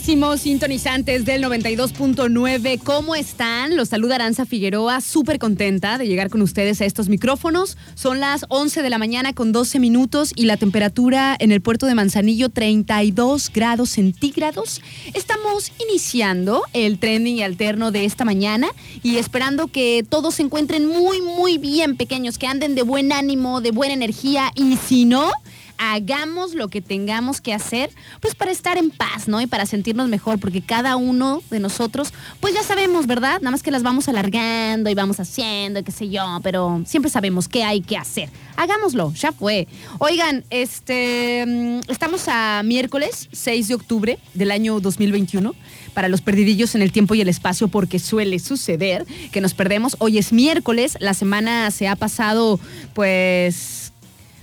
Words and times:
Queridísimos 0.00 0.40
sintonizantes 0.40 1.26
del 1.26 1.44
92.9. 1.44 2.80
¿Cómo 2.82 3.14
están? 3.14 3.76
Los 3.76 3.90
saluda 3.90 4.14
Aranza 4.14 4.46
Figueroa, 4.46 5.02
súper 5.02 5.38
contenta 5.38 5.98
de 5.98 6.06
llegar 6.06 6.30
con 6.30 6.40
ustedes 6.40 6.80
a 6.80 6.86
estos 6.86 7.10
micrófonos. 7.10 7.76
Son 7.96 8.18
las 8.18 8.46
11 8.48 8.82
de 8.82 8.88
la 8.88 8.96
mañana 8.96 9.34
con 9.34 9.52
12 9.52 9.78
minutos 9.78 10.32
y 10.34 10.46
la 10.46 10.56
temperatura 10.56 11.36
en 11.38 11.52
el 11.52 11.60
puerto 11.60 11.84
de 11.84 11.94
Manzanillo 11.94 12.48
32 12.48 13.50
grados 13.52 13.90
centígrados. 13.90 14.80
Estamos 15.12 15.70
iniciando 15.86 16.62
el 16.72 16.98
trending 16.98 17.42
alterno 17.42 17.90
de 17.90 18.06
esta 18.06 18.24
mañana 18.24 18.68
y 19.02 19.16
esperando 19.16 19.66
que 19.66 20.02
todos 20.08 20.36
se 20.36 20.42
encuentren 20.42 20.86
muy, 20.86 21.20
muy 21.20 21.58
bien 21.58 21.96
pequeños, 21.96 22.38
que 22.38 22.46
anden 22.46 22.74
de 22.74 22.82
buen 22.82 23.12
ánimo, 23.12 23.60
de 23.60 23.72
buena 23.72 23.92
energía 23.92 24.50
y 24.54 24.78
si 24.78 25.04
no 25.04 25.30
hagamos 25.80 26.54
lo 26.54 26.68
que 26.68 26.82
tengamos 26.82 27.40
que 27.40 27.54
hacer, 27.54 27.90
pues 28.20 28.34
para 28.34 28.50
estar 28.50 28.76
en 28.76 28.90
paz, 28.90 29.28
¿no? 29.28 29.40
Y 29.40 29.46
para 29.46 29.64
sentirnos 29.64 30.08
mejor, 30.08 30.38
porque 30.38 30.60
cada 30.60 30.96
uno 30.96 31.42
de 31.50 31.58
nosotros, 31.58 32.12
pues 32.38 32.52
ya 32.52 32.62
sabemos, 32.62 33.06
¿verdad? 33.06 33.40
Nada 33.40 33.50
más 33.50 33.62
que 33.62 33.70
las 33.70 33.82
vamos 33.82 34.06
alargando 34.06 34.90
y 34.90 34.94
vamos 34.94 35.18
haciendo, 35.20 35.82
qué 35.82 35.90
sé 35.90 36.10
yo, 36.10 36.22
pero 36.42 36.82
siempre 36.84 37.10
sabemos 37.10 37.48
qué 37.48 37.64
hay 37.64 37.80
que 37.80 37.96
hacer. 37.96 38.28
Hagámoslo, 38.56 39.14
ya 39.14 39.32
fue. 39.32 39.68
Oigan, 39.98 40.44
este, 40.50 41.46
mm, 41.46 41.90
estamos 41.90 42.28
a 42.28 42.62
miércoles 42.62 43.30
6 43.32 43.68
de 43.68 43.74
octubre 43.74 44.18
del 44.34 44.50
año 44.50 44.80
2021 44.80 45.54
para 45.94 46.08
los 46.08 46.20
perdidillos 46.20 46.74
en 46.74 46.82
el 46.82 46.92
tiempo 46.92 47.14
y 47.14 47.22
el 47.22 47.28
espacio 47.30 47.68
porque 47.68 47.98
suele 47.98 48.38
suceder 48.38 49.06
que 49.32 49.40
nos 49.40 49.54
perdemos. 49.54 49.96
Hoy 49.98 50.18
es 50.18 50.34
miércoles, 50.34 50.98
la 51.00 51.14
semana 51.14 51.70
se 51.70 51.88
ha 51.88 51.96
pasado 51.96 52.60
pues 52.92 53.89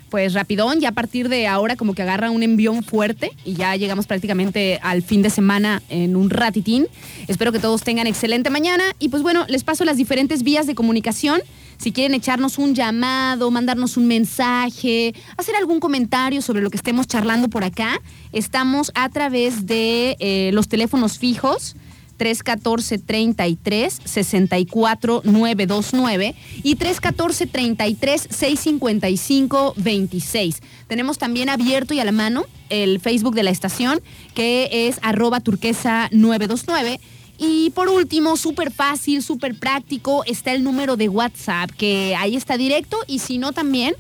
pues 0.10 0.34
rapidón, 0.34 0.80
ya 0.80 0.90
a 0.90 0.92
partir 0.94 1.30
de 1.30 1.48
ahora 1.48 1.76
como 1.76 1.94
que 1.94 2.02
agarra 2.02 2.32
un 2.32 2.44
envión 2.44 2.84
fuerte 2.84 3.32
y 3.46 3.54
ya 3.54 3.76
llegamos 3.76 4.08
prácticamente 4.08 4.80
al 4.82 5.02
fin 5.02 5.22
de 5.22 5.30
semana 5.30 5.82
en 5.90 6.16
un 6.16 6.30
ratitín. 6.30 6.88
Espero 7.28 7.52
que 7.52 7.60
todos 7.60 7.84
tengan 7.84 8.08
excelente 8.08 8.50
mañana 8.50 8.84
y 9.00 9.10
pues 9.10 9.24
bueno, 9.24 9.46
les 9.48 9.64
paso 9.64 9.86
las 9.86 9.98
diferentes 9.98 10.44
vías 10.44 10.68
de 10.68 10.76
comunicación. 10.76 11.42
Si 11.78 11.92
quieren 11.92 12.16
echarnos 12.16 12.58
un 12.58 12.74
llamado, 12.74 13.52
mandarnos 13.52 13.98
un 13.98 14.08
mensaje, 14.08 15.14
hacer 15.38 15.56
algún 15.56 15.80
comentario 15.80 16.42
sobre 16.42 16.62
lo 16.62 16.72
que 16.72 16.78
estemos 16.78 17.06
charlando 17.08 17.50
por 17.50 17.64
acá, 17.64 18.02
estamos 18.32 18.92
a 18.96 19.10
través 19.10 19.68
de 19.68 20.16
eh, 20.20 20.50
los 20.54 20.68
teléfonos 20.68 21.20
fijos 21.20 21.76
314 22.18 22.98
33 23.00 24.02
64 24.04 25.22
929 25.24 26.36
y 26.64 26.76
314 26.76 27.48
33 27.48 28.28
655 28.30 29.74
26. 29.78 30.62
Tenemos 30.88 31.18
también 31.18 31.50
abierto 31.50 31.94
y 31.94 32.00
a 32.00 32.06
la 32.06 32.12
mano 32.12 32.46
el 32.70 33.00
Facebook 33.00 33.36
de 33.36 33.44
la 33.44 33.52
estación 33.52 34.02
que 34.34 34.88
es 34.88 35.00
arroba 35.02 35.40
turquesa 35.40 36.10
929. 36.12 37.00
Y 37.40 37.70
por 37.72 37.88
último, 37.88 38.36
súper 38.36 38.72
fácil, 38.72 39.22
súper 39.22 39.54
práctico, 39.54 40.24
está 40.26 40.54
el 40.54 40.64
número 40.64 40.98
de 40.98 41.08
WhatsApp, 41.08 41.70
que 41.70 42.16
ahí 42.16 42.36
está 42.36 42.58
directo 42.58 42.98
y 43.06 43.20
si 43.20 43.38
no 43.38 43.52
también, 43.52 43.94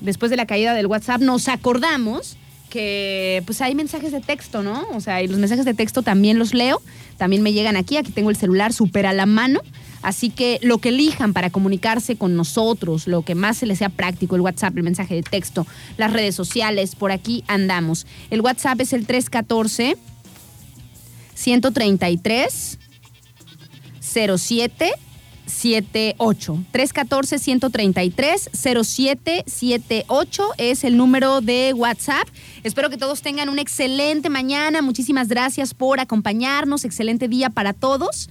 después 0.00 0.30
de 0.30 0.36
la 0.36 0.46
caída 0.46 0.72
del 0.72 0.86
WhatsApp, 0.86 1.20
nos 1.20 1.48
acordamos 1.48 2.36
que 2.70 3.42
pues 3.46 3.60
hay 3.60 3.74
mensajes 3.74 4.12
de 4.12 4.20
texto, 4.20 4.62
¿no? 4.62 4.86
O 4.94 5.00
sea, 5.00 5.22
y 5.22 5.28
los 5.28 5.38
mensajes 5.38 5.64
de 5.64 5.74
texto 5.74 6.02
también 6.02 6.38
los 6.38 6.54
leo, 6.54 6.82
también 7.16 7.42
me 7.42 7.52
llegan 7.52 7.76
aquí, 7.76 7.96
aquí 7.96 8.12
tengo 8.12 8.30
el 8.30 8.36
celular 8.36 8.72
súper 8.72 9.06
a 9.06 9.12
la 9.12 9.26
mano. 9.26 9.60
Así 10.02 10.30
que 10.30 10.58
lo 10.62 10.78
que 10.78 10.90
elijan 10.90 11.32
para 11.32 11.50
comunicarse 11.50 12.16
con 12.16 12.36
nosotros, 12.36 13.08
lo 13.08 13.22
que 13.22 13.34
más 13.34 13.56
se 13.56 13.66
les 13.66 13.78
sea 13.78 13.88
práctico, 13.88 14.36
el 14.36 14.42
WhatsApp, 14.42 14.76
el 14.76 14.82
mensaje 14.84 15.14
de 15.14 15.22
texto, 15.22 15.66
las 15.96 16.12
redes 16.12 16.34
sociales, 16.34 16.94
por 16.94 17.10
aquí 17.10 17.42
andamos. 17.48 18.06
El 18.30 18.40
WhatsApp 18.40 18.80
es 18.80 18.92
el 18.92 19.06
314 19.06 19.96
133 21.34 22.78
07 24.00 24.92
78 25.46 26.64
314 26.70 27.38
133 27.38 28.50
0778 28.52 30.48
es 30.58 30.84
el 30.84 30.96
número 30.96 31.40
de 31.40 31.72
WhatsApp. 31.72 32.28
Espero 32.64 32.90
que 32.90 32.98
todos 32.98 33.22
tengan 33.22 33.48
una 33.48 33.62
excelente 33.62 34.28
mañana. 34.28 34.82
Muchísimas 34.82 35.28
gracias 35.28 35.72
por 35.74 36.00
acompañarnos. 36.00 36.84
Excelente 36.84 37.28
día 37.28 37.50
para 37.50 37.72
todos. 37.72 38.28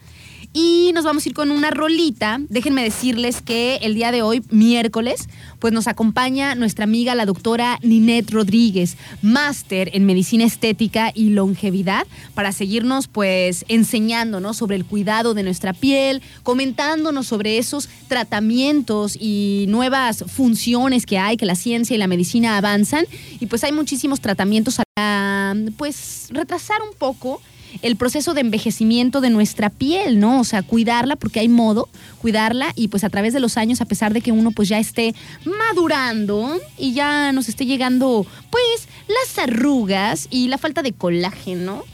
Y 0.58 0.92
nos 0.94 1.04
vamos 1.04 1.26
a 1.26 1.28
ir 1.28 1.36
con 1.36 1.52
una 1.52 1.70
rolita. 1.70 2.40
Déjenme 2.48 2.82
decirles 2.82 3.42
que 3.42 3.76
el 3.82 3.94
día 3.94 4.14
de 4.14 4.22
hoy, 4.22 4.42
miércoles, 4.52 5.28
pues 5.60 5.74
nos 5.74 5.86
acompaña 5.86 6.56
nuestra 6.56 6.86
amiga 6.86 7.14
la 7.14 7.26
doctora 7.26 7.78
Ninette 7.84 8.32
Rodríguez, 8.32 8.96
máster 9.22 9.90
en 9.92 10.06
medicina 10.06 10.46
estética 10.46 11.12
y 11.14 11.32
longevidad, 11.32 12.08
para 12.36 12.54
seguirnos 12.54 13.10
pues 13.10 13.66
enseñándonos 13.68 14.56
sobre 14.56 14.78
el 14.78 14.86
cuidado 14.86 15.34
de 15.34 15.44
nuestra 15.44 15.74
piel, 15.74 16.22
comentándonos 16.44 17.28
sobre 17.28 17.58
esos 17.58 17.90
tratamientos 18.08 19.18
y 19.20 19.66
nuevas 19.68 20.24
funciones 20.26 21.06
que 21.06 21.18
hay, 21.18 21.36
que 21.36 21.46
la 21.46 21.56
ciencia 21.56 21.96
y 21.96 21.98
la 21.98 22.08
medicina 22.08 22.56
avanzan. 22.56 23.06
Y 23.42 23.48
pues 23.48 23.66
hay 23.66 23.74
muchísimos 23.74 24.22
tratamientos 24.22 24.80
para 24.96 25.54
pues 25.76 26.28
retrasar 26.32 26.82
un 26.82 26.98
poco 26.98 27.42
el 27.82 27.96
proceso 27.96 28.34
de 28.34 28.42
envejecimiento 28.42 29.22
de 29.22 29.30
nuestra 29.30 29.70
piel, 29.70 30.20
¿no? 30.20 30.40
O 30.40 30.44
sea, 30.44 30.64
cuidarla 30.64 31.16
porque 31.16 31.40
hay 31.40 31.48
modo, 31.48 31.90
cuidarla 32.20 32.72
y 32.76 32.88
pues 32.88 33.04
a 33.04 33.10
través 33.10 33.34
de 33.34 33.40
los 33.40 33.58
años, 33.58 33.82
a 33.82 33.86
pesar 33.86 34.14
de 34.14 34.22
que 34.22 34.32
uno 34.32 34.52
pues 34.52 34.70
ya 34.70 34.80
esté 34.80 35.14
madurando 35.46 36.60
y 36.78 36.94
ya 36.94 37.32
nos 37.32 37.50
esté 37.50 37.66
llegando 37.66 38.26
pues 38.50 38.88
las 39.08 39.40
arrugas 39.40 40.28
y 40.30 40.48
la 40.48 40.58
falta 40.58 40.82
de 40.82 40.94
colágeno. 40.94 41.84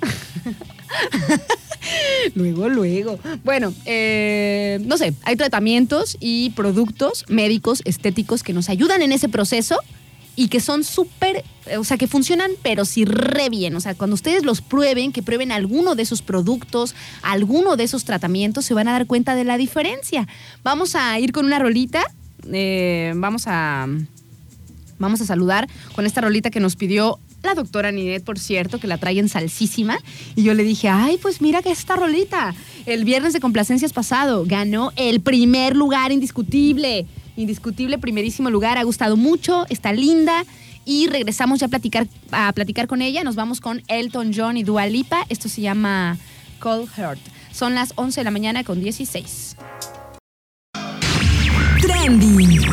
luego, 2.35 2.69
luego. 2.69 3.19
Bueno, 3.43 3.73
eh, 3.85 4.79
no 4.83 4.97
sé, 4.97 5.13
hay 5.23 5.35
tratamientos 5.35 6.17
y 6.19 6.51
productos 6.51 7.25
médicos, 7.27 7.81
estéticos 7.85 8.43
que 8.43 8.53
nos 8.53 8.69
ayudan 8.69 9.01
en 9.01 9.11
ese 9.11 9.29
proceso 9.29 9.79
y 10.41 10.47
que 10.47 10.59
son 10.59 10.83
súper, 10.83 11.43
o 11.77 11.83
sea, 11.83 11.97
que 11.97 12.07
funcionan, 12.07 12.49
pero 12.63 12.83
sí 12.83 13.05
re 13.05 13.49
bien. 13.49 13.75
O 13.75 13.79
sea, 13.79 13.93
cuando 13.93 14.15
ustedes 14.15 14.43
los 14.43 14.59
prueben, 14.59 15.11
que 15.11 15.21
prueben 15.21 15.51
alguno 15.51 15.93
de 15.93 16.01
esos 16.01 16.23
productos, 16.23 16.95
alguno 17.21 17.75
de 17.77 17.83
esos 17.83 18.05
tratamientos, 18.05 18.65
se 18.65 18.73
van 18.73 18.87
a 18.87 18.93
dar 18.93 19.05
cuenta 19.05 19.35
de 19.35 19.43
la 19.43 19.59
diferencia. 19.59 20.27
Vamos 20.63 20.95
a 20.95 21.19
ir 21.19 21.31
con 21.31 21.45
una 21.45 21.59
rolita. 21.59 22.01
Eh, 22.51 23.13
vamos 23.17 23.43
a. 23.45 23.87
Vamos 24.97 25.21
a 25.21 25.25
saludar 25.25 25.69
con 25.93 26.07
esta 26.07 26.21
rolita 26.21 26.49
que 26.49 26.59
nos 26.59 26.75
pidió 26.75 27.19
la 27.43 27.53
doctora 27.53 27.91
Ninet, 27.91 28.23
por 28.23 28.39
cierto, 28.39 28.79
que 28.79 28.87
la 28.87 28.97
trae 28.97 29.19
en 29.19 29.29
salsísima. 29.29 29.99
Y 30.35 30.41
yo 30.41 30.55
le 30.55 30.63
dije, 30.63 30.89
ay, 30.89 31.19
pues 31.21 31.39
mira 31.39 31.61
que 31.61 31.69
esta 31.69 31.97
rolita, 31.97 32.55
el 32.87 33.05
viernes 33.05 33.33
de 33.33 33.39
complacencias 33.39 33.93
pasado, 33.93 34.43
ganó 34.47 34.91
el 34.95 35.21
primer 35.21 35.75
lugar 35.75 36.11
indiscutible. 36.11 37.05
Indiscutible, 37.41 37.97
primerísimo 37.97 38.49
lugar. 38.49 38.77
Ha 38.77 38.83
gustado 38.83 39.17
mucho, 39.17 39.65
está 39.69 39.91
linda. 39.91 40.45
Y 40.85 41.07
regresamos 41.07 41.59
ya 41.59 41.67
a 41.67 41.69
platicar, 41.69 42.07
a 42.31 42.51
platicar 42.53 42.87
con 42.87 43.01
ella. 43.01 43.23
Nos 43.23 43.35
vamos 43.35 43.59
con 43.59 43.83
Elton 43.87 44.31
John 44.35 44.57
y 44.57 44.63
Dua 44.63 44.87
Lipa. 44.87 45.25
Esto 45.29 45.49
se 45.49 45.61
llama 45.61 46.17
Cold 46.59 46.89
Heart. 46.89 47.19
Son 47.51 47.75
las 47.75 47.93
11 47.95 48.21
de 48.21 48.23
la 48.23 48.31
mañana 48.31 48.63
con 48.63 48.81
16. 48.81 49.57
Trending. 51.81 52.70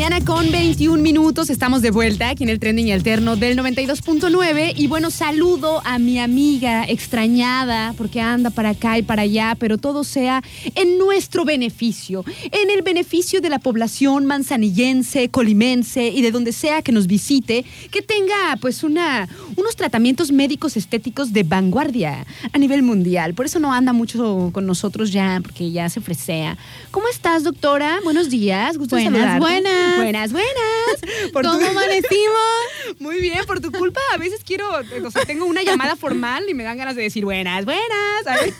Mañana 0.00 0.24
con 0.24 0.50
21 0.50 1.02
minutos. 1.02 1.50
Estamos 1.50 1.82
de 1.82 1.90
vuelta 1.90 2.30
aquí 2.30 2.44
en 2.44 2.48
el 2.48 2.58
trending 2.58 2.90
alterno 2.90 3.36
del 3.36 3.58
92.9. 3.58 4.72
Y 4.74 4.86
bueno, 4.86 5.10
saludo 5.10 5.82
a 5.84 5.98
mi 5.98 6.18
amiga 6.18 6.86
extrañada 6.88 7.92
porque 7.98 8.22
anda 8.22 8.48
para 8.48 8.70
acá 8.70 8.96
y 8.96 9.02
para 9.02 9.22
allá, 9.22 9.54
pero 9.58 9.76
todo 9.76 10.02
sea 10.02 10.42
en 10.74 10.96
nuestro 10.96 11.44
beneficio, 11.44 12.24
en 12.50 12.70
el 12.70 12.80
beneficio 12.80 13.42
de 13.42 13.50
la 13.50 13.58
población 13.58 14.24
manzanillense, 14.24 15.28
colimense 15.28 16.08
y 16.08 16.22
de 16.22 16.30
donde 16.30 16.52
sea 16.52 16.80
que 16.80 16.92
nos 16.92 17.06
visite, 17.06 17.66
que 17.90 18.00
tenga 18.00 18.56
pues 18.58 18.82
una, 18.82 19.28
unos 19.56 19.76
tratamientos 19.76 20.32
médicos 20.32 20.78
estéticos 20.78 21.34
de 21.34 21.42
vanguardia 21.42 22.24
a 22.50 22.56
nivel 22.56 22.82
mundial. 22.82 23.34
Por 23.34 23.44
eso 23.44 23.58
no 23.58 23.70
anda 23.70 23.92
mucho 23.92 24.48
con 24.54 24.64
nosotros 24.64 25.12
ya, 25.12 25.40
porque 25.42 25.70
ya 25.72 25.90
se 25.90 26.00
fresea. 26.00 26.56
¿Cómo 26.90 27.06
estás, 27.08 27.44
doctora? 27.44 27.98
Buenos 28.02 28.30
días. 28.30 28.78
Gusto 28.78 28.96
en 28.96 29.12
Buenas, 29.12 29.32
saludarte. 29.32 29.40
buenas. 29.40 29.90
Buenas, 30.02 30.32
buenas. 30.32 30.52
Por 31.32 31.44
¿Cómo 31.44 31.58
tu- 31.58 31.64
amanecimos? 31.66 32.60
Muy 32.98 33.20
bien, 33.20 33.38
por 33.46 33.60
tu 33.60 33.70
culpa. 33.72 34.00
A 34.12 34.18
veces 34.18 34.40
quiero, 34.44 34.68
o 35.04 35.10
sea, 35.10 35.24
tengo 35.24 35.44
una 35.46 35.62
llamada 35.62 35.96
formal 35.96 36.44
y 36.50 36.54
me 36.54 36.64
dan 36.64 36.76
ganas 36.76 36.96
de 36.96 37.02
decir 37.02 37.24
buenas, 37.24 37.64
buenas. 37.64 37.84
¿sabes? 38.24 38.54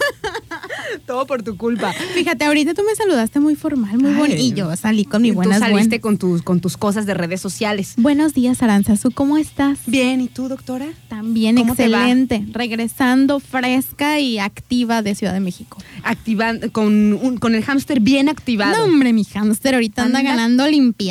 Todo 1.06 1.26
por 1.26 1.42
tu 1.42 1.56
culpa. 1.56 1.92
Fíjate, 2.14 2.44
ahorita 2.44 2.74
tú 2.74 2.82
me 2.86 2.94
saludaste 2.94 3.40
muy 3.40 3.56
formal, 3.56 3.98
muy 3.98 4.12
bonito. 4.14 4.40
Y 4.40 4.52
yo 4.52 4.74
salí 4.76 5.04
con 5.04 5.22
mi 5.22 5.28
Y 5.28 5.30
tú 5.32 5.36
buenas 5.36 5.58
saliste 5.60 5.98
buenas. 5.98 6.00
con 6.00 6.18
tus, 6.18 6.42
con 6.42 6.60
tus 6.60 6.76
cosas 6.76 7.06
de 7.06 7.14
redes 7.14 7.40
sociales. 7.40 7.94
Buenos 7.96 8.34
días, 8.34 8.62
Aranzazu. 8.62 9.10
¿Cómo 9.10 9.36
estás? 9.36 9.78
Bien, 9.86 10.20
¿y 10.20 10.28
tú, 10.28 10.48
doctora? 10.48 10.86
También 11.08 11.58
excelente. 11.58 12.44
Regresando 12.52 13.40
fresca 13.40 14.20
y 14.20 14.38
activa 14.38 15.02
de 15.02 15.14
Ciudad 15.14 15.32
de 15.34 15.40
México. 15.40 15.78
Activando, 16.04 16.70
con, 16.72 17.12
un- 17.14 17.36
con 17.38 17.54
el 17.54 17.64
hámster 17.64 18.00
bien 18.00 18.28
activado. 18.28 18.76
No, 18.78 18.84
hombre, 18.84 19.12
mi 19.12 19.24
hámster 19.24 19.74
ahorita 19.74 20.02
anda, 20.04 20.20
Anda- 20.20 20.30
ganando 20.30 20.66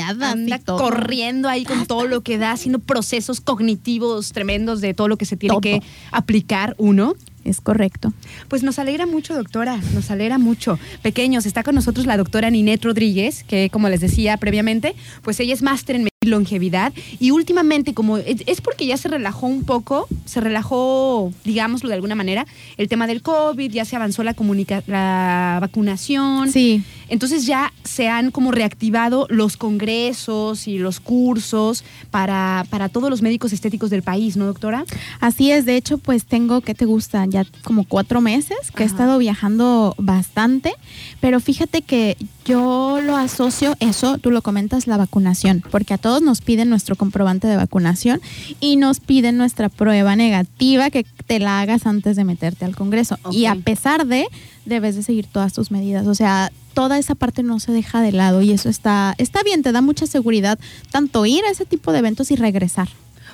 Anda 0.09 0.59
todo. 0.59 0.77
corriendo 0.77 1.49
ahí 1.49 1.65
con 1.65 1.85
todo 1.85 2.05
lo 2.05 2.21
que 2.21 2.37
da, 2.37 2.51
haciendo 2.51 2.79
procesos 2.79 3.41
cognitivos 3.41 4.31
tremendos 4.31 4.81
de 4.81 4.93
todo 4.93 5.07
lo 5.07 5.17
que 5.17 5.25
se 5.25 5.37
tiene 5.37 5.53
Todo. 5.53 5.61
que 5.61 5.81
aplicar 6.11 6.75
uno. 6.77 7.15
Es 7.45 7.61
correcto. 7.61 8.13
Pues 8.49 8.63
nos 8.63 8.79
alegra 8.79 9.05
mucho, 9.05 9.33
doctora, 9.33 9.79
nos 9.93 10.11
alegra 10.11 10.37
mucho. 10.37 10.77
Pequeños, 11.01 11.45
está 11.45 11.63
con 11.63 11.73
nosotros 11.73 12.05
la 12.05 12.17
doctora 12.17 12.49
Ninette 12.49 12.83
Rodríguez, 12.83 13.43
que 13.45 13.69
como 13.71 13.87
les 13.89 14.01
decía 14.01 14.35
previamente, 14.37 14.93
pues 15.23 15.39
ella 15.39 15.53
es 15.53 15.61
máster 15.61 15.95
en 15.95 16.09
longevidad 16.25 16.91
y 17.17 17.31
últimamente 17.31 17.93
como 17.93 18.17
es 18.17 18.43
es 18.45 18.59
porque 18.59 18.85
ya 18.85 18.97
se 18.97 19.07
relajó 19.07 19.47
un 19.47 19.63
poco, 19.63 20.07
se 20.25 20.41
relajó, 20.41 21.31
digámoslo 21.45 21.87
de 21.87 21.95
alguna 21.95 22.13
manera, 22.13 22.45
el 22.75 22.89
tema 22.89 23.07
del 23.07 23.21
COVID, 23.21 23.71
ya 23.71 23.85
se 23.85 23.95
avanzó 23.95 24.23
la 24.23 24.33
comunica 24.33 24.83
la 24.85 25.59
vacunación. 25.61 26.51
Sí. 26.51 26.83
Entonces 27.09 27.45
ya 27.45 27.73
se 27.83 28.07
han 28.07 28.31
como 28.31 28.51
reactivado 28.51 29.27
los 29.29 29.57
congresos 29.57 30.67
y 30.67 30.77
los 30.77 30.99
cursos 30.99 31.83
para, 32.11 32.65
para 32.69 32.89
todos 32.89 33.09
los 33.09 33.21
médicos 33.21 33.53
estéticos 33.53 33.89
del 33.89 34.03
país, 34.03 34.37
¿no, 34.37 34.45
doctora? 34.45 34.85
Así 35.19 35.51
es, 35.51 35.65
de 35.65 35.75
hecho, 35.75 35.97
pues 35.97 36.25
tengo, 36.25 36.61
¿qué 36.61 36.75
te 36.75 36.85
gusta? 36.85 37.25
Ya 37.25 37.45
como 37.63 37.83
cuatro 37.83 38.21
meses 38.21 38.71
que 38.75 38.83
he 38.83 38.85
estado 38.85 39.17
viajando 39.17 39.95
bastante, 39.97 40.73
pero 41.19 41.39
fíjate 41.39 41.81
que 41.81 42.17
yo 42.49 42.99
lo 42.99 43.15
asocio, 43.15 43.75
eso, 43.79 44.17
tú 44.17 44.31
lo 44.31 44.41
comentas, 44.41 44.87
la 44.87 44.97
vacunación, 44.97 45.63
porque 45.69 45.93
a 45.93 45.99
todos 45.99 46.23
nos 46.23 46.41
piden 46.41 46.67
nuestro 46.67 46.95
comprobante 46.95 47.47
de 47.47 47.55
vacunación 47.55 48.21
y 48.59 48.75
nos 48.75 48.99
piden 48.99 49.37
nuestra 49.37 49.69
prueba 49.69 50.15
negativa 50.15 50.89
que 50.89 51.05
te 51.27 51.39
la 51.39 51.61
hagas 51.61 51.85
antes 51.85 52.15
de 52.15 52.23
meterte 52.23 52.65
al 52.65 52.75
Congreso. 52.75 53.19
Y 53.29 53.45
a 53.45 53.53
pesar 53.53 54.07
de, 54.07 54.25
debes 54.65 54.95
de 54.95 55.03
seguir 55.03 55.27
todas 55.27 55.53
tus 55.53 55.69
medidas, 55.71 56.07
o 56.07 56.15
sea... 56.15 56.51
Toda 56.75 56.97
esa 56.97 57.13
parte 57.13 57.43
no 57.43 57.59
se 57.59 57.73
deja 57.73 57.99
de 57.99 58.13
lado 58.13 58.41
y 58.41 58.51
eso 58.51 58.69
está, 58.69 59.13
está 59.17 59.43
bien, 59.43 59.63
te 59.63 59.73
da 59.73 59.81
mucha 59.81 60.07
seguridad 60.07 60.57
tanto 60.91 61.25
ir 61.25 61.43
a 61.43 61.49
ese 61.49 61.65
tipo 61.65 61.91
de 61.91 61.99
eventos 61.99 62.31
y 62.31 62.37
regresar. 62.37 62.87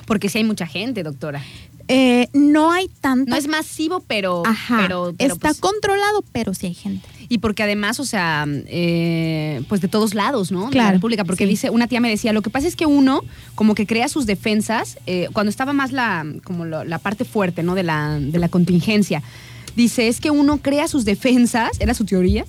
Porque 0.04 0.28
sí 0.28 0.38
hay 0.38 0.44
mucha 0.44 0.66
gente, 0.66 1.04
doctora. 1.04 1.44
Eh, 1.88 2.28
no 2.32 2.72
hay 2.72 2.88
tanta 3.00 3.30
No 3.30 3.36
es 3.36 3.46
masivo, 3.48 4.00
pero, 4.06 4.42
Ajá, 4.44 4.78
pero, 4.82 5.14
pero, 5.16 5.34
está 5.34 5.48
pues, 5.50 5.60
controlado, 5.60 6.24
pero 6.32 6.52
sí 6.54 6.66
hay 6.66 6.74
gente. 6.74 7.06
y 7.28 7.38
porque 7.38 7.62
además, 7.62 8.00
o 8.00 8.04
sea, 8.04 8.44
eh, 8.48 9.62
pues 9.68 9.80
de 9.80 9.88
todos 9.88 10.14
lados, 10.14 10.50
¿no? 10.52 10.60
De 10.60 10.66
la 10.66 10.70
Claro, 10.70 10.92
República, 10.94 11.24
porque 11.24 11.44
sí. 11.44 11.50
dice, 11.50 11.70
una 11.70 11.86
tía 11.86 12.00
me 12.00 12.08
decía, 12.08 12.32
lo 12.32 12.42
que 12.42 12.50
pasa 12.50 12.66
es 12.68 12.76
que 12.76 12.86
uno 12.86 13.22
como 13.54 13.74
que 13.74 13.86
crea 13.86 14.08
sus 14.08 14.26
defensas 14.26 14.98
eh, 15.06 15.28
cuando 15.32 15.50
estaba 15.50 15.72
más 15.72 15.92
la 15.92 16.24
como 16.44 16.64
lo- 16.64 16.84
la 16.84 16.98
parte 16.98 17.24
fuerte, 17.24 17.62
¿no? 17.62 17.74
De 17.74 17.82
la 17.82 18.18
de 18.20 18.38
la 18.38 18.48
contingencia. 18.48 19.22
Dice, 19.76 20.08
es 20.08 20.20
que 20.20 20.30
uno 20.30 20.58
crea 20.58 20.88
sus 20.88 21.04
defensas, 21.04 21.70
era 21.80 21.94
su 21.94 22.04
teoría. 22.04 22.44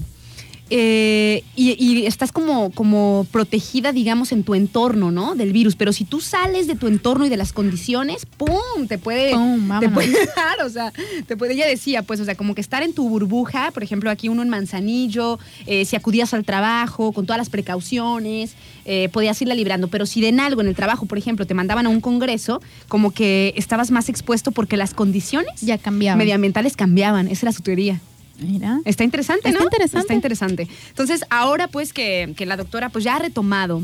Eh, 0.69 1.43
y, 1.55 1.75
y 1.83 2.05
estás 2.05 2.31
como, 2.31 2.71
como 2.71 3.25
protegida, 3.31 3.91
digamos, 3.91 4.31
en 4.31 4.43
tu 4.43 4.55
entorno, 4.55 5.11
¿no? 5.11 5.35
Del 5.35 5.53
virus. 5.53 5.75
Pero 5.75 5.93
si 5.93 6.03
tú 6.05 6.19
sales 6.21 6.67
de 6.67 6.75
tu 6.75 6.87
entorno 6.87 7.25
y 7.25 7.29
de 7.29 7.37
las 7.37 7.53
condiciones, 7.53 8.25
¡pum! 8.25 8.87
Te 8.87 8.97
puede, 8.97 9.33
Pum, 9.33 9.69
te 9.79 9.89
puede 9.89 10.11
dar, 10.35 10.61
o 10.65 10.69
sea, 10.69 10.91
te 11.27 11.37
puede, 11.37 11.53
ella 11.53 11.67
decía, 11.67 12.03
pues, 12.03 12.19
o 12.19 12.25
sea, 12.25 12.35
como 12.35 12.53
que 12.55 12.61
estar 12.61 12.83
en 12.83 12.93
tu 12.93 13.07
burbuja, 13.09 13.71
por 13.71 13.83
ejemplo, 13.83 14.09
aquí 14.09 14.29
uno 14.29 14.41
en 14.43 14.49
Manzanillo, 14.49 15.39
eh, 15.65 15.85
si 15.85 15.95
acudías 15.95 16.33
al 16.33 16.43
trabajo 16.43 17.11
con 17.13 17.25
todas 17.25 17.38
las 17.38 17.50
precauciones, 17.50 18.55
eh, 18.86 19.09
podías 19.12 19.41
irla 19.41 19.55
librando, 19.55 19.88
pero 19.88 20.05
si 20.05 20.21
de 20.21 20.27
en 20.29 20.39
algo 20.39 20.62
en 20.62 20.67
el 20.67 20.75
trabajo, 20.75 21.05
por 21.05 21.17
ejemplo, 21.17 21.45
te 21.45 21.53
mandaban 21.53 21.86
a 21.86 21.89
un 21.89 22.01
congreso, 22.01 22.62
como 22.88 23.12
que 23.12 23.53
estabas 23.55 23.91
más 23.91 24.09
expuesto 24.09 24.51
porque 24.51 24.77
las 24.77 24.93
condiciones 24.93 25.62
Ya 25.62 25.77
cambiaba. 25.77 26.17
medioambientales 26.17 26.75
cambiaban, 26.75 27.27
esa 27.27 27.45
era 27.45 27.53
su 27.53 27.62
teoría. 27.63 28.00
Mira. 28.39 28.79
Está 28.86 29.03
interesante, 29.03 29.50
Está 29.50 29.60
¿no? 29.60 29.65
interesante. 29.65 30.00
Está 30.00 30.13
interesante. 30.13 30.67
Entonces, 30.89 31.24
ahora 31.29 31.67
pues 31.67 31.94
que, 31.94 32.34
que 32.38 32.46
la 32.46 32.58
doctora 32.58 32.89
pues 32.89 33.03
ya 33.03 33.15
ha 33.15 33.20
retomado 33.20 33.82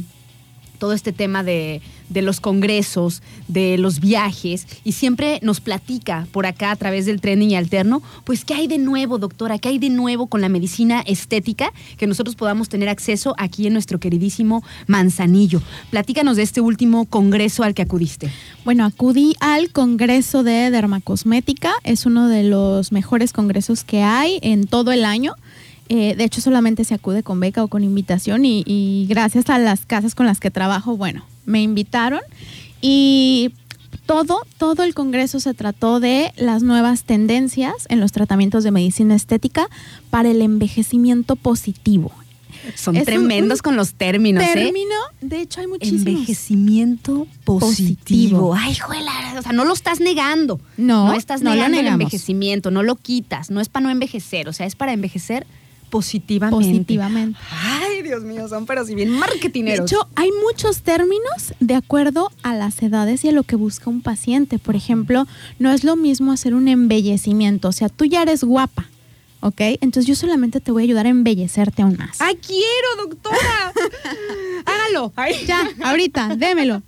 todo 0.78 0.94
este 0.94 1.12
tema 1.14 1.44
de, 1.44 1.82
de 2.10 2.22
los 2.22 2.40
congresos, 2.40 3.22
de 3.48 3.78
los 3.78 4.00
viajes, 4.00 4.68
y 4.84 4.94
siempre 4.94 5.40
nos 5.42 5.60
platica 5.60 6.28
por 6.32 6.46
acá 6.46 6.72
a 6.72 6.76
través 6.76 7.06
del 7.06 7.22
trending 7.22 7.56
alterno, 7.56 8.02
pues 8.24 8.46
qué 8.46 8.54
hay 8.54 8.68
de 8.68 8.78
nuevo, 8.78 9.18
doctora, 9.18 9.60
qué 9.60 9.70
hay 9.70 9.80
de 9.80 9.90
nuevo 9.90 10.28
con 10.28 10.42
la 10.42 10.50
medicina 10.50 11.02
estética 11.02 11.72
que 11.98 12.08
nosotros 12.08 12.36
podamos 12.36 12.70
tener 12.70 12.90
acceso 12.90 13.36
aquí 13.38 13.68
en 13.68 13.74
nuestro 13.74 14.00
queridísimo 14.00 14.64
Manzanillo. 14.88 15.62
Platícanos 15.90 16.38
de 16.38 16.44
este 16.44 16.62
último 16.62 17.06
congreso 17.06 17.64
al 17.64 17.74
que 17.74 17.82
acudiste. 17.82 18.30
Bueno, 18.66 18.86
acudí 18.86 19.36
al 19.40 19.72
Congreso 19.72 20.44
de 20.44 20.72
Dermacosmética. 20.72 21.74
Es 21.84 22.06
uno 22.06 22.28
de 22.28 22.44
los 22.44 22.92
mejores 22.92 23.34
congresos 23.34 23.84
que 23.84 24.04
hay 24.04 24.40
en 24.42 24.68
todo 24.68 24.92
el 24.92 25.04
año. 25.06 25.36
Eh, 25.90 26.16
de 26.16 26.24
hecho, 26.24 26.42
solamente 26.42 26.84
se 26.86 26.94
acude 26.94 27.24
con 27.24 27.40
beca 27.40 27.64
o 27.64 27.68
con 27.68 27.84
invitación 27.84 28.46
y, 28.46 28.64
y 28.66 29.06
gracias 29.10 29.50
a 29.50 29.60
las 29.60 29.86
casas 29.86 30.16
con 30.16 30.26
las 30.26 30.40
que 30.40 30.52
trabajo, 30.52 30.98
bueno, 30.98 31.26
me 31.46 31.62
invitaron 31.62 32.22
y 32.82 33.52
todo, 34.06 34.46
todo 34.58 34.84
el 34.84 34.94
congreso 34.94 35.40
se 35.40 35.54
trató 35.54 36.00
de 36.00 36.34
las 36.38 36.64
nuevas 36.64 37.04
tendencias 37.04 37.74
en 37.90 38.00
los 38.00 38.12
tratamientos 38.12 38.64
de 38.64 38.72
medicina 38.72 39.16
estética 39.16 39.68
para 40.10 40.32
el 40.32 40.42
envejecimiento 40.42 41.36
positivo. 41.36 42.12
Son 42.76 42.96
Es 42.96 43.06
tremendos 43.06 43.60
un 43.60 43.64
con 43.64 43.76
los 43.76 43.94
términos, 43.94 44.44
¿eh? 44.44 44.52
Término, 44.54 44.96
de 45.22 45.42
hecho 45.42 45.60
hay 45.60 45.68
muchísimos. 45.68 46.06
Envejecimiento 46.08 47.28
positivo. 47.44 48.50
Positivo. 48.52 48.56
Ay, 48.58 48.76
juela, 48.76 49.12
o 49.38 49.42
sea, 49.42 49.52
no 49.52 49.66
lo 49.66 49.74
estás 49.74 50.00
negando. 50.00 50.62
No, 50.78 51.08
No 51.08 51.14
estás 51.14 51.42
no 51.42 51.50
lo 51.50 51.56
negando 51.56 51.80
el 51.80 51.88
envejecimiento, 51.88 52.72
no 52.72 52.84
lo 52.84 52.96
quitas. 52.96 53.50
No 53.50 53.60
es 53.60 53.68
para 53.68 53.86
no 53.86 53.90
envejecer, 53.90 54.48
o 54.48 54.54
sea, 54.54 54.66
es 54.66 54.76
para 54.76 54.94
envejecer 54.94 55.46
positivamente. 55.94 56.66
Positivamente. 56.68 57.40
Ay, 57.52 58.02
Dios 58.02 58.24
mío, 58.24 58.48
son 58.50 58.66
pero 58.66 58.84
si 58.84 58.96
bien 58.96 59.12
De 59.12 59.18
marketineros. 59.20 59.92
hecho, 59.92 60.08
hay 60.16 60.30
muchos 60.44 60.82
términos 60.82 61.54
de 61.60 61.76
acuerdo 61.76 62.32
a 62.42 62.56
las 62.56 62.82
edades 62.82 63.24
y 63.24 63.30
a 63.30 63.32
lo 63.32 63.44
que 63.44 63.56
busca 63.56 63.92
un 63.92 64.02
paciente. 64.02 64.58
Por 64.58 64.76
ejemplo, 64.76 65.28
no 65.60 65.72
es 65.72 65.84
lo 65.84 65.96
mismo 65.96 66.32
hacer 66.32 66.56
un 66.56 66.68
embellecimiento. 66.68 67.68
O 67.68 67.72
sea, 67.72 67.90
tú 67.90 68.06
ya 68.06 68.24
eres 68.24 68.44
guapa, 68.44 68.90
¿ok? 69.44 69.62
Entonces 69.82 70.06
yo 70.06 70.16
solamente 70.16 70.62
te 70.62 70.72
voy 70.72 70.84
a 70.84 70.86
ayudar 70.86 71.06
a 71.06 71.10
embellecerte 71.10 71.82
aún 71.82 71.98
más. 71.98 72.22
¡Ay, 72.22 72.38
quiero, 72.38 73.08
doctora! 73.08 73.74
Hágalo. 74.66 75.12
Ay. 75.16 75.36
Ya, 75.46 75.70
ahorita, 75.84 76.36
démelo. 76.38 76.82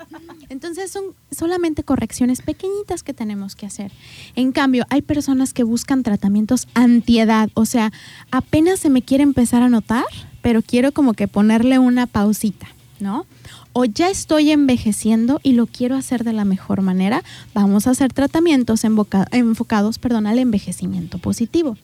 Entonces 0.48 0.90
son 0.90 1.04
solamente 1.32 1.84
correcciones 1.84 2.42
pequeñitas 2.42 3.04
que 3.04 3.14
tenemos 3.14 3.56
que 3.56 3.66
hacer. 3.66 3.92
En 4.36 4.54
cambio, 4.54 4.86
hay 4.90 5.02
personas 5.02 5.54
que 5.54 5.64
buscan 5.64 6.02
tratamientos 6.02 6.68
antiedad, 6.74 7.50
o 7.56 7.66
sea, 7.66 7.92
apenas 8.32 8.80
se 8.80 8.90
me 8.90 9.02
quiere 9.02 9.24
empezar 9.24 9.62
a 9.62 9.70
notar, 9.70 10.06
pero 10.42 10.62
quiero 10.62 10.94
como 10.94 11.14
que 11.14 11.28
ponerle 11.28 11.78
una 11.78 12.08
pausita, 12.08 12.68
¿no? 13.00 13.26
O 13.74 13.86
ya 13.86 14.10
estoy 14.10 14.52
envejeciendo 14.52 15.40
y 15.44 15.52
lo 15.52 15.68
quiero 15.68 15.96
hacer 15.96 16.24
de 16.24 16.32
la 16.32 16.46
mejor 16.46 16.82
manera, 16.82 17.24
vamos 17.54 17.88
a 17.88 17.92
hacer 17.92 18.14
tratamientos 18.14 18.84
enfocados 18.86 20.00
perdón, 20.00 20.28
al 20.28 20.40
envejecimiento 20.40 21.18
positivo. 21.18 21.78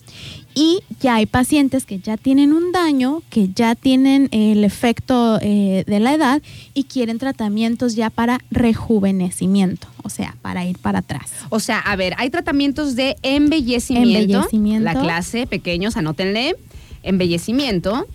Y 0.53 0.79
ya 0.99 1.15
hay 1.15 1.25
pacientes 1.25 1.85
que 1.85 1.99
ya 1.99 2.17
tienen 2.17 2.53
un 2.53 2.71
daño, 2.71 3.21
que 3.29 3.49
ya 3.49 3.75
tienen 3.75 4.29
el 4.31 4.63
efecto 4.63 5.39
eh, 5.41 5.83
de 5.87 5.99
la 5.99 6.13
edad 6.13 6.41
y 6.73 6.85
quieren 6.85 7.17
tratamientos 7.19 7.95
ya 7.95 8.09
para 8.09 8.39
rejuvenecimiento, 8.51 9.87
o 10.03 10.09
sea, 10.09 10.35
para 10.41 10.65
ir 10.65 10.77
para 10.77 10.99
atrás. 10.99 11.31
O 11.49 11.59
sea, 11.59 11.79
a 11.79 11.95
ver, 11.95 12.13
hay 12.17 12.29
tratamientos 12.29 12.95
de 12.95 13.17
embellecimiento. 13.21 14.17
Embellecimiento. 14.17 14.83
La 14.83 14.99
clase, 14.99 15.47
pequeños, 15.47 15.97
anótenle. 15.97 16.55
Embellecimiento. 17.03 18.07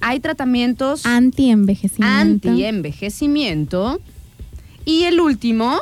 Hay 0.00 0.20
tratamientos 0.20 1.04
Anti-envejecimiento. 1.06 2.48
anti-envejecimiento. 2.50 4.00
Y 4.84 5.04
el 5.04 5.20
último. 5.20 5.80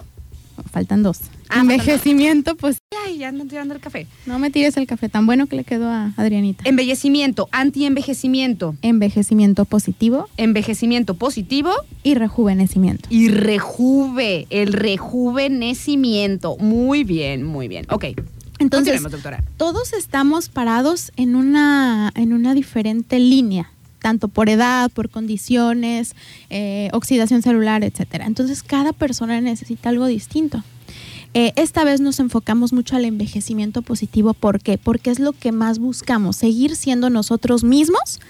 Faltan 0.70 1.02
dos. 1.02 1.20
Ah, 1.50 1.60
envejecimiento, 1.60 2.56
pues 2.56 2.78
Ay, 3.06 3.18
ya 3.18 3.28
ando 3.28 3.44
tirando 3.44 3.74
el 3.74 3.80
café. 3.80 4.06
no 4.24 4.38
me 4.38 4.50
tires 4.50 4.76
el 4.76 4.86
café 4.86 5.08
tan 5.08 5.26
bueno 5.26 5.46
que 5.46 5.56
le 5.56 5.64
quedó 5.64 5.88
a 5.88 6.12
Adrianita. 6.16 6.64
Embellecimiento, 6.66 7.48
anti-envejecimiento. 7.52 8.74
Envejecimiento 8.82 9.64
positivo 9.66 10.28
Envejecimiento 10.36 11.14
positivo 11.14 11.70
y 12.02 12.14
rejuvenecimiento. 12.14 13.08
y 13.10 13.28
rejuve, 13.28 14.46
el 14.50 14.72
rejuvenecimiento. 14.72 16.56
Muy 16.58 17.04
bien, 17.04 17.44
muy 17.44 17.68
bien. 17.68 17.86
Ok. 17.90 18.06
Entonces, 18.58 19.02
doctora. 19.02 19.42
todos 19.56 19.92
estamos 19.92 20.48
parados 20.48 21.12
en 21.16 21.34
una, 21.34 22.10
en 22.14 22.32
una 22.32 22.54
diferente 22.54 23.18
línea, 23.18 23.70
tanto 24.04 24.28
por 24.28 24.50
edad, 24.50 24.90
por 24.90 25.08
condiciones, 25.08 26.14
eh, 26.50 26.90
oxidación 26.92 27.40
celular, 27.40 27.82
etcétera. 27.82 28.26
Entonces, 28.26 28.62
cada 28.62 28.92
persona 28.92 29.40
necesita 29.40 29.88
algo 29.88 30.04
distinto. 30.04 30.62
Eh, 31.32 31.54
esta 31.56 31.84
vez 31.84 32.02
nos 32.02 32.20
enfocamos 32.20 32.74
mucho 32.74 32.96
al 32.96 33.06
envejecimiento 33.06 33.80
positivo. 33.80 34.34
¿Por 34.34 34.60
qué? 34.60 34.76
Porque 34.76 35.10
es 35.10 35.20
lo 35.20 35.32
que 35.32 35.52
más 35.52 35.78
buscamos, 35.78 36.36
seguir 36.36 36.76
siendo 36.76 37.08
nosotros 37.08 37.64
mismos 37.64 38.20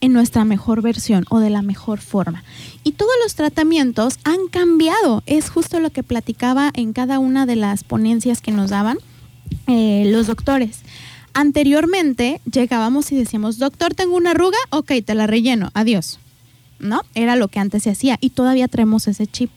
en 0.00 0.12
nuestra 0.12 0.44
mejor 0.44 0.82
versión 0.82 1.24
o 1.30 1.40
de 1.40 1.50
la 1.50 1.62
mejor 1.62 1.98
forma. 1.98 2.44
Y 2.84 2.92
todos 2.92 3.14
los 3.20 3.34
tratamientos 3.34 4.20
han 4.22 4.46
cambiado. 4.52 5.24
Es 5.26 5.50
justo 5.50 5.80
lo 5.80 5.90
que 5.90 6.04
platicaba 6.04 6.70
en 6.74 6.92
cada 6.92 7.18
una 7.18 7.44
de 7.44 7.56
las 7.56 7.82
ponencias 7.82 8.40
que 8.40 8.52
nos 8.52 8.70
daban 8.70 8.98
eh, 9.66 10.04
los 10.12 10.28
doctores. 10.28 10.83
Anteriormente 11.34 12.40
llegábamos 12.50 13.12
y 13.12 13.16
decíamos, 13.16 13.58
doctor, 13.58 13.94
tengo 13.94 14.16
una 14.16 14.30
arruga, 14.30 14.56
ok, 14.70 14.92
te 15.04 15.14
la 15.14 15.26
relleno, 15.26 15.70
adiós. 15.74 16.18
¿No? 16.80 17.02
Era 17.14 17.36
lo 17.36 17.48
que 17.48 17.60
antes 17.60 17.84
se 17.84 17.90
hacía 17.90 18.18
y 18.20 18.30
todavía 18.30 18.66
traemos 18.68 19.06
ese 19.08 19.26
chip. 19.26 19.50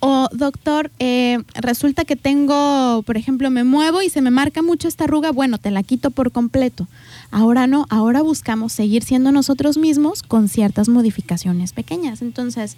O, 0.00 0.28
doctor, 0.32 0.90
eh, 0.98 1.38
resulta 1.54 2.04
que 2.04 2.14
tengo, 2.14 3.02
por 3.04 3.16
ejemplo, 3.16 3.50
me 3.50 3.64
muevo 3.64 4.00
y 4.02 4.10
se 4.10 4.20
me 4.20 4.30
marca 4.30 4.62
mucho 4.62 4.86
esta 4.86 5.04
arruga, 5.04 5.32
bueno, 5.32 5.58
te 5.58 5.70
la 5.70 5.82
quito 5.82 6.10
por 6.10 6.30
completo. 6.30 6.86
Ahora 7.30 7.66
no, 7.66 7.86
ahora 7.88 8.20
buscamos 8.22 8.72
seguir 8.74 9.02
siendo 9.02 9.32
nosotros 9.32 9.76
mismos 9.78 10.22
con 10.22 10.48
ciertas 10.48 10.88
modificaciones 10.88 11.72
pequeñas. 11.72 12.20
Entonces, 12.22 12.76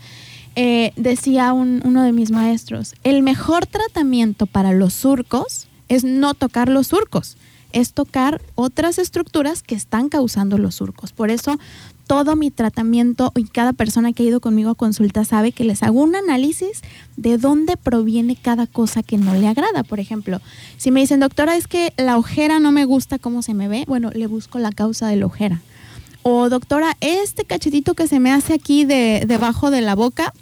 eh, 0.57 0.93
decía 0.97 1.53
un- 1.53 1.83
uno 1.85 2.03
de 2.05 2.13
mis 2.13 2.31
maestros, 2.31 2.95
el 3.05 3.23
mejor 3.23 3.67
tratamiento 3.67 4.47
para 4.47 4.73
los 4.73 4.95
surcos 4.95 5.67
es 5.89 6.05
no 6.05 6.35
tocar 6.35 6.69
los 6.69 6.87
surcos, 6.87 7.37
es 7.73 7.93
tocar 7.93 8.41
otras 8.55 8.99
estructuras 8.99 9.63
que 9.63 9.75
están 9.75 10.09
causando 10.09 10.59
los 10.59 10.77
surcos. 10.77 11.13
Por 11.13 11.31
eso 11.31 11.59
todo 12.07 12.35
mi 12.35 12.51
tratamiento 12.51 13.31
y 13.37 13.45
cada 13.45 13.73
persona 13.73 14.13
que 14.13 14.25
ha 14.25 14.27
ido 14.27 14.41
conmigo 14.41 14.71
a 14.71 14.75
consulta 14.75 15.25
sabe 15.25 15.53
que 15.53 15.63
les 15.63 15.85
hago 15.85 16.03
un 16.03 16.17
análisis 16.17 16.83
de 17.17 17.39
dónde 17.39 17.77
proviene 17.77 18.35
cada 18.35 18.67
cosa 18.67 19.05
que 19.05 19.17
no 19.17 19.35
le 19.35 19.47
agrada. 19.47 19.85
Por 19.85 20.01
ejemplo, 20.01 20.41
si 20.77 20.91
me 20.91 21.01
dicen, 21.01 21.21
doctora, 21.21 21.57
es 21.57 21.69
que 21.69 21.93
la 21.97 22.19
ojera 22.19 22.59
no 22.59 22.73
me 22.73 22.85
gusta 22.85 23.21
cómo 23.21 23.43
se 23.43 23.55
me 23.55 23.69
ve, 23.69 23.85
bueno, 23.87 24.11
le 24.13 24.27
busco 24.27 24.59
la 24.59 24.73
causa 24.73 25.07
de 25.07 25.17
la 25.17 25.27
ojera. 25.27 25.63
O 26.23 26.49
doctora, 26.49 26.97
este 27.01 27.45
cachetito 27.45 27.95
que 27.95 28.09
se 28.09 28.19
me 28.19 28.33
hace 28.33 28.55
aquí 28.55 28.85
de, 28.85 29.25
debajo 29.27 29.71
de 29.71 29.81
la 29.81 29.95
boca, 29.95 30.35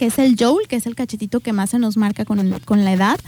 que 0.00 0.06
es 0.06 0.18
el 0.18 0.34
joule, 0.34 0.66
que 0.66 0.76
es 0.76 0.86
el 0.86 0.94
cachetito 0.94 1.40
que 1.40 1.52
más 1.52 1.68
se 1.68 1.78
nos 1.78 1.98
marca 1.98 2.24
con, 2.24 2.58
con 2.60 2.86
la 2.86 2.92
edad. 2.94 3.20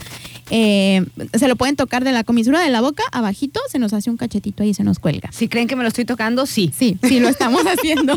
Eh, 0.49 1.05
se 1.37 1.47
lo 1.47 1.55
pueden 1.55 1.75
tocar 1.75 2.03
de 2.03 2.11
la 2.11 2.23
comisura 2.23 2.61
de 2.61 2.71
la 2.71 2.81
boca, 2.81 3.03
abajito, 3.11 3.59
se 3.69 3.77
nos 3.77 3.93
hace 3.93 4.09
un 4.09 4.17
cachetito 4.17 4.63
ahí 4.63 4.69
y 4.69 4.73
se 4.73 4.83
nos 4.83 4.97
cuelga. 4.97 5.29
Si 5.31 5.47
creen 5.47 5.67
que 5.67 5.75
me 5.75 5.83
lo 5.83 5.89
estoy 5.89 6.05
tocando, 6.05 6.47
sí. 6.47 6.73
Sí, 6.75 6.97
sí, 7.03 7.19
lo 7.19 7.29
estamos 7.29 7.61
haciendo. 7.67 8.15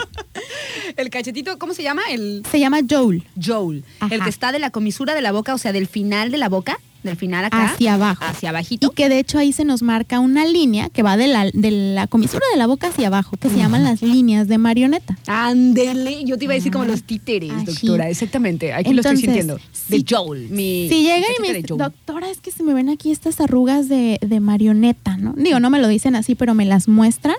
El 0.97 1.11
cachetito, 1.11 1.59
¿cómo 1.59 1.75
se 1.75 1.83
llama? 1.83 2.01
El 2.09 2.45
Se 2.51 2.59
llama 2.59 2.79
joule, 2.89 3.25
Joel. 3.39 3.85
Ajá. 4.01 4.15
El 4.15 4.23
que 4.23 4.31
está 4.31 4.53
de 4.53 4.59
la 4.59 4.71
comisura 4.71 5.15
de 5.15 5.21
la 5.21 5.33
boca, 5.33 5.53
o 5.53 5.59
sea, 5.59 5.73
del 5.73 5.87
final 5.87 6.31
de 6.31 6.39
la 6.39 6.49
boca, 6.49 6.81
del 7.07 7.17
final 7.17 7.45
acá. 7.47 7.65
hacia 7.71 7.95
abajo. 7.95 8.25
Hacia 8.25 8.49
Y 8.49 8.51
abajito. 8.51 8.91
que 8.91 9.09
de 9.09 9.19
hecho 9.19 9.39
ahí 9.39 9.53
se 9.53 9.65
nos 9.65 9.83
marca 9.83 10.21
una 10.21 10.45
línea 10.45 10.91
que 10.91 11.03
va 11.03 11.17
de 11.17 11.29
la, 11.29 11.51
de 11.53 11.71
la 11.71 12.07
comisura 12.07 12.45
de 12.53 12.59
la 12.59 12.67
boca 12.67 12.89
hacia 12.89 13.07
abajo, 13.07 13.37
que 13.39 13.49
se 13.49 13.57
llaman 13.57 13.85
las 13.85 14.03
líneas 14.03 14.49
de 14.49 14.59
marioneta. 14.59 15.17
Ándele. 15.27 16.25
Yo 16.25 16.37
te 16.39 16.45
iba 16.45 16.53
a 16.53 16.57
decir 16.57 16.73
como 16.73 16.85
Ah, 16.85 16.89
los 16.89 17.03
títeres, 17.05 17.51
así. 17.53 17.65
doctora. 17.87 18.11
Exactamente. 18.11 18.73
Aquí 18.73 18.93
lo 18.93 19.01
estoy 19.01 19.17
Entonces, 19.17 19.25
sintiendo. 19.25 19.59
si- 19.73 20.03
de 20.03 20.05
Joel. 20.17 20.49
Mi 20.51 20.89
Si 20.89 21.03
llegan 21.03 21.23
y 21.39 21.43
me 21.43 21.49
Joel. 21.49 21.79
doctora, 21.79 22.31
es 22.31 22.39
que 22.41 22.51
se 22.51 22.63
me 22.63 22.75
ven 22.75 22.89
aquí 22.89 23.11
estas 23.13 23.41
arrugas 23.41 23.89
de, 23.89 24.19
de 24.21 24.41
marioneta, 24.41 25.17
¿no? 25.17 25.33
Digo, 25.37 25.61
no 25.61 25.71
me 25.71 25.81
lo 25.81 25.89
dicen 25.89 26.17
así, 26.17 26.35
pero 26.35 26.55
me 26.55 26.65
las 26.67 26.89
muestran. 26.89 27.37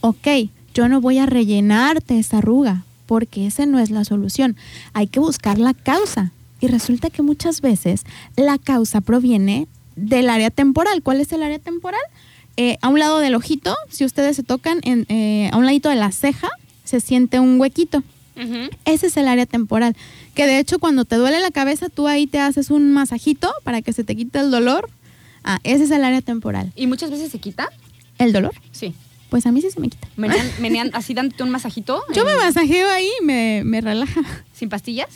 Ok, 0.00 0.26
yo 0.74 0.88
no 0.88 1.00
voy 1.00 1.18
a 1.18 1.26
rellenarte 1.26 2.18
esa 2.18 2.38
arruga, 2.38 2.84
porque 3.06 3.46
esa 3.46 3.64
no 3.66 3.78
es 3.78 3.90
la 3.90 4.04
solución. 4.04 4.56
Hay 4.92 5.06
que 5.06 5.20
buscar 5.20 5.58
la 5.58 5.72
causa. 5.74 6.32
Y 6.64 6.66
resulta 6.66 7.10
que 7.10 7.20
muchas 7.20 7.60
veces 7.60 8.04
la 8.36 8.56
causa 8.56 9.02
proviene 9.02 9.68
del 9.96 10.30
área 10.30 10.48
temporal. 10.48 11.02
¿Cuál 11.02 11.20
es 11.20 11.30
el 11.32 11.42
área 11.42 11.58
temporal? 11.58 12.00
Eh, 12.56 12.78
a 12.80 12.88
un 12.88 12.98
lado 12.98 13.18
del 13.18 13.34
ojito, 13.34 13.76
si 13.90 14.06
ustedes 14.06 14.34
se 14.34 14.44
tocan, 14.44 14.80
en, 14.82 15.04
eh, 15.10 15.50
a 15.52 15.58
un 15.58 15.66
ladito 15.66 15.90
de 15.90 15.96
la 15.96 16.10
ceja, 16.10 16.48
se 16.82 17.00
siente 17.00 17.38
un 17.38 17.60
huequito. 17.60 18.02
Ese 18.86 19.08
es 19.08 19.16
el 19.18 19.28
área 19.28 19.44
temporal. 19.44 19.94
Que 20.34 20.46
de 20.46 20.58
hecho 20.58 20.78
cuando 20.78 21.04
te 21.04 21.16
duele 21.16 21.38
la 21.40 21.50
cabeza, 21.50 21.90
tú 21.90 22.08
ahí 22.08 22.26
te 22.26 22.40
haces 22.40 22.70
un 22.70 22.92
masajito 22.92 23.52
para 23.62 23.82
que 23.82 23.92
se 23.92 24.02
te 24.02 24.16
quite 24.16 24.38
el 24.38 24.50
dolor. 24.50 24.88
Ah, 25.44 25.58
ese 25.64 25.84
es 25.84 25.90
el 25.90 26.02
área 26.02 26.22
temporal. 26.22 26.72
¿Y 26.76 26.86
muchas 26.86 27.10
veces 27.10 27.30
se 27.30 27.40
quita? 27.40 27.68
¿El 28.16 28.32
dolor? 28.32 28.54
Sí. 28.72 28.94
Pues 29.28 29.44
a 29.44 29.52
mí 29.52 29.60
sí 29.60 29.70
se 29.70 29.80
me 29.80 29.90
quita. 29.90 30.08
Menean, 30.16 30.50
menean 30.60 30.90
así 30.94 31.12
dándote 31.12 31.42
un 31.42 31.50
masajito. 31.50 32.02
Yo 32.14 32.24
me 32.24 32.34
masajeo 32.36 32.88
ahí 32.88 33.10
y 33.20 33.24
me, 33.26 33.60
me 33.66 33.82
relaja. 33.82 34.22
¿Sin 34.54 34.70
pastillas? 34.70 35.10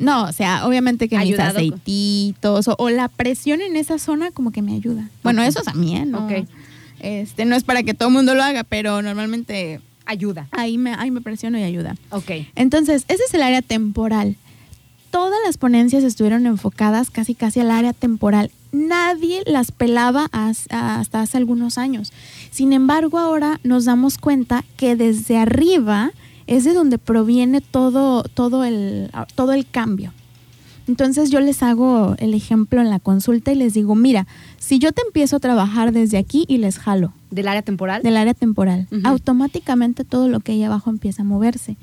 No, 0.00 0.24
o 0.24 0.32
sea, 0.32 0.66
obviamente 0.66 1.08
que 1.08 1.16
mis 1.16 1.26
Ayudado 1.26 1.50
con- 1.54 1.56
aceititos 1.58 2.66
o, 2.68 2.74
o 2.78 2.90
la 2.90 3.06
presión 3.08 3.60
en 3.60 3.76
esa 3.76 3.98
zona 3.98 4.30
como 4.32 4.50
que 4.50 4.62
me 4.62 4.72
ayuda. 4.74 5.08
Bueno, 5.22 5.42
Ok. 5.42 5.48
eso 5.48 5.62
también, 5.62 6.10
¿no? 6.10 6.24
Ok. 6.26 6.46
Este, 7.00 7.44
no 7.44 7.54
es 7.54 7.62
para 7.64 7.82
que 7.82 7.94
todo 7.94 8.08
el 8.08 8.14
mundo 8.14 8.34
lo 8.34 8.42
haga, 8.42 8.64
pero 8.64 9.00
normalmente 9.02 9.80
Ayuda. 10.06 10.48
ahí 10.52 10.76
me, 10.78 10.94
ahí 10.94 11.10
me 11.10 11.20
presiono 11.20 11.58
y 11.58 11.62
ayuda. 11.62 11.96
Ok. 12.10 12.30
Entonces, 12.56 13.04
ese 13.08 13.22
es 13.24 13.32
el 13.34 13.42
área 13.42 13.62
temporal. 13.62 14.36
Todas 15.10 15.38
las 15.44 15.56
ponencias 15.58 16.04
estuvieron 16.04 16.46
enfocadas 16.46 17.10
casi 17.10 17.34
casi 17.34 17.60
al 17.60 17.70
área 17.70 17.92
temporal. 17.92 18.50
Nadie 18.72 19.42
las 19.46 19.72
pelaba 19.72 20.28
as- 20.30 20.66
hasta 20.70 21.20
hace 21.22 21.36
algunos 21.36 21.78
años. 21.78 22.12
Sin 22.52 22.72
embargo, 22.72 23.18
ahora 23.18 23.58
nos 23.64 23.86
damos 23.86 24.18
cuenta 24.18 24.64
que 24.76 24.94
desde 24.94 25.36
arriba 25.38 26.12
es 26.50 26.64
de 26.64 26.74
donde 26.74 26.98
proviene 26.98 27.60
todo, 27.60 28.24
todo, 28.24 28.64
el, 28.64 29.10
todo 29.36 29.52
el 29.52 29.66
cambio. 29.70 30.12
Entonces 30.88 31.30
yo 31.30 31.38
les 31.38 31.62
hago 31.62 32.16
el 32.18 32.34
ejemplo 32.34 32.80
en 32.80 32.90
la 32.90 32.98
consulta 32.98 33.52
y 33.52 33.54
les 33.54 33.72
digo, 33.72 33.94
mira, 33.94 34.26
si 34.58 34.80
yo 34.80 34.90
te 34.90 35.00
empiezo 35.06 35.36
a 35.36 35.40
trabajar 35.40 35.92
desde 35.92 36.18
aquí 36.18 36.44
y 36.48 36.58
les 36.58 36.78
jalo, 36.78 37.12
¿Del 37.30 37.46
área 37.46 37.62
temporal? 37.62 38.02
del 38.02 38.16
área 38.16 38.34
temporal, 38.34 38.88
automáticamente 39.04 40.04
todo 40.04 40.28
lo 40.28 40.40
que 40.40 40.52
hay 40.52 40.64
abajo 40.64 40.90
empieza 40.90 41.22
a 41.22 41.24
moverse. 41.24 41.76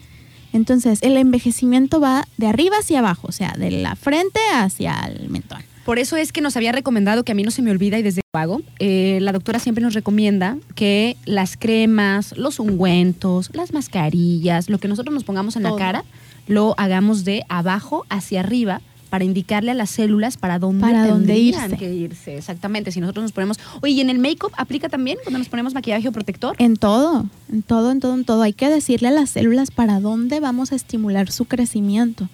Entonces, 0.52 1.00
el 1.02 1.16
envejecimiento 1.16 2.02
va 2.02 2.28
de 2.36 2.48
arriba 2.48 2.76
hacia 2.80 3.00
abajo, 3.00 3.28
o 3.28 3.32
sea, 3.32 3.54
de 3.58 3.72
la 3.72 3.96
frente 3.96 4.42
hacia 4.54 5.00
el 5.06 5.30
mentón. 5.30 5.62
Por 5.88 6.00
eso 6.00 6.17
es 6.17 6.34
que 6.34 6.41
nos 6.41 6.58
había 6.58 6.74
recomendado, 6.74 7.24
que 7.24 7.32
a 7.32 7.36
mí 7.36 7.44
no 7.44 7.50
se 7.50 7.62
me 7.62 7.72
olvida 7.72 7.98
y 7.98 8.01
desde 8.01 8.20
que 8.20 8.38
hago, 8.38 8.62
eh, 8.79 9.20
la 9.22 9.32
doctora 9.32 9.58
siempre 9.58 9.82
nos 9.82 9.94
recomienda 9.94 10.58
que 10.75 11.15
las 11.24 11.56
cremas, 11.56 12.38
los 12.38 12.60
ungüentos, 12.60 13.50
las 13.53 13.72
mascarillas, 13.72 14.70
lo 14.70 14.79
que 14.79 14.89
nosotros 14.89 15.13
nos 15.13 15.24
pongamos 15.24 15.56
en 15.56 15.63
Todo. 15.63 15.77
la 15.77 15.79
cara, 15.79 16.03
lo 16.46 16.75
hagamos 16.77 17.24
de 17.24 17.46
abajo 17.48 18.06
hacia 18.10 18.41
arriba 18.41 18.82
para 19.18 19.26
indicarle 19.26 19.72
a 19.72 19.74
las 19.74 19.90
células 19.90 20.38
para 20.38 20.60
dónde, 20.60 20.82
Para 20.82 21.08
dónde 21.08 21.40
irse. 21.40 21.76
que 21.76 21.92
irse. 21.92 22.38
Exactamente. 22.38 22.92
Si 22.92 23.00
nosotros 23.00 23.24
nos 23.24 23.32
ponemos. 23.32 23.58
Oye, 23.82 23.94
¿y 23.94 24.02
en 24.02 24.12
el 24.12 24.20
make-up 24.20 24.52
aplica 24.58 24.90
también 24.90 25.18
cuando 25.24 25.40
nos 25.40 25.50
ponemos 25.50 25.74
maquillaje 25.74 26.08
o 26.08 26.12
protector? 26.12 26.56
En 26.60 26.76
todo, 26.76 27.26
en 27.52 27.64
todo, 27.64 27.90
en 27.90 28.00
todo, 28.00 28.14
en 28.14 28.26
todo. 28.26 28.44
Hay 28.44 28.54
que 28.54 28.70
decirle 28.70 29.08
a 29.08 29.12
las 29.12 29.32
células 29.32 29.72
para 29.72 30.00
dónde 30.00 30.40
vamos 30.40 30.72
a 30.72 30.76
estimular 30.76 31.32
su 31.32 31.46
crecimiento. 31.46 32.30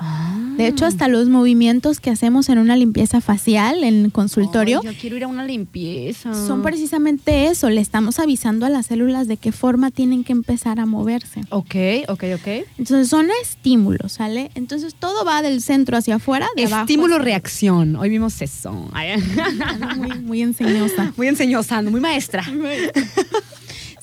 De 0.57 0.67
hecho, 0.67 0.85
hasta 0.85 1.07
los 1.07 1.29
movimientos 1.29 2.01
que 2.01 2.09
hacemos 2.09 2.49
en 2.49 2.57
una 2.57 2.75
limpieza 2.75 3.21
facial 3.21 3.85
en 3.85 4.03
el 4.03 4.11
consultorio 4.11 4.81
Ay, 4.83 4.93
yo 4.93 4.99
quiero 4.99 5.15
ir 5.15 5.23
a 5.23 5.27
una 5.29 5.45
limpieza. 5.45 6.33
son 6.33 6.63
precisamente 6.63 7.47
eso. 7.47 7.69
Le 7.69 7.79
estamos 7.79 8.19
avisando 8.19 8.65
a 8.65 8.69
las 8.69 8.87
células 8.87 9.29
de 9.29 9.37
qué 9.37 9.53
forma 9.53 9.89
tienen 9.89 10.25
que 10.25 10.33
empezar 10.33 10.81
a 10.81 10.85
moverse. 10.85 11.39
Ok, 11.49 11.75
ok, 12.09 12.23
ok. 12.35 12.47
Entonces 12.77 13.07
son 13.07 13.27
estímulos, 13.41 14.11
¿sale? 14.11 14.51
Entonces 14.55 14.95
todo 14.95 15.23
va 15.23 15.41
del 15.41 15.61
centro 15.61 15.95
hacia 15.95 16.15
afuera, 16.15 16.45
de 16.57 16.67
Estímulo-reacción. 16.81 17.95
Hoy 17.95 18.09
vimos 18.09 18.41
eso. 18.41 18.89
Hacia- 18.93 19.17
Muy, 19.95 20.19
muy 20.19 20.41
enseñosa. 20.41 21.13
Muy 21.17 21.27
enseñosando, 21.27 21.91
muy 21.91 22.01
maestra. 22.01 22.43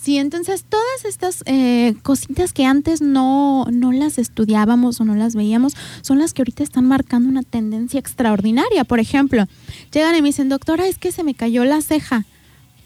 Sí, 0.03 0.17
entonces 0.17 0.65
todas 0.67 1.05
estas 1.05 1.43
eh, 1.45 1.95
cositas 2.03 2.55
que 2.55 2.65
antes 2.65 3.03
no, 3.03 3.67
no 3.71 3.93
las 3.93 4.17
estudiábamos 4.17 4.99
o 4.99 5.05
no 5.05 5.15
las 5.15 5.35
veíamos 5.37 5.75
son 6.01 6.19
las 6.19 6.33
que 6.33 6.41
ahorita 6.41 6.63
están 6.63 6.87
marcando 6.87 7.29
una 7.29 7.43
tendencia 7.43 8.01
extraordinaria. 8.01 8.85
Por 8.85 8.99
ejemplo, 8.99 9.45
llegan 9.93 10.17
y 10.17 10.23
me 10.23 10.29
dicen, 10.31 10.49
doctora, 10.49 10.87
es 10.89 10.97
que 10.97 11.13
se 11.13 11.23
me 11.23 11.35
cayó 11.35 11.67
la 11.67 11.83
ceja. 11.83 12.25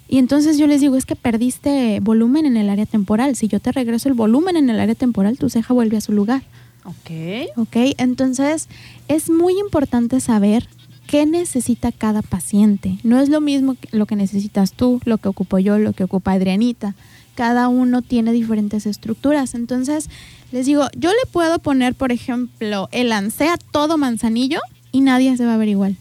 Y 0.09 0.19
entonces 0.19 0.59
yo 0.59 0.67
les 0.67 0.81
digo, 0.81 0.97
es 0.97 1.07
que 1.07 1.15
perdiste 1.15 2.01
volumen 2.03 2.47
en 2.47 2.57
el 2.57 2.69
área 2.69 2.85
temporal. 2.85 3.37
Si 3.37 3.47
yo 3.47 3.61
te 3.61 3.71
regreso 3.71 4.09
el 4.09 4.15
volumen 4.15 4.57
en 4.57 4.69
el 4.69 4.81
área 4.81 4.97
temporal, 4.97 5.39
tu 5.39 5.49
ceja 5.49 5.73
vuelve 5.73 5.97
a 5.99 6.01
su 6.01 6.11
lugar. 6.13 6.43
Ok. 6.85 7.57
¿Ok? 7.57 7.77
Entonces 7.99 8.69
es 9.09 9.31
muy 9.31 9.59
importante 9.59 10.21
saber 10.21 10.69
qué 11.07 11.27
necesita 11.27 11.93
cada 11.93 12.23
paciente. 12.23 12.99
No 13.03 13.21
es 13.21 13.29
lo 13.29 13.41
mismo 13.41 13.75
que- 13.75 13.89
lo 13.97 14.07
que 14.07 14.17
necesitas 14.17 14.73
tú, 14.73 15.01
lo 15.05 15.19
que 15.19 15.29
ocupo 15.29 15.59
yo, 15.59 15.79
lo 15.79 15.93
que 15.93 16.05
ocupa 16.05 16.33
Adrianita. 16.33 16.95
Cada 17.35 17.69
uno 17.69 18.01
tiene 18.03 18.33
diferentes 18.33 18.87
estructuras. 18.87 19.55
Entonces, 19.55 20.09
les 20.53 20.67
digo, 20.67 20.87
yo 20.97 21.11
le 21.11 21.27
puedo 21.31 21.59
poner, 21.59 21.95
por 21.95 22.13
ejemplo, 22.13 22.89
el 22.93 23.09
lancea 23.09 23.57
todo 23.73 23.99
manzanillo 23.99 24.61
y 24.93 25.01
nadie 25.01 25.37
se 25.37 25.45
va 25.45 25.55
a 25.55 25.59
ver 25.59 25.69
igual. 25.69 25.97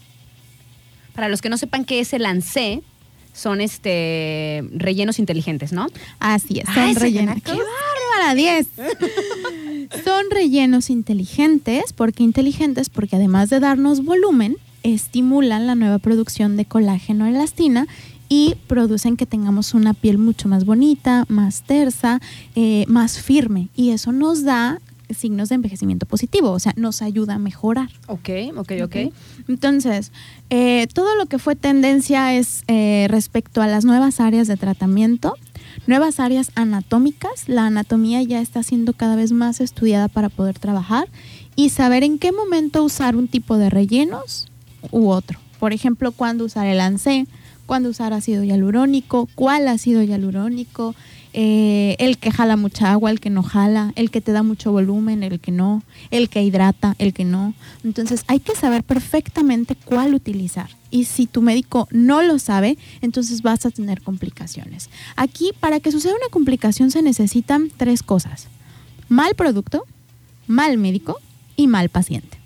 Para 1.14 1.28
los 1.28 1.42
que 1.42 1.48
no 1.48 1.58
sepan 1.58 1.84
qué 1.84 2.00
es 2.00 2.12
el 2.12 2.24
ANSE, 2.26 2.82
son 3.32 3.60
este 3.60 4.62
rellenos 4.74 5.18
inteligentes, 5.18 5.72
¿no? 5.72 5.88
Así 6.20 6.60
es, 6.60 6.66
son 6.66 6.78
Ay, 6.84 6.94
rellenos. 6.94 7.42
¡Qué 7.42 7.50
bárbara! 7.52 8.34
10. 8.36 8.66
son 10.04 10.24
rellenos 10.30 10.90
inteligentes. 10.90 11.92
¿Por 11.92 12.12
qué 12.12 12.22
inteligentes? 12.22 12.88
Porque 12.88 13.16
además 13.16 13.50
de 13.50 13.60
darnos 13.60 14.04
volumen, 14.04 14.56
estimulan 14.82 15.66
la 15.66 15.74
nueva 15.74 15.98
producción 15.98 16.56
de 16.56 16.64
colágeno 16.64 17.26
elastina 17.26 17.86
y 18.28 18.56
producen 18.66 19.16
que 19.16 19.26
tengamos 19.26 19.74
una 19.74 19.94
piel 19.94 20.18
mucho 20.18 20.48
más 20.48 20.64
bonita, 20.64 21.24
más 21.28 21.62
tersa, 21.62 22.20
eh, 22.54 22.84
más 22.88 23.18
firme. 23.18 23.68
Y 23.74 23.90
eso 23.90 24.12
nos 24.12 24.44
da 24.44 24.80
signos 25.10 25.48
de 25.50 25.56
envejecimiento 25.56 26.06
positivo, 26.06 26.50
o 26.50 26.58
sea, 26.58 26.72
nos 26.76 27.02
ayuda 27.02 27.34
a 27.34 27.38
mejorar. 27.38 27.90
Ok, 28.06 28.30
ok, 28.56 28.72
ok. 28.84 28.96
Entonces, 29.48 30.12
eh, 30.50 30.86
todo 30.92 31.14
lo 31.16 31.26
que 31.26 31.38
fue 31.38 31.56
tendencia 31.56 32.34
es 32.34 32.64
eh, 32.68 33.06
respecto 33.10 33.62
a 33.62 33.66
las 33.66 33.84
nuevas 33.84 34.20
áreas 34.20 34.48
de 34.48 34.56
tratamiento, 34.56 35.34
nuevas 35.86 36.20
áreas 36.20 36.50
anatómicas. 36.54 37.48
La 37.48 37.66
anatomía 37.66 38.22
ya 38.22 38.40
está 38.40 38.62
siendo 38.62 38.92
cada 38.92 39.16
vez 39.16 39.32
más 39.32 39.60
estudiada 39.60 40.08
para 40.08 40.28
poder 40.28 40.58
trabajar 40.58 41.08
y 41.56 41.70
saber 41.70 42.02
en 42.02 42.18
qué 42.18 42.32
momento 42.32 42.84
usar 42.84 43.16
un 43.16 43.28
tipo 43.28 43.56
de 43.56 43.70
rellenos 43.70 44.48
u 44.90 45.08
otro. 45.08 45.38
Por 45.58 45.72
ejemplo, 45.72 46.12
cuándo 46.12 46.44
usar 46.44 46.66
el 46.66 46.80
ANSE, 46.80 47.26
cuándo 47.66 47.88
usar 47.88 48.12
ácido 48.12 48.44
hialurónico, 48.44 49.28
cuál 49.34 49.68
ácido 49.68 50.02
hialurónico, 50.02 50.94
eh, 51.36 51.96
el 51.98 52.18
que 52.18 52.30
jala 52.30 52.56
mucha 52.56 52.92
agua, 52.92 53.10
el 53.10 53.18
que 53.18 53.28
no 53.28 53.42
jala, 53.42 53.92
el 53.96 54.12
que 54.12 54.20
te 54.20 54.30
da 54.30 54.44
mucho 54.44 54.70
volumen, 54.70 55.24
el 55.24 55.40
que 55.40 55.50
no, 55.50 55.82
el 56.12 56.28
que 56.28 56.44
hidrata, 56.44 56.94
el 56.98 57.12
que 57.12 57.24
no. 57.24 57.54
Entonces 57.82 58.22
hay 58.28 58.38
que 58.38 58.54
saber 58.54 58.84
perfectamente 58.84 59.74
cuál 59.74 60.14
utilizar. 60.14 60.70
Y 60.92 61.06
si 61.06 61.26
tu 61.26 61.42
médico 61.42 61.88
no 61.90 62.22
lo 62.22 62.38
sabe, 62.38 62.78
entonces 63.00 63.42
vas 63.42 63.66
a 63.66 63.70
tener 63.70 64.00
complicaciones. 64.00 64.90
Aquí, 65.16 65.50
para 65.58 65.80
que 65.80 65.90
suceda 65.90 66.14
una 66.14 66.30
complicación, 66.30 66.92
se 66.92 67.02
necesitan 67.02 67.68
tres 67.76 68.04
cosas. 68.04 68.46
Mal 69.08 69.34
producto, 69.34 69.84
mal 70.46 70.78
médico 70.78 71.18
y 71.56 71.66
mal 71.66 71.88
paciente. 71.88 72.38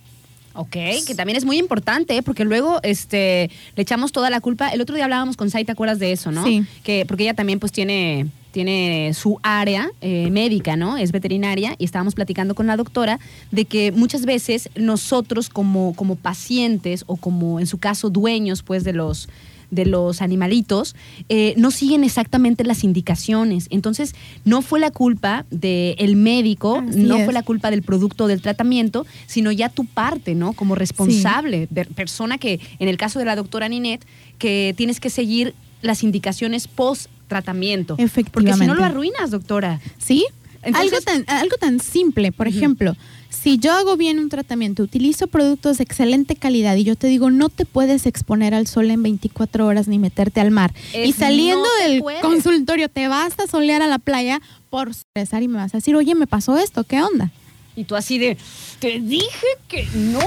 Ok, 0.55 0.77
que 1.07 1.15
también 1.15 1.37
es 1.37 1.45
muy 1.45 1.59
importante, 1.59 2.17
¿eh? 2.17 2.23
porque 2.23 2.45
luego 2.45 2.81
este, 2.83 3.51
le 3.77 3.83
echamos 3.83 4.13
toda 4.13 4.31
la 4.31 4.41
culpa. 4.41 4.71
El 4.71 4.81
otro 4.81 4.97
día 4.97 5.05
hablábamos 5.05 5.37
con 5.37 5.51
Sai, 5.51 5.67
¿te 5.67 5.73
acuerdas 5.73 5.99
de 5.99 6.11
eso, 6.11 6.33
no? 6.33 6.43
Sí. 6.43 6.65
Que, 6.83 7.05
porque 7.07 7.25
ella 7.25 7.35
también 7.35 7.61
pues 7.61 7.71
tiene, 7.71 8.27
tiene 8.51 9.13
su 9.15 9.39
área 9.43 9.91
eh, 10.01 10.31
médica, 10.31 10.77
¿no? 10.77 10.97
Es 10.97 11.13
veterinaria 11.13 11.75
y 11.79 11.85
estábamos 11.85 12.15
platicando 12.15 12.55
con 12.55 12.67
la 12.67 12.77
doctora 12.77 13.19
de 13.51 13.65
que 13.67 13.93
muchas 13.93 14.25
veces 14.25 14.71
nosotros 14.77 15.49
como, 15.49 15.95
como 15.95 16.17
pacientes 16.17 17.05
o 17.07 17.17
como 17.17 17.61
en 17.61 17.67
su 17.67 17.79
caso 17.79 18.11
dueños 18.11 18.63
pues 18.63 18.85
de 18.85 18.93
los 18.93 19.29
de 19.71 19.85
los 19.85 20.23
animalitos, 20.23 20.97
eh, 21.29 21.53
no 21.59 21.71
siguen 21.71 22.03
exactamente 22.03 22.65
las 22.65 22.85
indicaciones. 22.85 23.67
Entonces, 23.69 24.15
no 24.47 24.63
fue 24.63 24.81
la 24.81 24.91
culpa 24.91 25.45
del 25.51 26.17
médico, 26.17 26.83
Así 26.89 27.01
no 27.01 27.19
es. 27.19 27.25
fue 27.27 27.35
la 27.35 27.43
culpa 27.43 27.71
del 27.71 27.83
producto 27.83 28.29
del 28.29 28.41
tratamiento, 28.41 29.05
sino 29.27 29.53
ya 29.53 29.69
tu 29.69 29.85
parte, 29.85 30.35
¿no? 30.35 30.55
Como 30.55 30.75
responsable, 30.75 31.67
de- 31.69 31.85
persona 31.85 32.39
que, 32.39 32.61
en 32.79 32.89
el 32.89 32.97
caso 32.97 33.19
de 33.19 33.27
la 33.27 33.37
doctora 33.37 33.69
Ninette, 33.69 34.07
que 34.39 34.73
tienes 34.75 35.01
que 35.01 35.11
seguir 35.11 35.55
las 35.83 36.03
indicaciones 36.03 36.67
post 36.67 37.11
tratamiento. 37.29 37.97
Porque 37.97 38.03
si 38.09 38.21
Efectivamente. 38.21 38.67
no 38.67 38.75
lo 38.75 38.85
arruinas, 38.85 39.31
doctora. 39.31 39.81
¿Sí? 39.99 40.27
Entonces- 40.63 41.07
algo, 41.07 41.25
tan, 41.25 41.37
algo 41.37 41.57
tan 41.57 41.79
simple, 41.81 42.33
por 42.33 42.49
ejemplo, 42.49 42.97
si 43.31 43.59
yo 43.59 43.73
hago 43.73 43.97
bien 43.97 44.19
un 44.19 44.29
tratamiento, 44.29 44.83
utilizo 44.83 45.29
productos 45.29 45.79
de 45.79 45.85
excelente 45.85 46.35
calidad 46.35 46.75
y 46.77 46.83
yo 46.85 46.97
te 46.97 47.07
digo, 47.07 47.31
no 47.31 47.49
te 47.49 47.65
puedes 47.65 48.07
exponer 48.07 48.55
al 48.55 48.67
sol 48.67 48.91
en 48.91 49.03
24 49.03 49.67
horas 49.67 49.87
ni 49.87 49.99
meterte 49.99 50.41
al 50.41 50.51
mar. 50.51 50.73
y 50.93 51.13
saliendo 51.13 51.63
no 51.63 51.89
del 51.89 52.21
consultorio, 52.21 52.89
te 52.89 53.07
vas 53.07 53.39
a 53.39 53.47
solear 53.47 53.83
a 53.83 53.87
la 53.87 53.99
playa 53.99 54.41
por 54.71 54.91
estresar 54.91 55.43
y 55.43 55.49
me 55.49 55.59
vas 55.59 55.75
a 55.75 55.79
decir, 55.79 55.95
oye, 55.95 56.15
me 56.15 56.27
pasó 56.27 56.59
esto, 56.59 56.85
¿qué 56.85 57.01
onda? 57.03 57.31
Y 57.79 57.85
tú 57.85 57.95
así 57.95 58.19
de, 58.19 58.37
te 58.81 58.99
dije 58.99 59.47
que 59.69 59.87
no. 59.95 60.19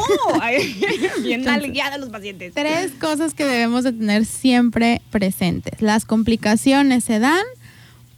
Bien 1.22 1.44
nalgueada 1.44 1.98
los 1.98 2.08
pacientes. 2.08 2.54
Tres 2.54 2.94
cosas 2.94 3.34
que 3.34 3.44
debemos 3.44 3.84
de 3.84 3.92
tener 3.92 4.26
siempre 4.26 5.02
presentes. 5.12 5.82
Las 5.82 6.06
complicaciones 6.06 7.04
se 7.04 7.20
dan, 7.20 7.44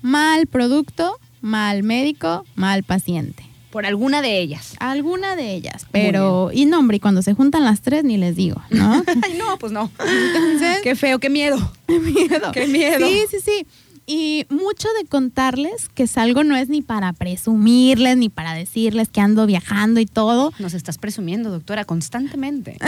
mal 0.03 0.45
producto, 0.45 1.19
mal 1.41 1.81
médico, 1.81 2.45
mal 2.53 2.83
paciente. 2.83 3.43
Por 3.71 3.87
alguna 3.87 4.21
de 4.21 4.37
ellas. 4.37 4.75
Alguna 4.77 5.35
de 5.35 5.55
ellas, 5.55 5.87
pero 5.91 6.51
y 6.53 6.67
no, 6.67 6.77
hombre, 6.77 6.97
y 6.97 6.99
cuando 6.99 7.23
se 7.23 7.33
juntan 7.33 7.63
las 7.63 7.81
tres 7.81 8.03
ni 8.03 8.17
les 8.17 8.35
digo, 8.35 8.61
¿no? 8.69 9.03
Ay, 9.23 9.33
no, 9.35 9.57
pues 9.57 9.71
no. 9.71 9.89
Entonces, 9.97 10.81
Qué 10.83 10.95
feo, 10.95 11.17
qué 11.17 11.31
miedo. 11.31 11.57
miedo. 11.87 12.51
qué 12.51 12.67
miedo. 12.67 13.07
Sí, 13.07 13.23
sí, 13.31 13.37
sí. 13.43 13.65
Y 14.05 14.45
mucho 14.49 14.87
de 15.01 15.07
contarles 15.07 15.87
que 15.89 16.07
salgo 16.07 16.43
no 16.43 16.55
es 16.55 16.67
ni 16.67 16.81
para 16.81 17.13
presumirles, 17.13 18.17
ni 18.17 18.27
para 18.27 18.53
decirles 18.53 19.07
que 19.07 19.21
ando 19.21 19.45
viajando 19.45 19.99
y 20.01 20.05
todo. 20.05 20.51
Nos 20.59 20.73
estás 20.73 20.97
presumiendo, 20.97 21.49
doctora, 21.49 21.85
constantemente. 21.85 22.77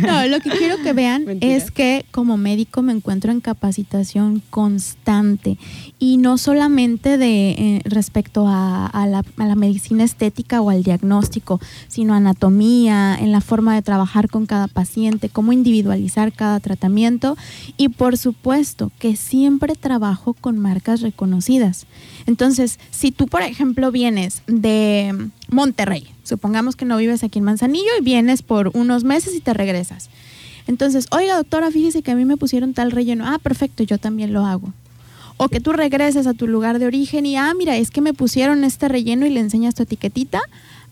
No, 0.00 0.26
lo 0.26 0.40
que 0.40 0.50
quiero 0.50 0.76
que 0.82 0.92
vean 0.92 1.24
Mentira. 1.24 1.54
es 1.54 1.70
que 1.70 2.06
como 2.10 2.36
médico 2.36 2.82
me 2.82 2.92
encuentro 2.92 3.30
en 3.32 3.40
capacitación 3.40 4.42
constante 4.50 5.58
y 5.98 6.16
no 6.16 6.38
solamente 6.38 7.18
de 7.18 7.50
eh, 7.50 7.80
respecto 7.84 8.46
a, 8.46 8.86
a 8.86 9.06
la, 9.06 9.24
a 9.36 9.46
la 9.46 9.54
medicina 9.54 10.04
estética 10.04 10.60
o 10.60 10.70
al 10.70 10.82
diagnóstico, 10.82 11.60
sino 11.88 12.14
anatomía, 12.14 13.16
en 13.18 13.32
la 13.32 13.40
forma 13.40 13.74
de 13.74 13.82
trabajar 13.82 14.28
con 14.28 14.46
cada 14.46 14.68
paciente, 14.68 15.28
cómo 15.28 15.52
individualizar 15.52 16.32
cada 16.32 16.60
tratamiento 16.60 17.36
y 17.76 17.88
por 17.90 18.16
supuesto 18.16 18.90
que 18.98 19.16
siempre 19.16 19.74
con 20.40 20.58
marcas 20.58 21.00
reconocidas. 21.00 21.86
Entonces, 22.26 22.78
si 22.90 23.10
tú, 23.10 23.26
por 23.26 23.42
ejemplo, 23.42 23.90
vienes 23.90 24.42
de 24.46 25.30
Monterrey, 25.48 26.08
supongamos 26.24 26.76
que 26.76 26.84
no 26.84 26.96
vives 26.96 27.24
aquí 27.24 27.38
en 27.38 27.44
Manzanillo 27.44 27.90
y 27.98 28.02
vienes 28.02 28.42
por 28.42 28.70
unos 28.74 29.04
meses 29.04 29.34
y 29.34 29.40
te 29.40 29.54
regresas. 29.54 30.10
Entonces, 30.66 31.06
oiga, 31.10 31.36
doctora, 31.36 31.70
fíjese 31.70 32.02
que 32.02 32.10
a 32.10 32.14
mí 32.14 32.24
me 32.24 32.36
pusieron 32.36 32.74
tal 32.74 32.90
relleno. 32.90 33.24
Ah, 33.26 33.38
perfecto, 33.38 33.82
yo 33.82 33.98
también 33.98 34.32
lo 34.32 34.44
hago. 34.44 34.72
O 35.38 35.48
que 35.48 35.60
tú 35.60 35.72
regreses 35.72 36.26
a 36.26 36.34
tu 36.34 36.46
lugar 36.46 36.78
de 36.78 36.86
origen 36.86 37.24
y, 37.24 37.36
ah, 37.36 37.52
mira, 37.56 37.76
es 37.76 37.90
que 37.90 38.00
me 38.00 38.12
pusieron 38.12 38.64
este 38.64 38.88
relleno 38.88 39.24
y 39.24 39.30
le 39.30 39.40
enseñas 39.40 39.74
tu 39.74 39.84
etiquetita. 39.84 40.40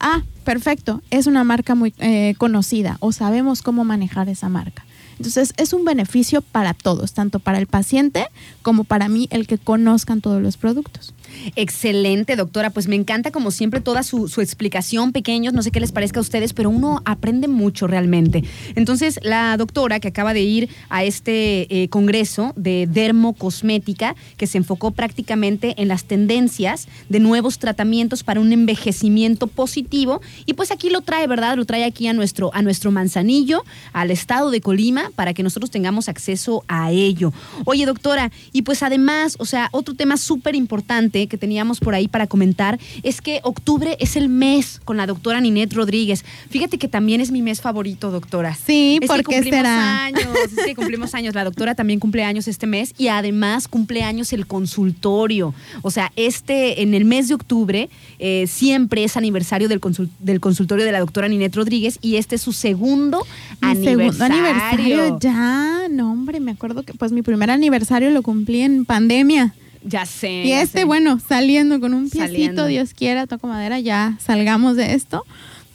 ah, 0.01 0.23
perfecto, 0.45 1.03
es 1.11 1.27
una 1.27 1.45
marca 1.45 1.75
muy 1.75 1.93
eh, 1.99 2.35
conocida 2.39 2.97
o 3.01 3.13
sabemos 3.13 3.63
cómo 3.63 3.85
manejar 3.85 4.29
esa 4.29 4.49
marca. 4.49 4.86
Entonces 5.19 5.53
es 5.57 5.73
un 5.73 5.85
beneficio 5.85 6.43
para 6.43 6.75
todos, 6.75 7.13
tanto 7.13 7.39
para 7.39 7.59
el 7.59 7.67
paciente 7.67 8.27
como 8.63 8.85
para 8.85 9.09
mí 9.09 9.29
el 9.31 9.47
que 9.47 9.59
conozcan 9.59 10.21
todos 10.21 10.43
los 10.43 10.57
productos. 10.57 11.15
Excelente, 11.55 12.37
doctora. 12.37 12.71
Pues 12.71 12.89
me 12.89 12.97
encanta, 12.97 13.31
como 13.31 13.51
siempre, 13.51 13.81
toda 13.81 14.03
su, 14.03 14.27
explicación, 14.41 15.13
pequeños. 15.13 15.53
No 15.55 15.63
sé 15.63 15.71
qué 15.71 15.81
les 15.81 15.93
parezca 15.93 16.21
a 16.21 16.23
ustedes, 16.23 16.53
pero 16.53 16.71
uno 16.71 17.03
aprende 17.05 17.49
mucho 17.49 17.87
realmente. 17.87 18.45
Entonces, 18.75 19.19
la 19.23 19.57
doctora 19.57 20.01
que 20.01 20.09
acaba 20.09 20.35
de 20.35 20.43
ir 20.43 20.69
a 20.89 21.05
este 21.05 21.83
eh, 21.83 21.89
congreso 21.89 22.53
de 22.57 22.89
dermocosmética, 22.91 24.17
que 24.37 24.47
se 24.47 24.59
enfocó 24.59 24.91
prácticamente 24.91 25.75
en 25.79 25.89
las 25.89 26.05
tendencias 26.05 26.89
de 27.09 27.21
nuevos 27.21 27.59
tratamientos 27.59 28.23
para 28.23 28.41
un 28.41 28.53
envejecimiento 28.53 29.47
positivo. 29.47 30.21
Y 30.47 30.55
pues 30.55 30.71
aquí 30.71 30.91
lo 30.91 31.01
trae, 31.01 31.27
¿verdad? 31.27 31.57
Lo 31.57 31.65
trae 31.65 31.85
aquí 31.85 32.07
a 32.09 32.13
nuestro, 32.13 32.51
a 32.55 32.63
nuestro 32.63 32.91
manzanillo, 32.91 33.63
al 33.93 34.11
estado 34.11 34.51
de 34.51 34.61
Colima, 34.61 35.06
para 35.15 35.35
que 35.35 35.43
nosotros 35.43 35.71
tengamos 35.71 36.09
acceso 36.09 36.65
a 36.69 36.91
ello. 36.91 37.33
Oye, 37.65 37.87
doctora, 37.87 38.31
y 38.53 38.63
pues 38.63 38.83
además, 38.83 39.37
o 39.39 39.45
sea, 39.45 39.69
otro 39.73 39.95
tema 39.95 40.17
súper 40.17 40.55
importante 40.55 41.27
que 41.27 41.39
teníamos 41.39 41.81
por 41.81 41.95
ahí 41.95 42.09
para 42.09 42.27
comentar 42.27 42.79
es 43.03 43.21
que 43.21 43.41
octubre 43.43 43.97
es 44.01 44.17
el 44.17 44.29
mes 44.29 44.81
con 44.85 44.97
la 44.97 45.07
doctora 45.07 45.41
Ninet 45.41 45.73
Rodríguez. 45.73 46.25
Fíjate 46.51 46.79
que 46.79 46.89
también 46.89 47.21
es 47.21 47.31
mi 47.31 47.43
mes 47.43 47.61
favorito, 47.61 48.11
doctora. 48.11 48.55
Sí, 48.55 49.01
porque 49.07 49.43
será? 49.43 50.05
años, 50.05 50.27
es 50.57 50.65
que 50.65 50.75
cumplimos 50.75 51.15
años. 51.15 51.35
La 51.35 51.45
doctora 51.45 51.75
también 51.75 52.01
cumple 52.01 52.25
años 52.25 52.49
este 52.49 52.67
mes 52.67 52.95
y 52.99 53.09
además 53.09 53.69
cumple 53.69 54.03
años 54.03 54.33
el 54.33 54.47
consultorio. 54.47 55.55
O 55.83 55.91
sea, 55.91 56.13
este, 56.17 56.83
en 56.83 56.95
el 56.95 57.05
mes 57.05 57.29
de 57.29 57.35
octubre, 57.35 57.89
eh, 58.19 58.47
siempre 58.47 59.05
es 59.05 59.17
aniversario 59.17 59.69
del, 59.69 59.81
del 60.21 60.41
consultorio 60.41 60.85
de 60.85 60.93
la 60.93 61.01
doctora 61.01 61.29
Ninet 61.29 61.55
Rodríguez 61.55 61.99
y 62.01 62.17
este 62.17 62.37
es 62.37 62.43
su 62.43 62.53
segundo 62.53 63.27
aniversario. 63.61 64.13
Segundo 64.13 64.25
aniversario 64.25 64.96
ya, 65.19 65.89
no 65.91 66.13
hombre, 66.13 66.41
me 66.41 66.53
acuerdo 66.53 66.83
que 66.83 66.95
pues 66.95 67.13
mi 67.13 67.23
primer 67.23 67.51
aniversario 67.51 68.11
lo 68.11 68.23
cumplí 68.23 68.63
en 68.63 68.85
pandemia. 68.85 69.55
Ya 69.85 70.05
sé. 70.05 70.43
Y 70.45 70.53
este, 70.53 70.85
bueno, 70.85 71.21
saliendo 71.21 71.81
con 71.81 71.95
un 71.95 72.11
piecito, 72.11 72.67
Dios 72.67 72.93
quiera, 72.93 73.27
toco 73.27 73.47
madera, 73.47 73.79
ya 73.79 74.17
salgamos 74.21 74.77
de 74.77 74.95
esto. 74.95 75.25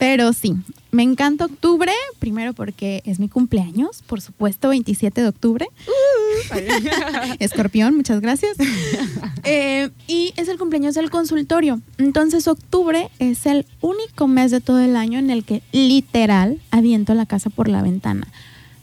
Pero 0.02 0.32
sí, 0.32 0.54
me 0.90 1.04
encanta 1.04 1.44
octubre, 1.44 1.92
primero 2.18 2.54
porque 2.54 3.02
es 3.06 3.20
mi 3.20 3.28
cumpleaños, 3.28 4.02
por 4.04 4.20
supuesto, 4.20 4.70
27 4.70 5.22
de 5.22 5.28
octubre. 5.28 5.68
Uh. 5.86 6.56
Escorpión, 7.38 7.96
muchas 7.96 8.20
gracias. 8.20 8.56
Eh, 9.44 9.90
y 10.06 10.32
es 10.36 10.46
el 10.46 10.56
cumpleaños 10.56 10.94
del 10.94 11.10
consultorio. 11.10 11.80
Entonces, 11.98 12.46
octubre 12.46 13.10
es 13.18 13.44
el 13.44 13.66
único 13.80 14.28
mes 14.28 14.52
de 14.52 14.60
todo 14.60 14.78
el 14.78 14.94
año 14.94 15.18
en 15.18 15.30
el 15.30 15.42
que 15.42 15.62
literal 15.72 16.60
aviento 16.70 17.12
la 17.14 17.26
casa 17.26 17.50
por 17.50 17.66
la 17.66 17.82
ventana 17.82 18.28